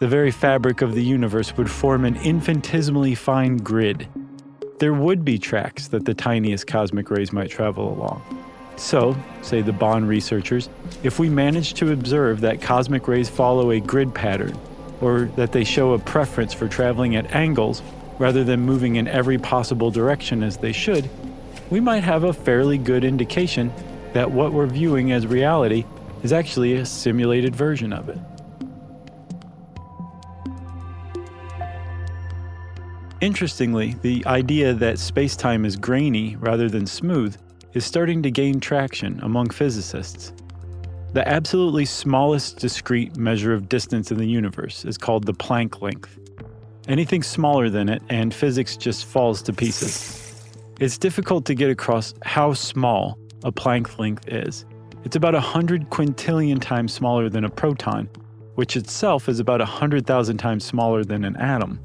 the 0.00 0.08
very 0.08 0.30
fabric 0.30 0.80
of 0.80 0.94
the 0.94 1.04
universe 1.04 1.54
would 1.58 1.70
form 1.70 2.06
an 2.06 2.16
infinitesimally 2.16 3.14
fine 3.14 3.58
grid. 3.58 4.08
There 4.78 4.94
would 4.94 5.22
be 5.22 5.38
tracks 5.38 5.88
that 5.88 6.06
the 6.06 6.14
tiniest 6.14 6.66
cosmic 6.66 7.10
rays 7.10 7.32
might 7.32 7.50
travel 7.50 7.92
along. 7.92 8.22
So, 8.80 9.14
say 9.42 9.60
the 9.60 9.74
Bonn 9.74 10.06
researchers, 10.06 10.70
if 11.02 11.18
we 11.18 11.28
manage 11.28 11.74
to 11.74 11.92
observe 11.92 12.40
that 12.40 12.62
cosmic 12.62 13.06
rays 13.08 13.28
follow 13.28 13.70
a 13.70 13.78
grid 13.78 14.14
pattern, 14.14 14.58
or 15.02 15.26
that 15.36 15.52
they 15.52 15.64
show 15.64 15.92
a 15.92 15.98
preference 15.98 16.54
for 16.54 16.66
traveling 16.66 17.14
at 17.14 17.30
angles 17.34 17.82
rather 18.18 18.42
than 18.42 18.60
moving 18.60 18.96
in 18.96 19.06
every 19.06 19.36
possible 19.36 19.90
direction 19.90 20.42
as 20.42 20.56
they 20.56 20.72
should, 20.72 21.10
we 21.68 21.78
might 21.78 22.02
have 22.02 22.24
a 22.24 22.32
fairly 22.32 22.78
good 22.78 23.04
indication 23.04 23.70
that 24.14 24.30
what 24.30 24.54
we're 24.54 24.66
viewing 24.66 25.12
as 25.12 25.26
reality 25.26 25.84
is 26.22 26.32
actually 26.32 26.72
a 26.72 26.86
simulated 26.86 27.54
version 27.54 27.92
of 27.92 28.08
it. 28.08 28.18
Interestingly, 33.20 33.96
the 34.00 34.24
idea 34.24 34.72
that 34.72 34.98
space 34.98 35.36
time 35.36 35.66
is 35.66 35.76
grainy 35.76 36.36
rather 36.36 36.70
than 36.70 36.86
smooth 36.86 37.36
is 37.74 37.84
starting 37.84 38.22
to 38.22 38.30
gain 38.30 38.60
traction 38.60 39.20
among 39.22 39.50
physicists. 39.50 40.32
The 41.12 41.26
absolutely 41.28 41.84
smallest 41.84 42.58
discrete 42.58 43.16
measure 43.16 43.52
of 43.52 43.68
distance 43.68 44.10
in 44.10 44.18
the 44.18 44.26
universe 44.26 44.84
is 44.84 44.96
called 44.96 45.26
the 45.26 45.34
Planck 45.34 45.80
length. 45.80 46.18
Anything 46.88 47.22
smaller 47.22 47.68
than 47.68 47.88
it, 47.88 48.02
and 48.08 48.32
physics 48.32 48.76
just 48.76 49.04
falls 49.04 49.42
to 49.42 49.52
pieces. 49.52 50.48
It's 50.80 50.98
difficult 50.98 51.44
to 51.46 51.54
get 51.54 51.70
across 51.70 52.14
how 52.22 52.54
small 52.54 53.18
a 53.44 53.52
Planck 53.52 53.98
length 53.98 54.28
is. 54.28 54.64
It's 55.04 55.16
about 55.16 55.34
100 55.34 55.90
quintillion 55.90 56.60
times 56.60 56.92
smaller 56.92 57.28
than 57.28 57.44
a 57.44 57.50
proton, 57.50 58.08
which 58.54 58.76
itself 58.76 59.28
is 59.28 59.40
about 59.40 59.60
100,000 59.60 60.38
times 60.38 60.64
smaller 60.64 61.04
than 61.04 61.24
an 61.24 61.36
atom. 61.36 61.80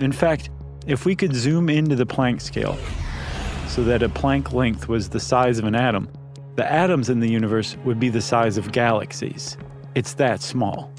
In 0.00 0.12
fact, 0.12 0.50
if 0.86 1.04
we 1.04 1.16
could 1.16 1.34
zoom 1.34 1.68
into 1.68 1.96
the 1.96 2.06
Planck 2.06 2.40
scale 2.40 2.78
so 3.68 3.84
that 3.84 4.02
a 4.02 4.08
Planck 4.08 4.52
length 4.52 4.88
was 4.88 5.08
the 5.08 5.20
size 5.20 5.58
of 5.58 5.64
an 5.64 5.74
atom, 5.74 6.08
the 6.56 6.70
atoms 6.70 7.10
in 7.10 7.20
the 7.20 7.30
universe 7.30 7.76
would 7.84 8.00
be 8.00 8.08
the 8.08 8.20
size 8.20 8.56
of 8.56 8.72
galaxies. 8.72 9.56
It's 9.94 10.14
that 10.14 10.40
small. 10.40 10.92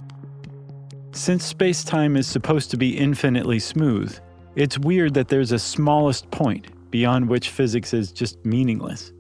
Since 1.12 1.46
space 1.46 1.84
time 1.84 2.16
is 2.16 2.28
supposed 2.28 2.70
to 2.72 2.78
be 2.78 2.98
infinitely 2.98 3.60
smooth, 3.60 4.18
it's 4.56 4.78
weird 4.78 5.14
that 5.16 5.30
there's 5.30 5.52
a 5.52 5.60
smallest 5.60 6.30
point 6.32 6.68
beyond 6.92 7.28
which 7.28 7.50
physics 7.50 7.94
is 7.94 8.12
just 8.12 8.44
meaningless. 8.46 9.12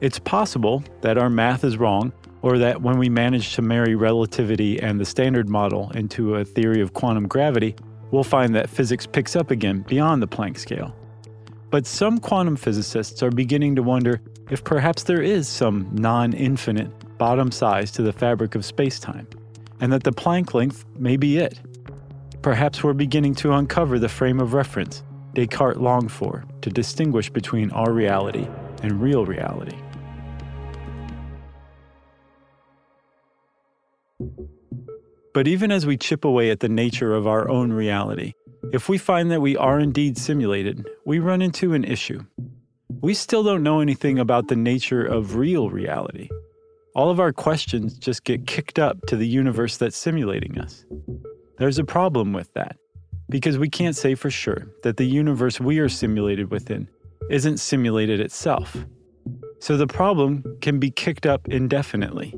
It's 0.00 0.18
possible 0.18 0.82
that 1.02 1.18
our 1.18 1.28
math 1.28 1.62
is 1.62 1.76
wrong, 1.76 2.12
or 2.42 2.56
that 2.58 2.80
when 2.80 2.98
we 2.98 3.10
manage 3.10 3.54
to 3.54 3.62
marry 3.62 3.94
relativity 3.94 4.80
and 4.80 4.98
the 4.98 5.04
standard 5.04 5.48
model 5.48 5.90
into 5.90 6.36
a 6.36 6.44
theory 6.44 6.80
of 6.80 6.94
quantum 6.94 7.28
gravity, 7.28 7.76
we'll 8.10 8.24
find 8.24 8.54
that 8.54 8.70
physics 8.70 9.06
picks 9.06 9.36
up 9.36 9.50
again 9.50 9.84
beyond 9.88 10.22
the 10.22 10.28
Planck 10.28 10.56
scale. 10.56 10.96
But 11.70 11.86
some 11.86 12.18
quantum 12.18 12.56
physicists 12.56 13.22
are 13.22 13.30
beginning 13.30 13.76
to 13.76 13.82
wonder 13.82 14.20
if 14.50 14.64
perhaps 14.64 15.04
there 15.04 15.22
is 15.22 15.48
some 15.48 15.88
non 15.92 16.32
infinite 16.32 16.90
bottom 17.16 17.52
size 17.52 17.92
to 17.92 18.02
the 18.02 18.12
fabric 18.12 18.56
of 18.56 18.62
spacetime, 18.62 19.26
and 19.80 19.92
that 19.92 20.02
the 20.02 20.12
Planck 20.12 20.52
length 20.52 20.84
may 20.98 21.16
be 21.16 21.38
it. 21.38 21.60
Perhaps 22.42 22.82
we're 22.82 22.92
beginning 22.92 23.34
to 23.36 23.52
uncover 23.52 23.98
the 23.98 24.08
frame 24.08 24.40
of 24.40 24.52
reference 24.52 25.04
Descartes 25.34 25.78
longed 25.78 26.10
for 26.10 26.44
to 26.62 26.70
distinguish 26.70 27.30
between 27.30 27.70
our 27.70 27.92
reality 27.92 28.48
and 28.82 29.00
real 29.00 29.24
reality. 29.24 29.76
But 35.32 35.46
even 35.46 35.70
as 35.70 35.86
we 35.86 35.96
chip 35.96 36.24
away 36.24 36.50
at 36.50 36.58
the 36.58 36.68
nature 36.68 37.14
of 37.14 37.28
our 37.28 37.48
own 37.48 37.72
reality, 37.72 38.34
if 38.72 38.88
we 38.88 38.98
find 38.98 39.30
that 39.30 39.40
we 39.40 39.56
are 39.56 39.80
indeed 39.80 40.16
simulated, 40.16 40.88
we 41.04 41.18
run 41.18 41.42
into 41.42 41.74
an 41.74 41.84
issue. 41.84 42.24
We 43.00 43.14
still 43.14 43.42
don't 43.42 43.62
know 43.62 43.80
anything 43.80 44.18
about 44.18 44.48
the 44.48 44.56
nature 44.56 45.04
of 45.04 45.36
real 45.36 45.70
reality. 45.70 46.28
All 46.94 47.10
of 47.10 47.20
our 47.20 47.32
questions 47.32 47.98
just 47.98 48.24
get 48.24 48.46
kicked 48.46 48.78
up 48.78 49.06
to 49.06 49.16
the 49.16 49.26
universe 49.26 49.76
that's 49.76 49.96
simulating 49.96 50.58
us. 50.58 50.84
There's 51.58 51.78
a 51.78 51.84
problem 51.84 52.32
with 52.32 52.52
that, 52.54 52.76
because 53.28 53.58
we 53.58 53.68
can't 53.68 53.96
say 53.96 54.14
for 54.14 54.30
sure 54.30 54.66
that 54.82 54.96
the 54.96 55.06
universe 55.06 55.60
we 55.60 55.78
are 55.78 55.88
simulated 55.88 56.50
within 56.50 56.88
isn't 57.30 57.58
simulated 57.58 58.20
itself. 58.20 58.76
So 59.60 59.76
the 59.76 59.86
problem 59.86 60.44
can 60.60 60.78
be 60.78 60.90
kicked 60.90 61.26
up 61.26 61.48
indefinitely. 61.48 62.34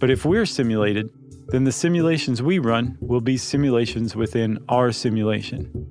But 0.00 0.10
if 0.10 0.24
we're 0.24 0.46
simulated, 0.46 1.10
then 1.48 1.64
the 1.64 1.72
simulations 1.72 2.42
we 2.42 2.58
run 2.58 2.98
will 3.00 3.20
be 3.20 3.36
simulations 3.36 4.14
within 4.14 4.62
our 4.68 4.92
simulation. 4.92 5.86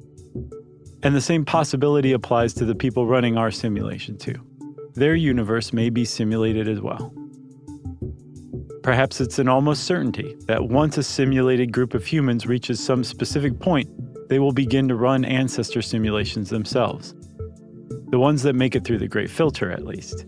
And 1.02 1.16
the 1.16 1.22
same 1.22 1.46
possibility 1.46 2.12
applies 2.12 2.54
to 2.56 2.66
the 2.66 2.76
people 2.76 3.08
running 3.08 3.38
our 3.38 3.52
simulation, 3.52 4.18
too. 4.18 4.36
Their 4.96 5.16
universe 5.16 5.72
may 5.72 5.90
be 5.90 6.04
simulated 6.04 6.68
as 6.68 6.82
well. 6.82 7.14
Perhaps 8.84 9.22
it's 9.22 9.40
an 9.40 9.48
almost 9.48 9.84
certainty 9.84 10.36
that 10.48 10.70
once 10.70 10.98
a 10.98 11.04
simulated 11.04 11.72
group 11.72 11.94
of 11.94 12.06
humans 12.06 12.48
reaches 12.48 12.80
some 12.80 13.04
specific 13.04 13.60
point, 13.60 13.90
they 14.30 14.40
will 14.40 14.52
begin 14.52 14.88
to 14.88 14.96
run 14.96 15.26
ancestor 15.26 15.82
simulations 15.82 16.50
themselves. 16.50 17.14
The 18.10 18.20
ones 18.20 18.44
that 18.44 18.56
make 18.56 18.76
it 18.76 18.84
through 18.84 19.00
the 19.00 19.08
Great 19.08 19.30
Filter, 19.30 19.72
at 19.72 19.86
least. 19.86 20.26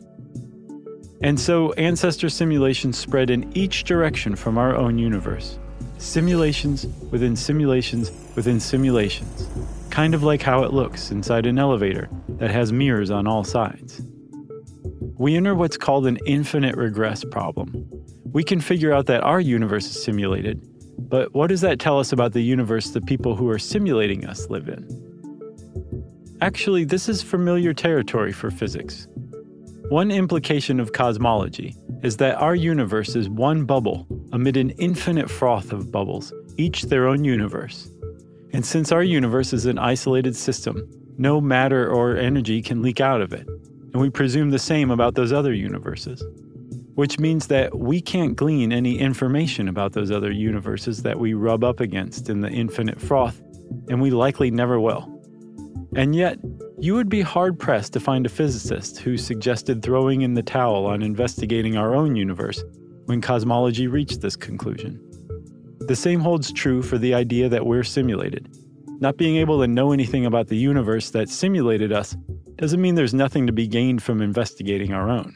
And 1.24 1.40
so, 1.40 1.72
ancestor 1.74 2.30
simulations 2.30 2.98
spread 2.98 3.30
in 3.30 3.52
each 3.56 3.84
direction 3.84 4.36
from 4.36 4.58
our 4.58 4.76
own 4.76 4.98
universe. 4.98 5.60
Simulations 6.02 6.88
within 7.12 7.36
simulations 7.36 8.12
within 8.36 8.60
simulations 8.60 9.48
kind 9.92 10.16
of 10.16 10.24
like 10.24 10.42
how 10.42 10.64
it 10.64 10.74
looks 10.74 11.12
inside 11.12 11.46
an 11.46 11.60
elevator 11.60 12.10
that 12.40 12.50
has 12.50 12.74
mirrors 12.74 13.12
on 13.12 13.28
all 13.28 13.44
sides. 13.44 14.02
We 15.20 15.36
enter 15.36 15.54
what's 15.54 15.78
called 15.78 16.08
an 16.08 16.18
infinite 16.26 16.76
regress 16.76 17.24
problem. 17.24 17.88
We 18.32 18.44
can 18.44 18.62
figure 18.62 18.92
out 18.92 19.06
that 19.06 19.22
our 19.22 19.40
universe 19.40 19.86
is 19.86 20.04
simulated, 20.04 20.60
but 20.98 21.36
what 21.36 21.48
does 21.48 21.62
that 21.62 21.80
tell 21.80 22.00
us 22.00 22.12
about 22.12 22.34
the 22.34 22.42
universe 22.42 22.90
the 22.90 23.02
people 23.02 23.36
who 23.36 23.48
are 23.50 23.60
simulating 23.60 24.26
us 24.26 24.50
live 24.50 24.70
in? 24.70 24.88
Actually, 26.42 26.84
this 26.84 27.08
is 27.08 27.22
familiar 27.22 27.76
territory 27.76 28.32
for 28.32 28.50
physics. 28.50 29.08
One 29.90 30.10
implication 30.10 30.80
of 30.80 30.94
cosmology 30.94 31.76
is 32.04 32.18
that 32.18 32.36
our 32.42 32.56
universe 32.56 33.16
is 33.16 33.30
one 33.30 33.66
bubble 33.66 34.08
amid 34.32 34.58
an 34.58 34.72
infinite 34.72 35.30
froth 35.30 35.72
of 35.72 35.92
bubbles, 35.92 36.34
each 36.58 36.84
their 36.84 37.08
own 37.08 37.24
universe. 37.24 37.90
And 38.54 38.66
since 38.66 38.92
our 38.92 39.04
universe 39.04 39.54
is 39.54 39.66
an 39.66 39.78
isolated 39.78 40.36
system, 40.36 40.90
no 41.18 41.40
matter 41.40 41.90
or 41.90 42.18
energy 42.18 42.62
can 42.62 42.82
leak 42.82 43.00
out 43.00 43.22
of 43.22 43.34
it. 43.34 43.48
And 43.48 44.02
we 44.02 44.10
presume 44.10 44.50
the 44.50 44.60
same 44.60 44.90
about 44.90 45.16
those 45.16 45.32
other 45.32 45.54
universes. 45.54 46.24
Which 46.96 47.20
means 47.20 47.48
that 47.48 47.78
we 47.78 48.02
can't 48.02 48.36
glean 48.36 48.74
any 48.74 49.00
information 49.00 49.68
about 49.68 49.94
those 49.94 50.12
other 50.12 50.32
universes 50.32 51.04
that 51.04 51.20
we 51.20 51.34
rub 51.34 51.64
up 51.64 51.80
against 51.80 52.30
in 52.30 52.42
the 52.42 52.50
infinite 52.50 53.00
froth, 53.00 53.42
and 53.90 54.02
we 54.02 54.12
likely 54.12 54.52
never 54.52 54.80
will. 54.80 55.08
And 55.96 56.16
yet, 56.16 56.38
you 56.82 56.96
would 56.96 57.10
be 57.10 57.22
hard 57.22 57.60
pressed 57.60 57.94
to 57.94 58.00
find 58.00 58.26
a 58.26 58.30
physicist 58.30 58.98
who 58.98 59.16
suggested 59.16 59.84
throwing 59.84 60.22
in 60.22 60.34
the 60.34 60.42
towel 60.42 60.88
on 60.88 61.04
investigating 61.04 61.78
our 61.78 61.94
own 61.94 62.16
universe 62.16 62.64
when 63.06 63.22
cosmology 63.22 63.86
reached 63.86 64.22
this 64.22 64.36
conclusion. 64.36 65.00
The 65.82 65.96
same 65.96 66.20
holds 66.20 66.52
true 66.52 66.82
for 66.82 66.98
the 66.98 67.14
idea 67.14 67.50
that 67.50 67.68
we're 67.68 67.84
simulated. 67.84 68.58
Not 69.00 69.18
being 69.18 69.36
able 69.36 69.62
to 69.62 69.68
know 69.68 69.92
anything 69.92 70.26
about 70.26 70.48
the 70.48 70.58
universe 70.58 71.12
that 71.12 71.30
simulated 71.30 71.92
us 71.92 72.18
doesn't 72.56 72.82
mean 72.82 72.96
there's 72.96 73.14
nothing 73.14 73.46
to 73.46 73.54
be 73.54 73.68
gained 73.68 74.02
from 74.02 74.20
investigating 74.20 74.92
our 74.92 75.08
own. 75.08 75.36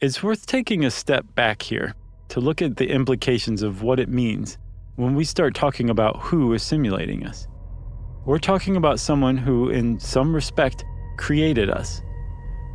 It's 0.00 0.22
worth 0.22 0.46
taking 0.46 0.86
a 0.86 0.90
step 0.90 1.26
back 1.34 1.60
here 1.60 1.94
to 2.28 2.40
look 2.40 2.62
at 2.62 2.78
the 2.78 2.88
implications 2.88 3.62
of 3.62 3.82
what 3.82 4.00
it 4.00 4.08
means 4.08 4.56
when 4.98 5.14
we 5.14 5.24
start 5.24 5.54
talking 5.54 5.88
about 5.88 6.20
who 6.20 6.52
is 6.52 6.62
simulating 6.62 7.24
us. 7.24 7.48
We're 8.26 8.38
talking 8.38 8.76
about 8.76 9.00
someone 9.00 9.38
who, 9.38 9.70
in 9.70 9.98
some 9.98 10.34
respect, 10.34 10.84
created 11.16 11.70
us 11.70 12.02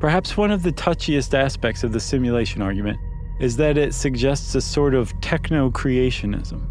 Perhaps 0.03 0.36
one 0.36 0.51
of 0.51 0.63
the 0.63 0.74
touchiest 0.74 1.34
aspects 1.34 1.82
of 1.82 1.93
the 1.93 1.99
simulation 2.01 2.61
argument 2.61 2.99
is 3.39 3.55
that 3.55 3.78
it 3.78 3.93
suggests 3.93 4.53
a 4.53 4.59
sort 4.59 4.93
of 4.93 5.13
techno 5.21 5.69
creationism. 5.69 6.67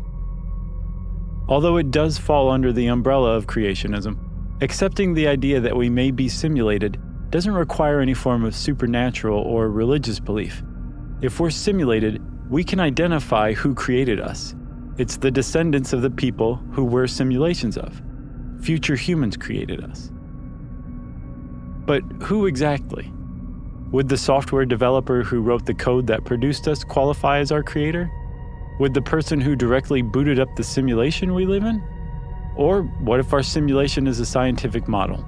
Although 1.49 1.79
it 1.79 1.91
does 1.91 2.19
fall 2.19 2.51
under 2.51 2.75
the 2.75 2.89
umbrella 2.89 3.31
of 3.35 3.47
creationism, 3.47 4.19
accepting 4.61 5.15
the 5.15 5.29
idea 5.29 5.61
that 5.61 5.75
we 5.75 5.89
may 5.89 6.11
be 6.11 6.29
simulated 6.29 7.01
doesn't 7.31 7.55
require 7.55 8.01
any 8.01 8.13
form 8.13 8.45
of 8.45 8.55
supernatural 8.55 9.41
or 9.41 9.71
religious 9.71 10.21
belief. 10.21 10.63
If 11.23 11.41
we're 11.41 11.49
simulated, 11.49 12.21
we 12.51 12.63
can 12.63 12.81
identify 12.81 13.55
who 13.55 13.75
created 13.75 14.21
us. 14.21 14.55
It's 14.99 15.17
the 15.17 15.31
descendants 15.31 15.95
of 15.95 16.03
the 16.03 16.11
people 16.11 16.57
who 16.73 16.85
we're 16.85 17.07
simulations 17.07 17.79
of. 17.79 18.03
Future 18.61 18.95
humans 18.95 19.39
created 19.39 19.83
us. 19.83 20.11
But 21.87 22.03
who 22.23 22.45
exactly? 22.45 23.11
Would 23.91 24.11
the 24.11 24.19
software 24.19 24.67
developer 24.67 25.23
who 25.23 25.41
wrote 25.41 25.65
the 25.65 25.73
code 25.73 26.07
that 26.09 26.27
produced 26.27 26.69
us 26.69 26.85
qualify 26.85 27.39
as 27.39 27.51
our 27.51 27.63
creator? 27.63 28.11
Would 28.81 28.93
the 28.93 29.01
person 29.01 29.41
who 29.41 29.57
directly 29.57 30.03
booted 30.03 30.39
up 30.39 30.55
the 30.57 30.65
simulation 30.65 31.35
we 31.35 31.47
live 31.47 31.65
in? 31.65 31.83
Or 32.55 32.83
what 32.83 33.19
if 33.19 33.33
our 33.33 33.43
simulation 33.43 34.07
is 34.07 34.21
a 34.21 34.27
scientific 34.27 34.89
model? 34.89 35.25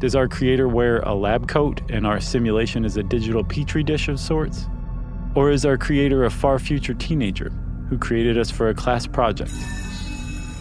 Does 0.00 0.16
our 0.16 0.28
creator 0.28 0.68
wear 0.68 1.00
a 1.00 1.14
lab 1.14 1.48
coat 1.48 1.80
and 1.90 2.06
our 2.06 2.20
simulation 2.20 2.84
is 2.84 2.98
a 2.98 3.02
digital 3.02 3.42
petri 3.42 3.82
dish 3.82 4.08
of 4.08 4.20
sorts? 4.20 4.68
Or 5.34 5.50
is 5.50 5.64
our 5.64 5.78
creator 5.78 6.26
a 6.26 6.30
far 6.30 6.58
future 6.58 6.94
teenager 6.94 7.52
who 7.88 7.98
created 7.98 8.38
us 8.38 8.50
for 8.50 8.68
a 8.68 8.74
class 8.74 9.06
project? 9.06 9.52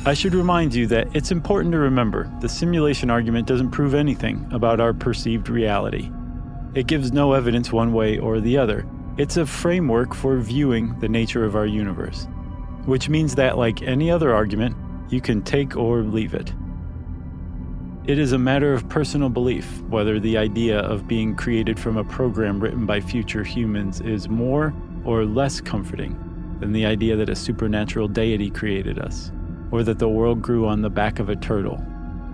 I 0.05 0.13
should 0.13 0.33
remind 0.33 0.73
you 0.73 0.87
that 0.87 1.13
it's 1.13 1.31
important 1.31 1.73
to 1.73 1.79
remember 1.79 2.31
the 2.39 2.47
simulation 2.47 3.09
argument 3.09 3.47
doesn't 3.47 3.71
prove 3.71 3.93
anything 3.93 4.47
about 4.51 4.79
our 4.79 4.93
perceived 4.93 5.49
reality. 5.49 6.09
It 6.75 6.87
gives 6.87 7.11
no 7.11 7.33
evidence 7.33 7.71
one 7.73 7.91
way 7.91 8.17
or 8.17 8.39
the 8.39 8.57
other. 8.57 8.85
It's 9.17 9.37
a 9.37 9.45
framework 9.45 10.13
for 10.13 10.37
viewing 10.37 10.97
the 10.99 11.09
nature 11.09 11.43
of 11.43 11.55
our 11.55 11.65
universe. 11.65 12.27
which 12.87 13.09
means 13.09 13.35
that, 13.35 13.57
like 13.57 13.81
any 13.81 14.09
other 14.09 14.33
argument, 14.33 14.75
you 15.09 15.19
can 15.19 15.41
take 15.41 15.75
or 15.75 16.01
leave 16.03 16.33
it. 16.33 16.53
It 18.05 18.17
is 18.17 18.31
a 18.31 18.37
matter 18.37 18.73
of 18.73 18.87
personal 18.87 19.27
belief 19.27 19.81
whether 19.89 20.19
the 20.19 20.37
idea 20.37 20.79
of 20.79 21.07
being 21.07 21.35
created 21.35 21.77
from 21.77 21.97
a 21.97 22.05
program 22.05 22.61
written 22.61 22.85
by 22.85 23.01
future 23.01 23.43
humans 23.43 23.99
is 23.99 24.29
more 24.29 24.73
or 25.03 25.25
less 25.25 25.59
comforting 25.59 26.17
than 26.59 26.71
the 26.71 26.85
idea 26.85 27.15
that 27.15 27.29
a 27.29 27.35
supernatural 27.35 28.07
deity 28.07 28.49
created 28.49 28.99
us, 28.99 29.31
or 29.71 29.83
that 29.83 29.99
the 29.99 30.09
world 30.09 30.41
grew 30.41 30.67
on 30.67 30.81
the 30.81 30.89
back 30.89 31.19
of 31.19 31.29
a 31.29 31.35
turtle, 31.35 31.83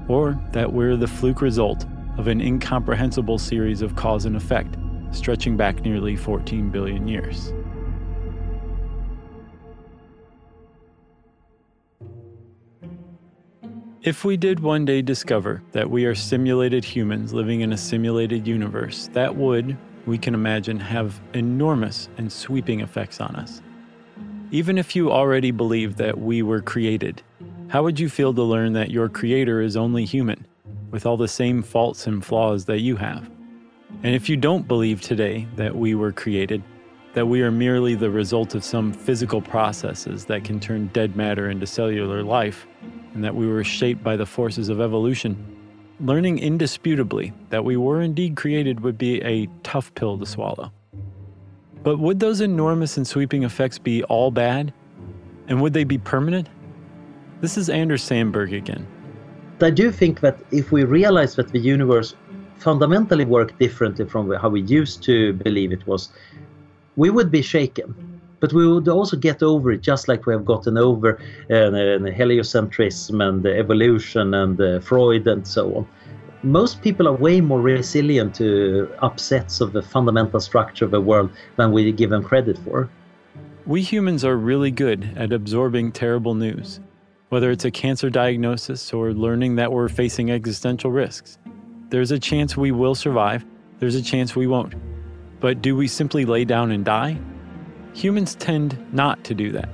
or 0.08 0.40
that 0.52 0.72
we're 0.72 0.96
the 0.96 1.08
fluke 1.08 1.42
result 1.42 1.86
of 2.18 2.28
an 2.28 2.42
incomprehensible 2.42 3.38
series 3.38 3.82
of 3.82 3.96
cause 3.96 4.26
and 4.26 4.36
effect 4.36 4.78
stretching 5.12 5.56
back 5.56 5.82
nearly 5.82 6.16
14 6.16 6.70
billion 6.70 7.08
years. 7.08 7.54
If 14.02 14.26
we 14.26 14.36
did 14.36 14.60
one 14.60 14.84
day 14.84 15.02
discover 15.02 15.64
that 15.72 15.90
we 15.90 16.04
are 16.06 16.16
simulated 16.16 16.84
humans 16.84 17.34
living 17.34 17.62
in 17.62 17.72
a 17.72 17.78
simulated 17.78 18.46
universe, 18.46 19.10
that 19.14 19.34
would, 19.34 19.78
we 20.06 20.18
can 20.18 20.34
imagine, 20.34 20.78
have 20.78 21.22
enormous 21.34 22.10
and 22.18 22.30
sweeping 22.30 22.82
effects 22.82 23.22
on 23.22 23.34
us. 23.38 23.62
Even 24.54 24.78
if 24.78 24.96
you 24.96 25.12
already 25.12 25.50
believe 25.50 25.96
that 25.96 26.20
we 26.20 26.44
were 26.44 26.62
created, 26.62 27.24
how 27.70 27.82
would 27.82 28.00
you 28.00 28.08
feel 28.08 28.36
to 28.36 28.44
learn 28.44 28.74
that 28.74 28.92
your 28.92 29.10
creator 29.10 29.62
is 29.62 29.76
only 29.76 30.06
human, 30.06 30.46
with 30.92 31.08
all 31.08 31.18
the 31.18 31.28
same 31.28 31.64
faults 31.64 32.06
and 32.06 32.24
flaws 32.24 32.66
that 32.66 32.82
you 32.82 32.96
have? 32.96 33.28
And 34.04 34.14
if 34.14 34.30
you 34.30 34.38
don't 34.38 34.68
believe 34.68 35.02
today 35.02 35.48
that 35.56 35.76
we 35.76 35.96
were 35.96 36.12
created, 36.12 36.62
that 37.16 37.26
we 37.26 37.42
are 37.42 37.50
merely 37.50 37.96
the 37.96 38.12
result 38.12 38.54
of 38.54 38.64
some 38.64 38.94
physical 38.94 39.42
processes 39.42 40.26
that 40.26 40.44
can 40.44 40.60
turn 40.60 40.86
dead 40.94 41.16
matter 41.16 41.50
into 41.50 41.66
cellular 41.66 42.22
life, 42.22 42.68
and 43.16 43.24
that 43.24 43.34
we 43.34 43.48
were 43.48 43.64
shaped 43.64 44.04
by 44.04 44.16
the 44.16 44.28
forces 44.28 44.70
of 44.70 44.80
evolution, 44.80 45.36
learning 46.00 46.38
indisputably 46.38 47.34
that 47.50 47.66
we 47.66 47.76
were 47.76 48.04
indeed 48.04 48.36
created 48.36 48.82
would 48.82 49.00
be 49.00 49.20
a 49.24 49.48
tough 49.64 49.92
pill 49.96 50.16
to 50.20 50.28
swallow. 50.28 50.72
But 51.84 52.00
would 52.00 52.20
those 52.20 52.42
enormous 52.42 52.98
and 52.98 53.06
sweeping 53.06 53.44
effects 53.44 53.78
be 53.78 54.04
all 54.06 54.32
bad? 54.32 54.74
And 55.48 55.62
would 55.62 55.74
they 55.74 55.84
be 55.84 55.98
permanent? 55.98 56.48
This 57.42 57.58
is 57.58 57.70
Anders 57.70 58.02
Sandberg 58.02 58.54
again. 58.54 58.88
I 59.62 59.70
do 59.70 59.92
think 59.92 60.22
that 60.22 60.40
if 60.52 60.72
we 60.72 60.84
realize 60.86 61.36
that 61.36 61.50
the 61.50 61.60
universe 61.60 62.16
fundamentally 62.58 63.26
worked 63.26 63.60
differently 63.60 64.06
from 64.06 64.32
how 64.32 64.50
we 64.50 64.62
used 64.62 65.04
to 65.04 65.34
believe 65.34 65.72
it 65.72 65.86
was, 65.86 66.10
we 66.96 67.10
would 67.10 67.30
be 67.32 67.42
shaken 67.42 68.14
but 68.44 68.52
we 68.52 68.68
would 68.68 68.90
also 68.90 69.16
get 69.16 69.42
over 69.42 69.72
it 69.72 69.80
just 69.80 70.10
like 70.10 70.26
we 70.26 70.34
have 70.34 70.44
gotten 70.44 70.78
over 70.78 71.18
uh, 71.50 71.72
heliocentrism 72.20 73.26
and 73.26 73.46
evolution 73.46 74.34
and 74.34 74.60
uh, 74.60 74.82
Freud 74.82 75.26
and 75.30 75.48
so 75.48 75.74
on. 75.76 75.88
Most 76.44 76.82
people 76.82 77.08
are 77.08 77.14
way 77.14 77.40
more 77.40 77.62
resilient 77.62 78.36
to 78.36 78.94
upsets 79.02 79.62
of 79.62 79.72
the 79.72 79.82
fundamental 79.82 80.42
structure 80.42 80.84
of 80.84 80.92
the 80.92 81.00
world 81.00 81.32
than 81.56 81.72
we 81.72 81.90
give 81.94 82.10
them 82.10 82.22
credit 82.22 82.58
for. 82.58 82.90
We 83.66 83.82
humans 83.82 84.26
are 84.26 84.36
really 84.36 84.70
good 84.70 85.10
at 85.16 85.32
absorbing 85.32 85.94
terrible 85.94 86.36
news, 86.36 86.82
whether 87.30 87.50
it's 87.50 87.64
a 87.64 87.72
cancer 87.72 88.10
diagnosis 88.10 88.92
or 88.92 89.14
learning 89.14 89.56
that 89.56 89.72
we're 89.72 89.88
facing 89.88 90.32
existential 90.32 90.92
risks. 90.92 91.38
There's 91.88 92.12
a 92.12 92.20
chance 92.20 92.58
we 92.58 92.72
will 92.72 92.94
survive, 92.94 93.46
there's 93.80 93.96
a 93.96 94.02
chance 94.02 94.36
we 94.36 94.48
won't. 94.48 94.76
But 95.40 95.62
do 95.62 95.78
we 95.78 95.88
simply 95.88 96.26
lay 96.26 96.44
down 96.44 96.72
and 96.72 96.84
die? 96.84 97.18
Humans 97.94 98.36
tend 98.36 98.78
not 98.92 99.24
to 99.24 99.34
do 99.34 99.54
that. 99.54 99.70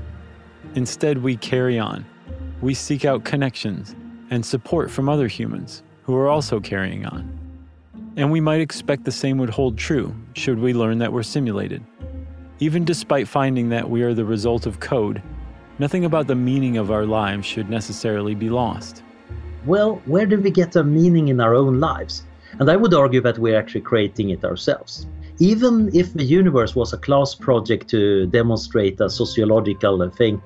Instead, 0.75 1.23
we 1.23 1.35
carry 1.35 1.79
on. 1.79 2.05
We 2.61 2.75
seek 2.75 3.05
out 3.05 3.23
connections 3.23 3.95
and 4.29 4.45
support 4.45 4.91
from 4.91 5.09
other 5.09 5.27
humans 5.27 5.81
who 6.09 6.15
are 6.15 6.27
also 6.27 6.59
carrying 6.59 7.05
on. 7.05 7.39
And 8.17 8.31
we 8.31 8.41
might 8.41 8.61
expect 8.61 9.05
the 9.05 9.11
same 9.11 9.37
would 9.37 9.51
hold 9.51 9.77
true 9.77 10.11
should 10.33 10.57
we 10.57 10.73
learn 10.73 10.97
that 10.97 11.13
we're 11.13 11.21
simulated. 11.21 11.83
Even 12.59 12.83
despite 12.83 13.27
finding 13.27 13.69
that 13.69 13.87
we 13.87 14.01
are 14.01 14.15
the 14.15 14.25
result 14.25 14.65
of 14.65 14.79
code, 14.79 15.21
nothing 15.77 16.05
about 16.05 16.25
the 16.25 16.33
meaning 16.33 16.77
of 16.77 16.89
our 16.89 17.05
lives 17.05 17.45
should 17.45 17.69
necessarily 17.69 18.33
be 18.33 18.49
lost. 18.49 19.03
Well, 19.67 20.01
where 20.05 20.25
do 20.25 20.39
we 20.39 20.49
get 20.49 20.75
our 20.75 20.83
meaning 20.83 21.27
in 21.27 21.39
our 21.39 21.53
own 21.53 21.79
lives? 21.79 22.23
And 22.57 22.71
I 22.71 22.75
would 22.75 22.95
argue 22.95 23.21
that 23.21 23.37
we're 23.37 23.59
actually 23.59 23.81
creating 23.81 24.31
it 24.31 24.43
ourselves 24.43 25.05
even 25.39 25.89
if 25.95 26.13
the 26.13 26.23
universe 26.23 26.75
was 26.75 26.91
a 26.91 26.97
class 26.97 27.33
project 27.33 27.87
to 27.89 28.25
demonstrate 28.27 28.99
a 28.99 29.09
sociological 29.09 30.09
thing, 30.09 30.41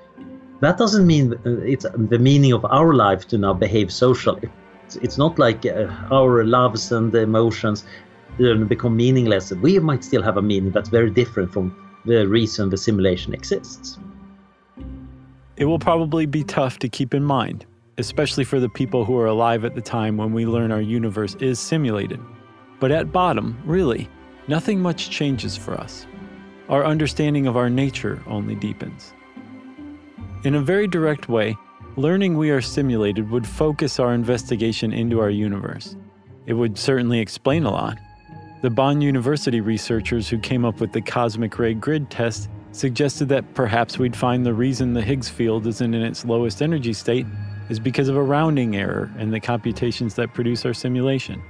that 0.60 0.78
doesn't 0.78 1.08
mean 1.08 1.34
uh, 1.34 1.50
it's 1.66 1.86
the 1.96 2.20
meaning 2.20 2.54
of 2.54 2.64
our 2.66 2.94
life 2.94 3.28
to 3.30 3.38
now 3.40 3.54
behave 3.54 3.92
socially. 3.92 4.50
It's 5.02 5.18
not 5.18 5.40
like 5.40 5.66
uh, 5.66 5.88
our 6.12 6.44
loves 6.44 6.92
and 6.92 7.14
emotions 7.16 7.86
become 8.38 8.96
meaningless. 8.96 9.52
We 9.52 9.80
might 9.80 10.04
still 10.04 10.22
have 10.22 10.38
a 10.38 10.42
meaning 10.42 10.72
that's 10.72 10.90
very 10.90 11.10
different 11.10 11.52
from 11.52 11.76
the 12.06 12.28
reason 12.28 12.70
the 12.70 12.78
simulation 12.78 13.34
exists. 13.34 13.98
It 15.56 15.66
will 15.66 15.80
probably 15.80 16.26
be 16.26 16.44
tough 16.44 16.80
to 16.80 16.90
keep 16.90 17.14
in 17.14 17.24
mind, 17.24 17.66
especially 17.98 18.44
for 18.44 18.60
the 18.60 18.70
people 18.70 19.06
who 19.06 19.18
are 19.18 19.28
alive 19.28 19.64
at 19.66 19.76
the 19.76 19.82
time 19.82 20.18
when 20.18 20.34
we 20.34 20.46
learn 20.46 20.72
our 20.72 20.82
universe 20.82 21.36
is 21.36 21.60
simulated. 21.60 22.20
But 22.80 22.92
at 22.92 23.12
bottom, 23.12 23.62
really, 23.66 24.10
nothing 24.48 24.80
much 24.82 25.10
changes 25.10 25.56
for 25.56 25.76
us. 25.76 26.08
Our 26.70 26.86
understanding 26.86 27.46
of 27.46 27.56
our 27.56 27.70
nature 27.70 28.22
only 28.26 28.56
deepens. 28.56 29.14
In 30.44 30.56
a 30.56 30.62
very 30.62 30.88
direct 30.88 31.30
way, 31.30 31.56
learning 31.96 32.38
we 32.38 32.50
are 32.50 32.62
simulated 32.62 33.30
would 33.30 33.46
focus 33.46 34.00
our 34.00 34.14
investigation 34.14 34.92
into 34.92 35.20
our 35.20 35.30
universe. 35.30 35.96
It 36.46 36.54
would 36.54 36.78
certainly 36.78 37.20
explain 37.20 37.66
a 37.66 37.72
lot. 37.72 38.00
The 38.64 38.70
Bonn 38.70 39.02
University 39.02 39.62
researchers 39.62 40.28
who 40.28 40.40
came 40.40 40.66
up 40.66 40.80
with 40.80 40.92
the 40.92 41.02
cosmic 41.02 41.60
ray 41.60 41.74
grid 41.74 42.10
test 42.10 42.50
suggested 42.72 43.30
that 43.30 43.54
perhaps 43.54 44.00
we'd 44.00 44.16
find 44.16 44.46
the 44.46 44.54
reason 44.54 44.94
the 44.94 45.02
Higgs 45.02 45.30
field 45.30 45.68
isn't 45.68 45.94
in 45.94 46.02
its 46.02 46.26
lowest 46.26 46.62
energy 46.62 46.94
state 46.94 47.28
is 47.70 47.80
because 47.80 48.08
of 48.08 48.16
a 48.16 48.24
rounding 48.24 48.76
error 48.76 49.12
in 49.20 49.30
the 49.30 49.40
computations 49.40 50.16
that 50.16 50.34
produce 50.34 50.66
our 50.66 50.74
simulation. 50.74 51.42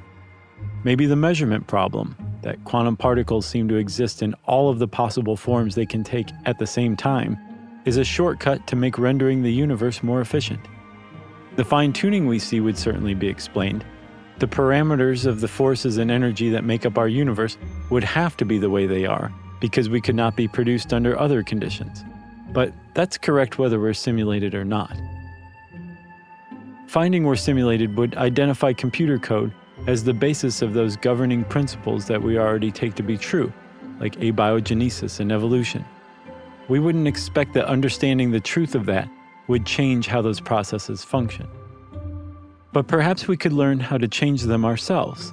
Maybe 0.84 1.06
the 1.06 1.16
measurement 1.16 1.68
problem, 1.68 2.18
that 2.42 2.62
quantum 2.66 2.98
particles 2.98 3.46
seem 3.46 3.70
to 3.70 3.76
exist 3.76 4.22
in 4.22 4.34
all 4.46 4.70
of 4.70 4.80
the 4.80 4.88
possible 4.88 5.38
forms 5.38 5.76
they 5.76 5.86
can 5.86 6.04
take 6.04 6.30
at 6.46 6.60
the 6.60 6.68
same 6.68 6.98
time, 6.98 7.38
is 7.86 7.98
a 7.98 8.04
shortcut 8.04 8.66
to 8.68 8.76
make 8.76 8.98
rendering 8.98 9.42
the 9.42 9.52
universe 9.52 10.04
more 10.04 10.22
efficient. 10.22 10.60
The 11.56 11.66
fine 11.66 11.94
tuning 11.94 12.26
we 12.26 12.40
see 12.40 12.60
would 12.60 12.78
certainly 12.78 13.14
be 13.14 13.28
explained. 13.28 13.86
The 14.40 14.48
parameters 14.48 15.26
of 15.26 15.42
the 15.42 15.48
forces 15.48 15.98
and 15.98 16.10
energy 16.10 16.50
that 16.50 16.64
make 16.64 16.86
up 16.86 16.98
our 16.98 17.08
universe 17.08 17.58
would 17.90 18.04
have 18.04 18.36
to 18.38 18.46
be 18.46 18.58
the 18.58 18.70
way 18.70 18.88
they 18.88 19.06
are, 19.06 19.32
because 19.60 19.90
we 19.90 20.02
could 20.02 20.16
not 20.16 20.36
be 20.36 20.48
produced 20.48 20.94
under 20.94 21.20
other 21.20 21.44
conditions. 21.44 22.04
But 22.52 22.74
that's 22.94 23.18
correct 23.18 23.60
whether 23.60 23.80
we're 23.80 23.94
simulated 23.94 24.56
or 24.56 24.66
not. 24.66 24.96
Finding 26.88 27.24
we're 27.24 27.36
simulated 27.36 27.98
would 27.98 28.16
identify 28.18 28.74
computer 28.74 29.18
code 29.18 29.52
as 29.88 30.04
the 30.04 30.14
basis 30.14 30.62
of 30.62 30.74
those 30.74 30.96
governing 30.96 31.44
principles 31.44 32.06
that 32.06 32.22
we 32.22 32.38
already 32.38 32.72
take 32.72 32.96
to 32.96 33.04
be 33.04 33.18
true, 33.18 33.52
like 34.00 34.16
abiogenesis 34.18 35.20
and 35.20 35.32
evolution. 35.32 35.84
We 36.70 36.80
wouldn't 36.80 37.08
expect 37.08 37.54
that 37.54 37.66
understanding 37.66 38.32
the 38.32 38.40
truth 38.40 38.76
of 38.76 38.86
that 38.86 39.10
would 39.48 39.66
change 39.66 40.08
how 40.08 40.22
those 40.22 40.40
processes 40.40 41.04
function. 41.04 41.48
But 42.72 42.88
perhaps 42.88 43.28
we 43.28 43.38
could 43.38 43.54
learn 43.54 43.80
how 43.80 43.98
to 43.98 44.08
change 44.08 44.44
them 44.44 44.64
ourselves. 44.66 45.32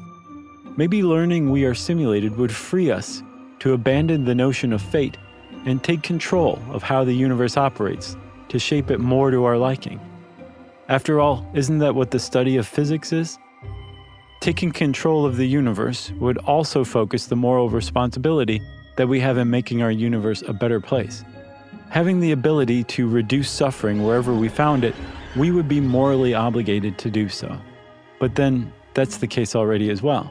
Maybe 0.77 1.03
learning 1.03 1.51
we 1.51 1.65
are 1.65 1.75
simulated 1.75 2.37
would 2.37 2.53
free 2.53 2.91
us 2.91 3.23
to 3.61 3.73
abandon 3.73 4.25
the 4.25 4.35
notion 4.35 4.73
of 4.73 4.83
fate 4.83 5.17
and 5.65 5.83
take 5.83 6.03
control 6.03 6.59
of 6.71 6.83
how 6.83 7.05
the 7.05 7.13
universe 7.13 7.57
operates 7.57 8.17
to 8.49 8.59
shape 8.59 8.91
it 8.91 8.99
more 8.99 9.31
to 9.31 9.45
our 9.45 9.57
liking. 9.57 10.01
After 10.89 11.21
all, 11.21 11.49
isn't 11.55 11.79
that 11.79 11.95
what 11.95 12.11
the 12.11 12.19
study 12.19 12.57
of 12.57 12.67
physics 12.67 13.13
is? 13.13 13.39
Taking 14.41 14.73
control 14.73 15.25
of 15.25 15.37
the 15.37 15.47
universe 15.47 16.11
would 16.13 16.39
also 16.39 16.83
focus 16.83 17.27
the 17.27 17.37
moral 17.37 17.69
responsibility 17.69 18.61
that 19.01 19.09
we 19.09 19.19
have 19.19 19.39
in 19.39 19.49
making 19.49 19.81
our 19.81 19.91
universe 19.91 20.43
a 20.47 20.53
better 20.53 20.79
place. 20.79 21.25
Having 21.89 22.21
the 22.21 22.33
ability 22.33 22.85
to 22.85 23.09
reduce 23.09 23.49
suffering 23.49 24.05
wherever 24.05 24.35
we 24.35 24.47
found 24.47 24.85
it, 24.85 24.95
we 25.37 25.51
would 25.51 25.67
be 25.67 25.81
morally 25.81 26.35
obligated 26.35 26.99
to 26.99 27.11
do 27.11 27.27
so. 27.27 27.59
But 28.19 28.35
then, 28.35 28.71
that's 28.93 29.17
the 29.17 29.27
case 29.27 29.57
already 29.57 29.89
as 29.89 30.03
well. 30.03 30.31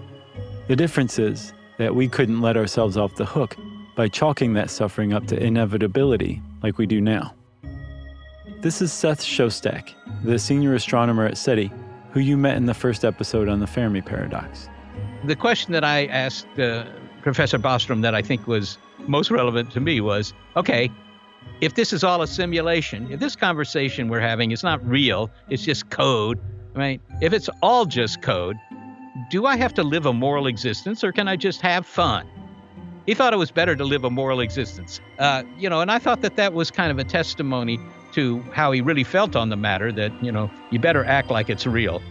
The 0.67 0.75
difference 0.75 1.17
is 1.17 1.51
that 1.79 1.95
we 1.95 2.07
couldn't 2.07 2.41
let 2.41 2.57
ourselves 2.57 2.95
off 2.95 3.15
the 3.15 3.25
hook 3.25 3.57
by 3.95 4.07
chalking 4.07 4.53
that 4.53 4.69
suffering 4.69 5.13
up 5.13 5.25
to 5.29 5.43
inevitability 5.43 6.39
like 6.61 6.77
we 6.77 6.85
do 6.85 7.01
now. 7.01 7.33
This 8.59 8.83
is 8.83 8.93
Seth 8.93 9.23
Shostak, 9.23 9.95
the 10.23 10.37
senior 10.37 10.75
astronomer 10.75 11.25
at 11.25 11.39
SETI, 11.39 11.71
who 12.11 12.19
you 12.19 12.37
met 12.37 12.55
in 12.55 12.67
the 12.67 12.75
first 12.75 13.03
episode 13.03 13.49
on 13.49 13.61
the 13.61 13.67
Fermi 13.67 14.01
paradox. 14.01 14.69
The 15.23 15.35
question 15.35 15.73
that 15.73 15.83
I 15.83 16.05
asked 16.05 16.59
uh, 16.59 16.85
Professor 17.21 17.59
Bostrom 17.59 18.01
that 18.01 18.15
I 18.15 18.21
think 18.21 18.47
was 18.47 18.77
most 19.07 19.31
relevant 19.31 19.71
to 19.71 19.79
me 19.79 20.01
was 20.01 20.33
okay, 20.55 20.89
if 21.61 21.75
this 21.75 21.91
is 21.93 22.03
all 22.03 22.21
a 22.21 22.27
simulation, 22.27 23.11
if 23.11 23.19
this 23.19 23.35
conversation 23.35 24.07
we're 24.07 24.19
having 24.19 24.51
is 24.51 24.63
not 24.63 24.85
real, 24.87 25.29
it's 25.49 25.63
just 25.63 25.89
code, 25.89 26.39
right? 26.73 27.01
If 27.21 27.33
it's 27.33 27.49
all 27.61 27.85
just 27.85 28.21
code, 28.21 28.57
do 29.29 29.45
I 29.45 29.57
have 29.57 29.73
to 29.75 29.83
live 29.83 30.05
a 30.05 30.13
moral 30.13 30.47
existence 30.47 31.03
or 31.03 31.11
can 31.11 31.27
I 31.27 31.35
just 31.35 31.61
have 31.61 31.85
fun? 31.85 32.27
He 33.05 33.13
thought 33.13 33.33
it 33.33 33.37
was 33.37 33.51
better 33.51 33.75
to 33.75 33.83
live 33.83 34.03
a 34.03 34.09
moral 34.09 34.39
existence. 34.39 35.01
Uh, 35.17 35.43
you 35.57 35.69
know, 35.69 35.81
and 35.81 35.91
I 35.91 35.99
thought 35.99 36.21
that 36.21 36.35
that 36.35 36.53
was 36.53 36.69
kind 36.71 36.91
of 36.91 36.99
a 36.99 37.03
testimony 37.03 37.79
to 38.13 38.39
how 38.53 38.71
he 38.71 38.81
really 38.81 39.03
felt 39.03 39.35
on 39.35 39.49
the 39.49 39.55
matter 39.55 39.91
that, 39.91 40.11
you 40.23 40.31
know, 40.31 40.49
you 40.71 40.79
better 40.79 41.03
act 41.03 41.29
like 41.29 41.49
it's 41.49 41.65
real. 41.65 42.01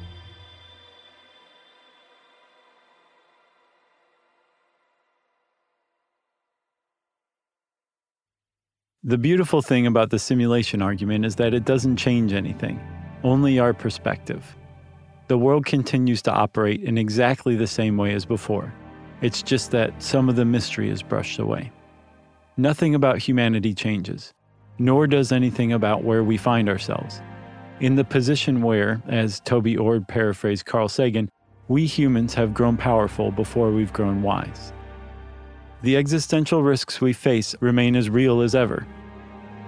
The 9.08 9.16
beautiful 9.16 9.62
thing 9.62 9.86
about 9.86 10.10
the 10.10 10.18
simulation 10.18 10.82
argument 10.82 11.24
is 11.24 11.36
that 11.36 11.54
it 11.54 11.64
doesn't 11.64 11.96
change 11.96 12.34
anything, 12.34 12.78
only 13.24 13.58
our 13.58 13.72
perspective. 13.72 14.54
The 15.28 15.38
world 15.38 15.64
continues 15.64 16.20
to 16.22 16.30
operate 16.30 16.82
in 16.82 16.98
exactly 16.98 17.56
the 17.56 17.66
same 17.66 17.96
way 17.96 18.12
as 18.12 18.26
before. 18.26 18.70
It's 19.22 19.42
just 19.42 19.70
that 19.70 20.02
some 20.02 20.28
of 20.28 20.36
the 20.36 20.44
mystery 20.44 20.90
is 20.90 21.02
brushed 21.02 21.38
away. 21.38 21.72
Nothing 22.58 22.94
about 22.94 23.16
humanity 23.16 23.72
changes, 23.72 24.34
nor 24.78 25.06
does 25.06 25.32
anything 25.32 25.72
about 25.72 26.04
where 26.04 26.22
we 26.22 26.36
find 26.36 26.68
ourselves. 26.68 27.22
In 27.80 27.94
the 27.94 28.04
position 28.04 28.60
where, 28.60 29.00
as 29.08 29.40
Toby 29.40 29.78
Ord 29.78 30.06
paraphrased 30.06 30.66
Carl 30.66 30.90
Sagan, 30.90 31.30
we 31.68 31.86
humans 31.86 32.34
have 32.34 32.52
grown 32.52 32.76
powerful 32.76 33.30
before 33.30 33.70
we've 33.70 33.94
grown 33.94 34.20
wise. 34.20 34.74
The 35.80 35.96
existential 35.96 36.62
risks 36.62 37.00
we 37.00 37.14
face 37.14 37.54
remain 37.60 37.96
as 37.96 38.10
real 38.10 38.42
as 38.42 38.54
ever. 38.54 38.86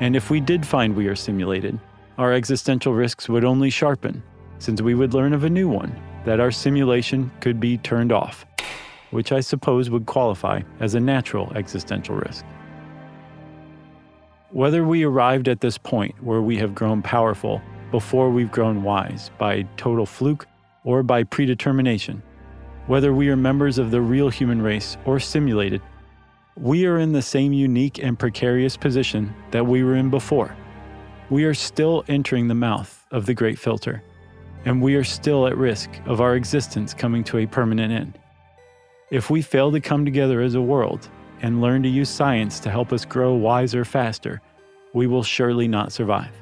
And 0.00 0.16
if 0.16 0.30
we 0.30 0.40
did 0.40 0.66
find 0.66 0.96
we 0.96 1.06
are 1.08 1.14
simulated, 1.14 1.78
our 2.16 2.32
existential 2.32 2.94
risks 2.94 3.28
would 3.28 3.44
only 3.44 3.68
sharpen, 3.70 4.22
since 4.58 4.80
we 4.80 4.94
would 4.94 5.14
learn 5.14 5.34
of 5.34 5.44
a 5.44 5.50
new 5.50 5.68
one 5.68 5.94
that 6.24 6.40
our 6.40 6.50
simulation 6.50 7.30
could 7.40 7.60
be 7.60 7.78
turned 7.78 8.10
off, 8.10 8.46
which 9.10 9.30
I 9.30 9.40
suppose 9.40 9.90
would 9.90 10.06
qualify 10.06 10.62
as 10.80 10.94
a 10.94 11.00
natural 11.00 11.52
existential 11.54 12.16
risk. 12.16 12.44
Whether 14.50 14.84
we 14.84 15.04
arrived 15.04 15.48
at 15.48 15.60
this 15.60 15.78
point 15.78 16.14
where 16.24 16.42
we 16.42 16.56
have 16.56 16.74
grown 16.74 17.02
powerful 17.02 17.62
before 17.90 18.30
we've 18.30 18.50
grown 18.50 18.82
wise 18.82 19.30
by 19.38 19.62
total 19.76 20.06
fluke 20.06 20.46
or 20.84 21.02
by 21.02 21.24
predetermination, 21.24 22.22
whether 22.86 23.12
we 23.12 23.28
are 23.28 23.36
members 23.36 23.78
of 23.78 23.90
the 23.90 24.00
real 24.00 24.28
human 24.28 24.62
race 24.62 24.96
or 25.04 25.20
simulated, 25.20 25.82
we 26.56 26.86
are 26.86 26.98
in 26.98 27.12
the 27.12 27.22
same 27.22 27.52
unique 27.52 27.98
and 28.02 28.18
precarious 28.18 28.76
position 28.76 29.34
that 29.50 29.66
we 29.66 29.82
were 29.82 29.96
in 29.96 30.10
before. 30.10 30.56
We 31.30 31.44
are 31.44 31.54
still 31.54 32.04
entering 32.08 32.48
the 32.48 32.54
mouth 32.54 33.06
of 33.10 33.26
the 33.26 33.34
great 33.34 33.58
filter, 33.58 34.02
and 34.64 34.82
we 34.82 34.94
are 34.96 35.04
still 35.04 35.46
at 35.46 35.56
risk 35.56 35.90
of 36.06 36.20
our 36.20 36.34
existence 36.34 36.92
coming 36.92 37.22
to 37.24 37.38
a 37.38 37.46
permanent 37.46 37.92
end. 37.92 38.18
If 39.10 39.30
we 39.30 39.42
fail 39.42 39.72
to 39.72 39.80
come 39.80 40.04
together 40.04 40.40
as 40.40 40.54
a 40.54 40.60
world 40.60 41.08
and 41.40 41.60
learn 41.60 41.82
to 41.84 41.88
use 41.88 42.08
science 42.08 42.60
to 42.60 42.70
help 42.70 42.92
us 42.92 43.04
grow 43.04 43.34
wiser 43.34 43.84
faster, 43.84 44.40
we 44.92 45.06
will 45.06 45.22
surely 45.22 45.68
not 45.68 45.92
survive. 45.92 46.34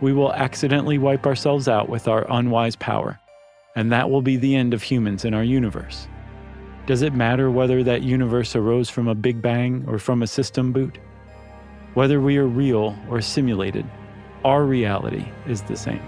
We 0.00 0.12
will 0.12 0.32
accidentally 0.32 0.98
wipe 0.98 1.26
ourselves 1.26 1.68
out 1.68 1.88
with 1.88 2.08
our 2.08 2.26
unwise 2.30 2.74
power, 2.76 3.18
and 3.76 3.92
that 3.92 4.10
will 4.10 4.22
be 4.22 4.36
the 4.36 4.56
end 4.56 4.72
of 4.72 4.82
humans 4.82 5.24
in 5.24 5.34
our 5.34 5.44
universe. 5.44 6.08
Does 6.90 7.02
it 7.02 7.14
matter 7.14 7.52
whether 7.52 7.84
that 7.84 8.02
universe 8.02 8.56
arose 8.56 8.90
from 8.90 9.06
a 9.06 9.14
big 9.14 9.40
bang 9.40 9.84
or 9.86 9.96
from 9.96 10.24
a 10.24 10.26
system 10.26 10.72
boot? 10.72 10.98
Whether 11.94 12.20
we 12.20 12.36
are 12.36 12.48
real 12.48 12.98
or 13.08 13.20
simulated, 13.20 13.86
our 14.44 14.64
reality 14.64 15.24
is 15.46 15.62
the 15.62 15.76
same. 15.76 16.02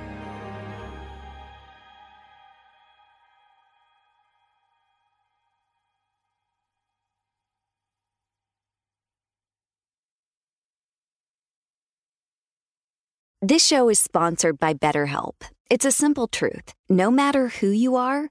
This 13.40 13.64
show 13.64 13.88
is 13.88 14.00
sponsored 14.00 14.58
by 14.58 14.74
BetterHelp. 14.74 15.44
It's 15.70 15.84
a 15.84 15.92
simple 15.92 16.26
truth. 16.26 16.74
No 16.88 17.12
matter 17.12 17.48
who 17.60 17.68
you 17.68 17.94
are, 17.94 18.30